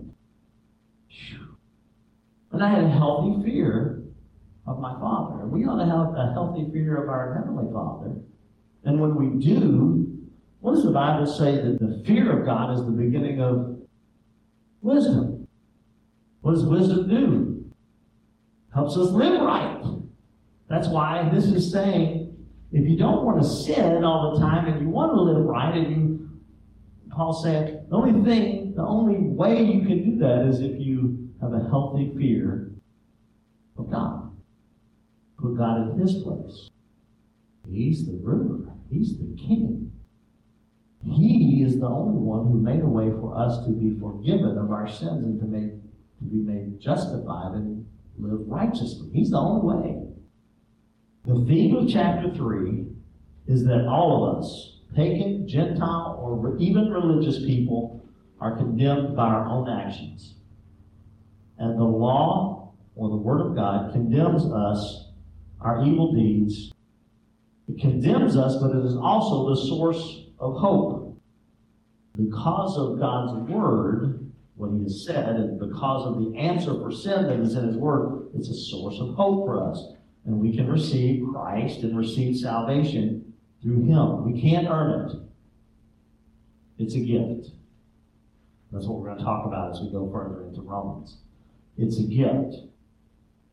And 2.53 2.63
I 2.63 2.69
had 2.69 2.85
a 2.85 2.89
healthy 2.89 3.43
fear 3.45 4.03
of 4.67 4.79
my 4.79 4.93
Father. 5.01 5.47
We 5.47 5.65
ought 5.65 5.79
to 5.79 5.87
have 5.87 6.15
a 6.15 6.33
healthy 6.33 6.71
fear 6.73 7.03
of 7.03 7.09
our 7.09 7.35
Heavenly 7.35 7.73
Father. 7.73 8.13
And 8.85 9.01
when 9.01 9.15
we 9.17 9.45
do, 9.45 10.07
what 10.61 10.75
does 10.75 10.85
the 10.85 10.93
Bible 10.93 11.27
say 11.27 11.57
that 11.57 11.79
the 11.81 12.03
fear 12.07 12.39
of 12.39 12.47
God 12.47 12.73
is 12.75 12.85
the 12.85 12.93
beginning 12.93 13.41
of 13.41 13.79
wisdom? 14.81 15.49
What 16.43 16.53
does 16.53 16.65
wisdom 16.65 17.09
do? 17.09 17.55
helps 18.75 18.97
us 18.97 19.11
live 19.11 19.41
right. 19.41 19.81
That's 20.69 20.89
why 20.89 21.31
this 21.33 21.45
is 21.45 21.71
saying 21.71 22.37
if 22.73 22.89
you 22.89 22.97
don't 22.97 23.25
want 23.25 23.41
to 23.41 23.49
sin 23.49 24.03
all 24.03 24.35
the 24.35 24.41
time 24.41 24.67
and 24.67 24.83
you 24.83 24.89
want 24.89 25.13
to 25.13 25.21
live 25.21 25.45
right, 25.45 25.77
and 25.77 25.91
you, 25.91 26.31
Paul 27.11 27.33
said, 27.33 27.87
the 27.89 27.97
only 27.97 28.25
thing, 28.29 28.64
the 28.75 28.83
only 28.83 29.19
way 29.19 29.63
you 29.63 29.87
can 29.87 30.11
do 30.11 30.19
that 30.19 30.47
is 30.49 30.61
if 30.61 30.81
you 30.81 31.29
have 31.41 31.53
a 31.53 31.69
healthy 31.69 32.13
fear 32.17 32.73
of 33.79 33.91
God. 33.91 34.33
Put 35.39 35.57
God 35.57 35.91
in 35.91 35.99
His 35.99 36.23
place. 36.23 36.71
He's 37.71 38.07
the 38.07 38.19
ruler, 38.23 38.73
He's 38.91 39.19
the 39.19 39.37
king. 39.37 39.93
He 41.05 41.63
is 41.63 41.79
the 41.79 41.87
only 41.87 42.19
one 42.19 42.47
who 42.47 42.61
made 42.61 42.81
a 42.81 42.87
way 42.87 43.11
for 43.11 43.37
us 43.37 43.65
to 43.67 43.73
be 43.73 43.99
forgiven 44.01 44.57
of 44.57 44.71
our 44.71 44.89
sins 44.89 45.25
and 45.25 45.39
to, 45.39 45.47
make, 45.47 45.73
to 46.19 46.25
be 46.25 46.39
made 46.39 46.81
justified 46.81 47.53
and 47.55 47.87
live 48.19 48.41
righteously. 48.47 49.11
He's 49.13 49.31
the 49.31 49.39
only 49.39 49.67
way. 49.67 50.01
The 51.27 51.45
theme 51.47 51.77
of 51.77 51.91
chapter 51.91 52.33
3 52.35 52.87
is 53.49 53.65
that 53.65 53.87
all 53.87 54.31
of 54.31 54.39
us, 54.39 54.79
pagan, 54.95 55.47
Gentile, 55.47 56.19
or 56.21 56.57
even 56.59 56.91
religious 56.91 57.39
people, 57.45 58.04
are 58.45 58.59
condemned 58.59 59.17
by 59.17 59.27
our 59.27 59.47
own 59.47 59.71
actions. 59.71 60.35
And 61.57 61.79
the 61.79 61.85
law, 61.85 62.75
or 62.95 63.09
the 63.09 63.17
Word 63.17 63.41
of 63.41 63.55
God, 63.55 63.91
condemns 63.91 64.45
us, 64.45 65.09
our 65.63 65.83
evil 65.83 66.13
deeds. 66.13 66.71
It 67.69 67.81
condemns 67.81 68.37
us, 68.37 68.57
but 68.57 68.77
it 68.77 68.85
is 68.85 68.97
also 68.97 69.49
the 69.49 69.67
source 69.67 70.27
of 70.39 70.59
hope. 70.59 71.19
Because 72.19 72.77
of 72.77 73.01
God's 73.01 73.49
Word, 73.51 74.31
what 74.57 74.73
he 74.73 74.83
has 74.83 75.07
said, 75.07 75.37
and 75.37 75.59
because 75.59 76.07
of 76.07 76.19
the 76.19 76.39
answer 76.39 76.75
for 76.75 76.93
sin 76.93 77.27
that 77.27 77.41
is 77.41 77.55
in 77.55 77.67
his 77.67 77.77
word, 77.77 78.29
it's 78.35 78.51
a 78.51 78.55
source 78.55 79.01
of 79.01 79.15
hope 79.15 79.47
for 79.47 79.71
us. 79.71 79.95
And 80.27 80.39
we 80.39 80.55
can 80.55 80.71
receive 80.71 81.25
Christ 81.33 81.79
and 81.81 81.97
receive 81.97 82.37
salvation 82.37 83.33
through 83.63 83.87
him. 83.87 84.31
We 84.31 84.39
can't 84.39 84.69
earn 84.69 85.09
it. 85.09 85.17
It's 86.79 86.95
a 86.95 87.01
gift. 87.01 87.55
That's 88.75 88.87
what 88.87 88.99
we're 88.99 89.07
going 89.07 89.19
to 89.19 89.25
talk 89.25 89.47
about 89.47 89.71
as 89.71 89.81
we 89.81 89.93
go 89.93 90.11
further 90.11 90.43
into 90.43 90.61
Romans. 90.61 91.19
It's 91.79 92.01
a 92.01 92.03
gift. 92.03 92.57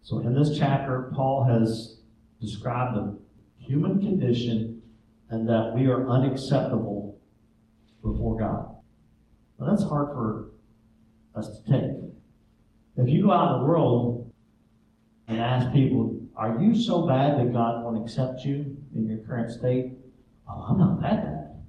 So 0.02 0.18
in 0.20 0.34
this 0.34 0.58
chapter, 0.58 1.12
Paul 1.14 1.44
has 1.44 2.00
described 2.42 2.98
the 2.98 3.20
human 3.60 4.02
condition 4.02 4.82
and 5.30 5.48
that 5.48 5.74
we 5.76 5.86
are 5.86 6.10
unacceptable 6.10 7.20
before 8.02 8.36
God. 8.36 8.76
Now 9.60 9.70
that's 9.70 9.84
hard 9.84 10.08
for 10.08 10.50
us 11.36 11.50
to 11.50 11.72
take. 11.72 11.92
If 12.98 13.08
you 13.08 13.28
go 13.28 13.32
out 13.32 13.54
in 13.54 13.62
the 13.62 13.68
world 13.68 14.34
and 15.28 15.40
ask 15.40 15.72
people, 15.72 16.20
are 16.36 16.60
you 16.60 16.74
so 16.74 17.06
bad 17.06 17.38
that 17.38 17.54
God 17.54 17.84
won't 17.84 18.04
accept 18.04 18.44
you 18.44 18.76
in 18.96 19.08
your 19.08 19.20
current 19.20 19.52
state? 19.52 19.94
Oh, 20.50 20.66
I'm 20.68 20.80
not 20.80 21.00
that 21.02 21.24
bad. 21.24 21.64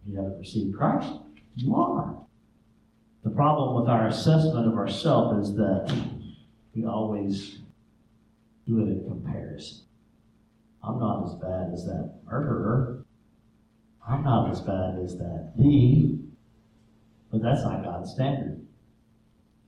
If 0.00 0.10
you 0.10 0.16
haven't 0.16 0.38
received 0.38 0.74
Christ, 0.74 1.12
you 1.54 1.76
are. 1.76 2.15
The 3.26 3.32
problem 3.32 3.74
with 3.74 3.90
our 3.90 4.06
assessment 4.06 4.68
of 4.68 4.74
ourselves 4.74 5.48
is 5.48 5.56
that 5.56 5.92
we 6.76 6.86
always 6.86 7.58
do 8.68 8.78
it 8.78 8.82
in 8.82 9.04
comparison. 9.04 9.80
I'm 10.80 11.00
not 11.00 11.26
as 11.26 11.34
bad 11.34 11.72
as 11.72 11.84
that 11.86 12.20
murderer. 12.24 13.04
I'm 14.08 14.22
not 14.22 14.52
as 14.52 14.60
bad 14.60 15.00
as 15.04 15.18
that 15.18 15.54
thief. 15.58 16.20
But 17.32 17.42
that's 17.42 17.64
not 17.64 17.82
God's 17.82 18.12
standard. 18.12 18.64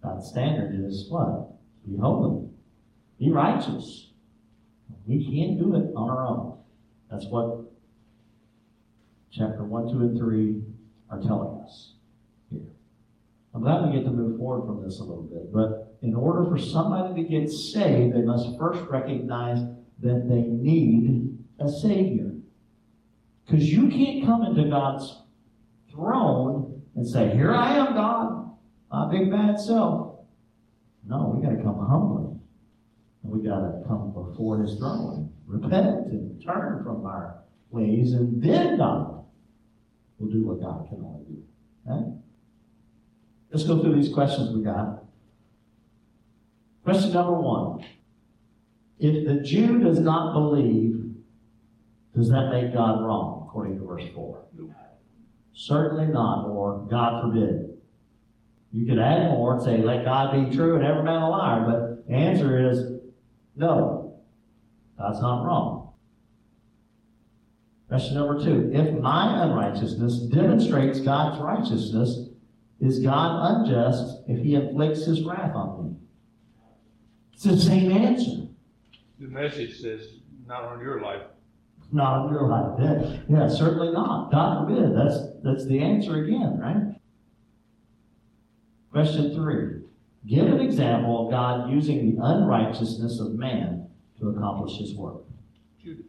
God's 0.05 0.29
standard 0.29 0.81
is 0.87 1.07
what? 1.11 1.51
Be 1.85 1.97
holy. 1.97 2.49
Be 3.19 3.33
righteous. 3.33 4.13
We 5.05 5.25
can't 5.25 5.59
do 5.59 5.75
it 5.75 5.93
on 5.97 6.09
our 6.09 6.25
own. 6.25 6.59
That's 7.11 7.27
what 7.27 7.65
chapter 9.33 9.65
1, 9.65 9.89
2, 9.91 9.99
and 9.99 10.17
3 10.17 10.63
are 11.11 11.21
telling 11.21 11.58
us. 11.58 11.58
I'm 13.59 13.65
glad 13.65 13.87
we 13.87 13.99
get 13.99 14.05
to 14.05 14.13
move 14.13 14.39
forward 14.39 14.67
from 14.69 14.85
this 14.85 15.01
a 15.01 15.03
little 15.03 15.25
bit, 15.25 15.53
but 15.53 15.99
in 16.01 16.15
order 16.15 16.49
for 16.49 16.59
somebody 16.59 17.21
to 17.21 17.29
get 17.29 17.51
saved, 17.51 18.15
they 18.15 18.23
must 18.23 18.57
first 18.57 18.89
recognize 18.89 19.59
that 19.99 20.29
they 20.29 20.43
need 20.43 21.37
a 21.59 21.69
Savior. 21.69 22.35
Because 23.45 23.65
you 23.65 23.89
can't 23.89 24.25
come 24.25 24.45
into 24.45 24.71
God's 24.71 25.23
throne 25.91 26.83
and 26.95 27.05
say, 27.05 27.35
Here 27.35 27.53
I 27.53 27.79
am, 27.79 27.95
God, 27.95 28.57
my 28.93 29.11
big 29.11 29.29
bad 29.29 29.59
self. 29.59 30.21
No, 31.05 31.35
we 31.35 31.45
got 31.45 31.57
to 31.57 31.61
come 31.61 31.85
humbly. 31.85 32.39
And 33.25 33.33
we 33.33 33.45
got 33.45 33.59
to 33.59 33.83
come 33.89 34.13
before 34.13 34.63
His 34.63 34.79
throne, 34.79 35.33
repent 35.49 36.07
and 36.07 36.41
turn 36.41 36.85
from 36.85 37.05
our 37.05 37.43
ways, 37.71 38.13
and 38.13 38.41
then 38.41 38.79
God 38.79 39.25
will 40.21 40.29
do 40.29 40.47
what 40.47 40.61
God 40.61 40.87
can 40.89 41.03
only 41.05 41.25
do. 41.25 41.43
Okay? 41.91 42.19
Let's 43.51 43.65
go 43.65 43.81
through 43.83 43.95
these 43.95 44.13
questions 44.13 44.55
we 44.55 44.63
got. 44.63 45.05
Question 46.85 47.13
number 47.13 47.35
one 47.35 47.85
If 48.99 49.27
the 49.27 49.41
Jew 49.43 49.79
does 49.79 49.99
not 50.01 50.33
believe, 50.33 51.15
does 52.17 52.29
that 52.31 52.51
make 52.51 52.73
God 52.73 53.05
wrong, 53.05 53.47
according 53.47 53.79
to 53.79 53.87
verse 53.87 54.05
4? 54.15 54.45
No. 54.57 54.75
Certainly 55.55 56.07
not, 56.07 56.47
or 56.47 56.87
God 56.91 57.23
forbid. 57.23 57.69
You 58.73 58.87
could 58.87 58.99
add 58.99 59.31
more 59.31 59.55
and 59.55 59.63
say, 59.63 59.79
let 59.79 60.05
God 60.05 60.33
be 60.33 60.55
true 60.55 60.77
and 60.77 60.85
every 60.85 61.03
man 61.03 61.23
a 61.23 61.31
liar, 61.31 61.65
but 61.67 62.07
the 62.07 62.15
answer 62.15 62.71
is 62.71 63.01
no. 63.57 64.21
God's 64.99 65.21
not 65.21 65.45
wrong. 65.45 65.93
Question 67.89 68.15
number 68.15 68.43
two 68.43 68.71
If 68.73 69.01
my 69.01 69.43
unrighteousness 69.43 70.19
demonstrates 70.33 71.01
God's 71.01 71.41
righteousness, 71.41 72.29
is 72.81 73.01
God 73.01 73.65
unjust 73.65 74.23
if 74.29 74.43
he 74.43 74.55
inflicts 74.55 75.05
his 75.05 75.23
wrath 75.25 75.55
on 75.55 75.85
me? 75.85 75.97
It's 77.33 77.45
the 77.45 77.57
same 77.57 77.93
answer. 77.93 78.47
The 79.19 79.29
message 79.29 79.81
says, 79.81 80.07
not 80.47 80.65
on 80.65 80.81
your 80.81 81.01
life. 81.01 81.23
Not 81.91 82.27
on 82.27 82.33
your 82.33 82.49
life. 82.49 82.79
Yeah, 83.29 83.39
yeah, 83.39 83.49
certainly 83.49 83.91
not. 83.93 84.31
God 84.31 84.69
forbid. 84.69 84.95
That's 84.95 85.17
that's 85.43 85.67
the 85.67 85.81
answer 85.81 86.23
again, 86.23 86.59
right? 86.59 87.01
Question 88.93 89.35
three. 89.35 89.83
Give 90.27 90.47
an 90.47 90.61
example 90.61 91.25
of 91.25 91.31
God 91.31 91.71
using 91.71 92.15
the 92.15 92.23
unrighteousness 92.23 93.21
of 93.21 93.35
man 93.35 93.89
to 94.21 94.29
accomplish 94.29 94.79
his 94.79 94.95
work. 94.95 95.23
Judas. 95.83 96.05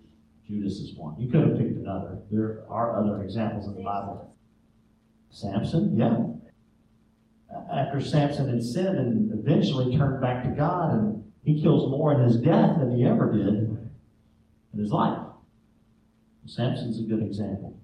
Judas 0.47 0.73
is 0.79 0.95
one. 0.95 1.15
You 1.19 1.29
could 1.29 1.47
have 1.47 1.57
picked 1.57 1.77
another. 1.77 2.17
There 2.29 2.63
are 2.69 2.99
other 2.99 3.23
examples 3.23 3.67
in 3.67 3.75
the 3.75 3.83
Bible. 3.83 4.35
Samson, 5.29 5.95
yeah. 5.95 6.17
After 7.71 7.99
Samson 7.99 8.49
had 8.49 8.63
sinned 8.63 8.97
and 8.97 9.39
eventually 9.39 9.97
turned 9.97 10.21
back 10.21 10.43
to 10.43 10.49
God, 10.49 10.93
and 10.93 11.23
he 11.43 11.61
kills 11.61 11.89
more 11.89 12.13
in 12.13 12.21
his 12.21 12.37
death 12.37 12.79
than 12.79 12.95
he 12.95 13.05
ever 13.05 13.31
did 13.31 13.47
in 14.73 14.79
his 14.79 14.91
life. 14.91 15.19
Samson's 16.45 16.99
a 16.99 17.03
good 17.03 17.21
example. 17.21 17.79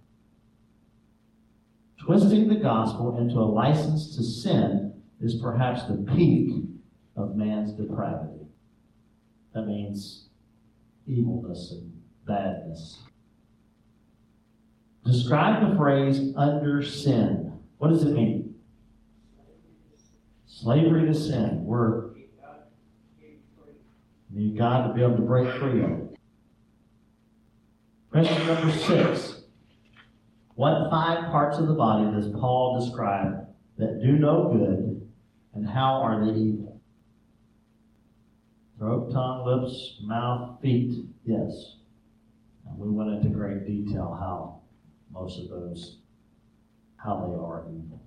Twisting 1.99 2.47
the 2.47 2.55
gospel 2.55 3.18
into 3.18 3.36
a 3.36 3.45
license 3.45 4.16
to 4.16 4.24
sin 4.24 4.93
is 5.22 5.41
perhaps 5.41 5.84
the 5.86 6.05
peak 6.16 6.63
of 7.16 7.36
man's 7.36 7.74
depravity. 7.74 8.45
That 9.53 9.68
means 9.68 10.28
evilness 11.07 11.72
and 11.72 12.01
badness. 12.26 12.99
Describe 15.05 15.70
the 15.70 15.76
phrase 15.78 16.34
under 16.36 16.84
sin. 16.84 17.53
What 17.78 17.89
does 17.89 18.03
it 18.03 18.13
mean? 18.13 18.45
Slavery 20.66 21.05
to 21.05 21.13
sin. 21.13 21.63
We're 21.63 22.09
need 24.32 24.57
God 24.57 24.88
to 24.88 24.93
be 24.95 25.03
able 25.03 25.18
to 25.18 25.22
break 25.22 25.47
free 25.59 25.84
of 25.84 25.91
it. 25.91 26.18
Question 28.11 28.47
number 28.47 28.72
six. 28.72 29.43
What 30.55 30.89
five 30.89 31.26
parts 31.26 31.59
of 31.59 31.68
the 31.68 31.76
body 31.76 32.09
does 32.09 32.30
Paul 32.32 32.84
describe 32.84 33.47
that 33.78 34.01
do 34.01 34.13
no 34.13 34.51
good, 34.51 35.07
and 35.53 35.70
how 35.70 36.01
are 36.01 36.26
they 36.26 36.32
evil? 36.32 36.82
Throat, 38.80 39.11
tongue, 39.11 39.45
lips, 39.45 39.99
mouth, 40.01 40.59
feet. 40.63 41.05
Yes. 41.26 41.76
And 42.68 42.80
we 42.80 42.89
went 42.89 43.11
into 43.11 43.30
great 43.30 43.68
detail 43.68 44.18
how 44.20 44.61
most 45.11 45.39
of 45.39 45.49
those, 45.49 45.99
how 46.97 47.18
they 47.28 47.36
are 47.36 47.68
evil, 47.70 48.01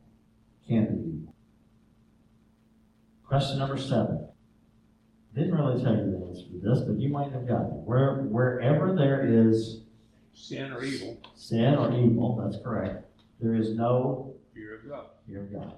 can 0.67 0.87
be 0.87 1.19
evil. 1.21 1.28
Question 3.29 3.59
number 3.59 3.77
seven. 3.77 4.27
Didn't 5.35 5.55
really 5.55 5.83
tell 5.83 5.95
you 5.95 6.11
the 6.11 6.27
answer 6.27 6.49
to 6.49 6.61
this, 6.63 6.81
but 6.81 6.99
you 6.99 7.11
might 7.11 7.31
have 7.31 7.47
gotten 7.47 7.67
it. 7.67 7.85
Where, 7.85 8.23
wherever 8.23 8.95
there 8.95 9.27
is 9.51 9.83
Sin 10.33 10.73
or 10.73 10.83
evil, 10.83 11.21
sin 11.35 11.75
or 11.75 11.93
evil, 11.93 12.41
that's 12.43 12.63
correct, 12.63 13.05
there 13.41 13.55
is 13.55 13.75
no 13.75 14.35
fear 14.55 14.77
of 14.77 14.89
God. 14.89 15.07
fear 15.27 15.43
of 15.43 15.53
God. 15.53 15.75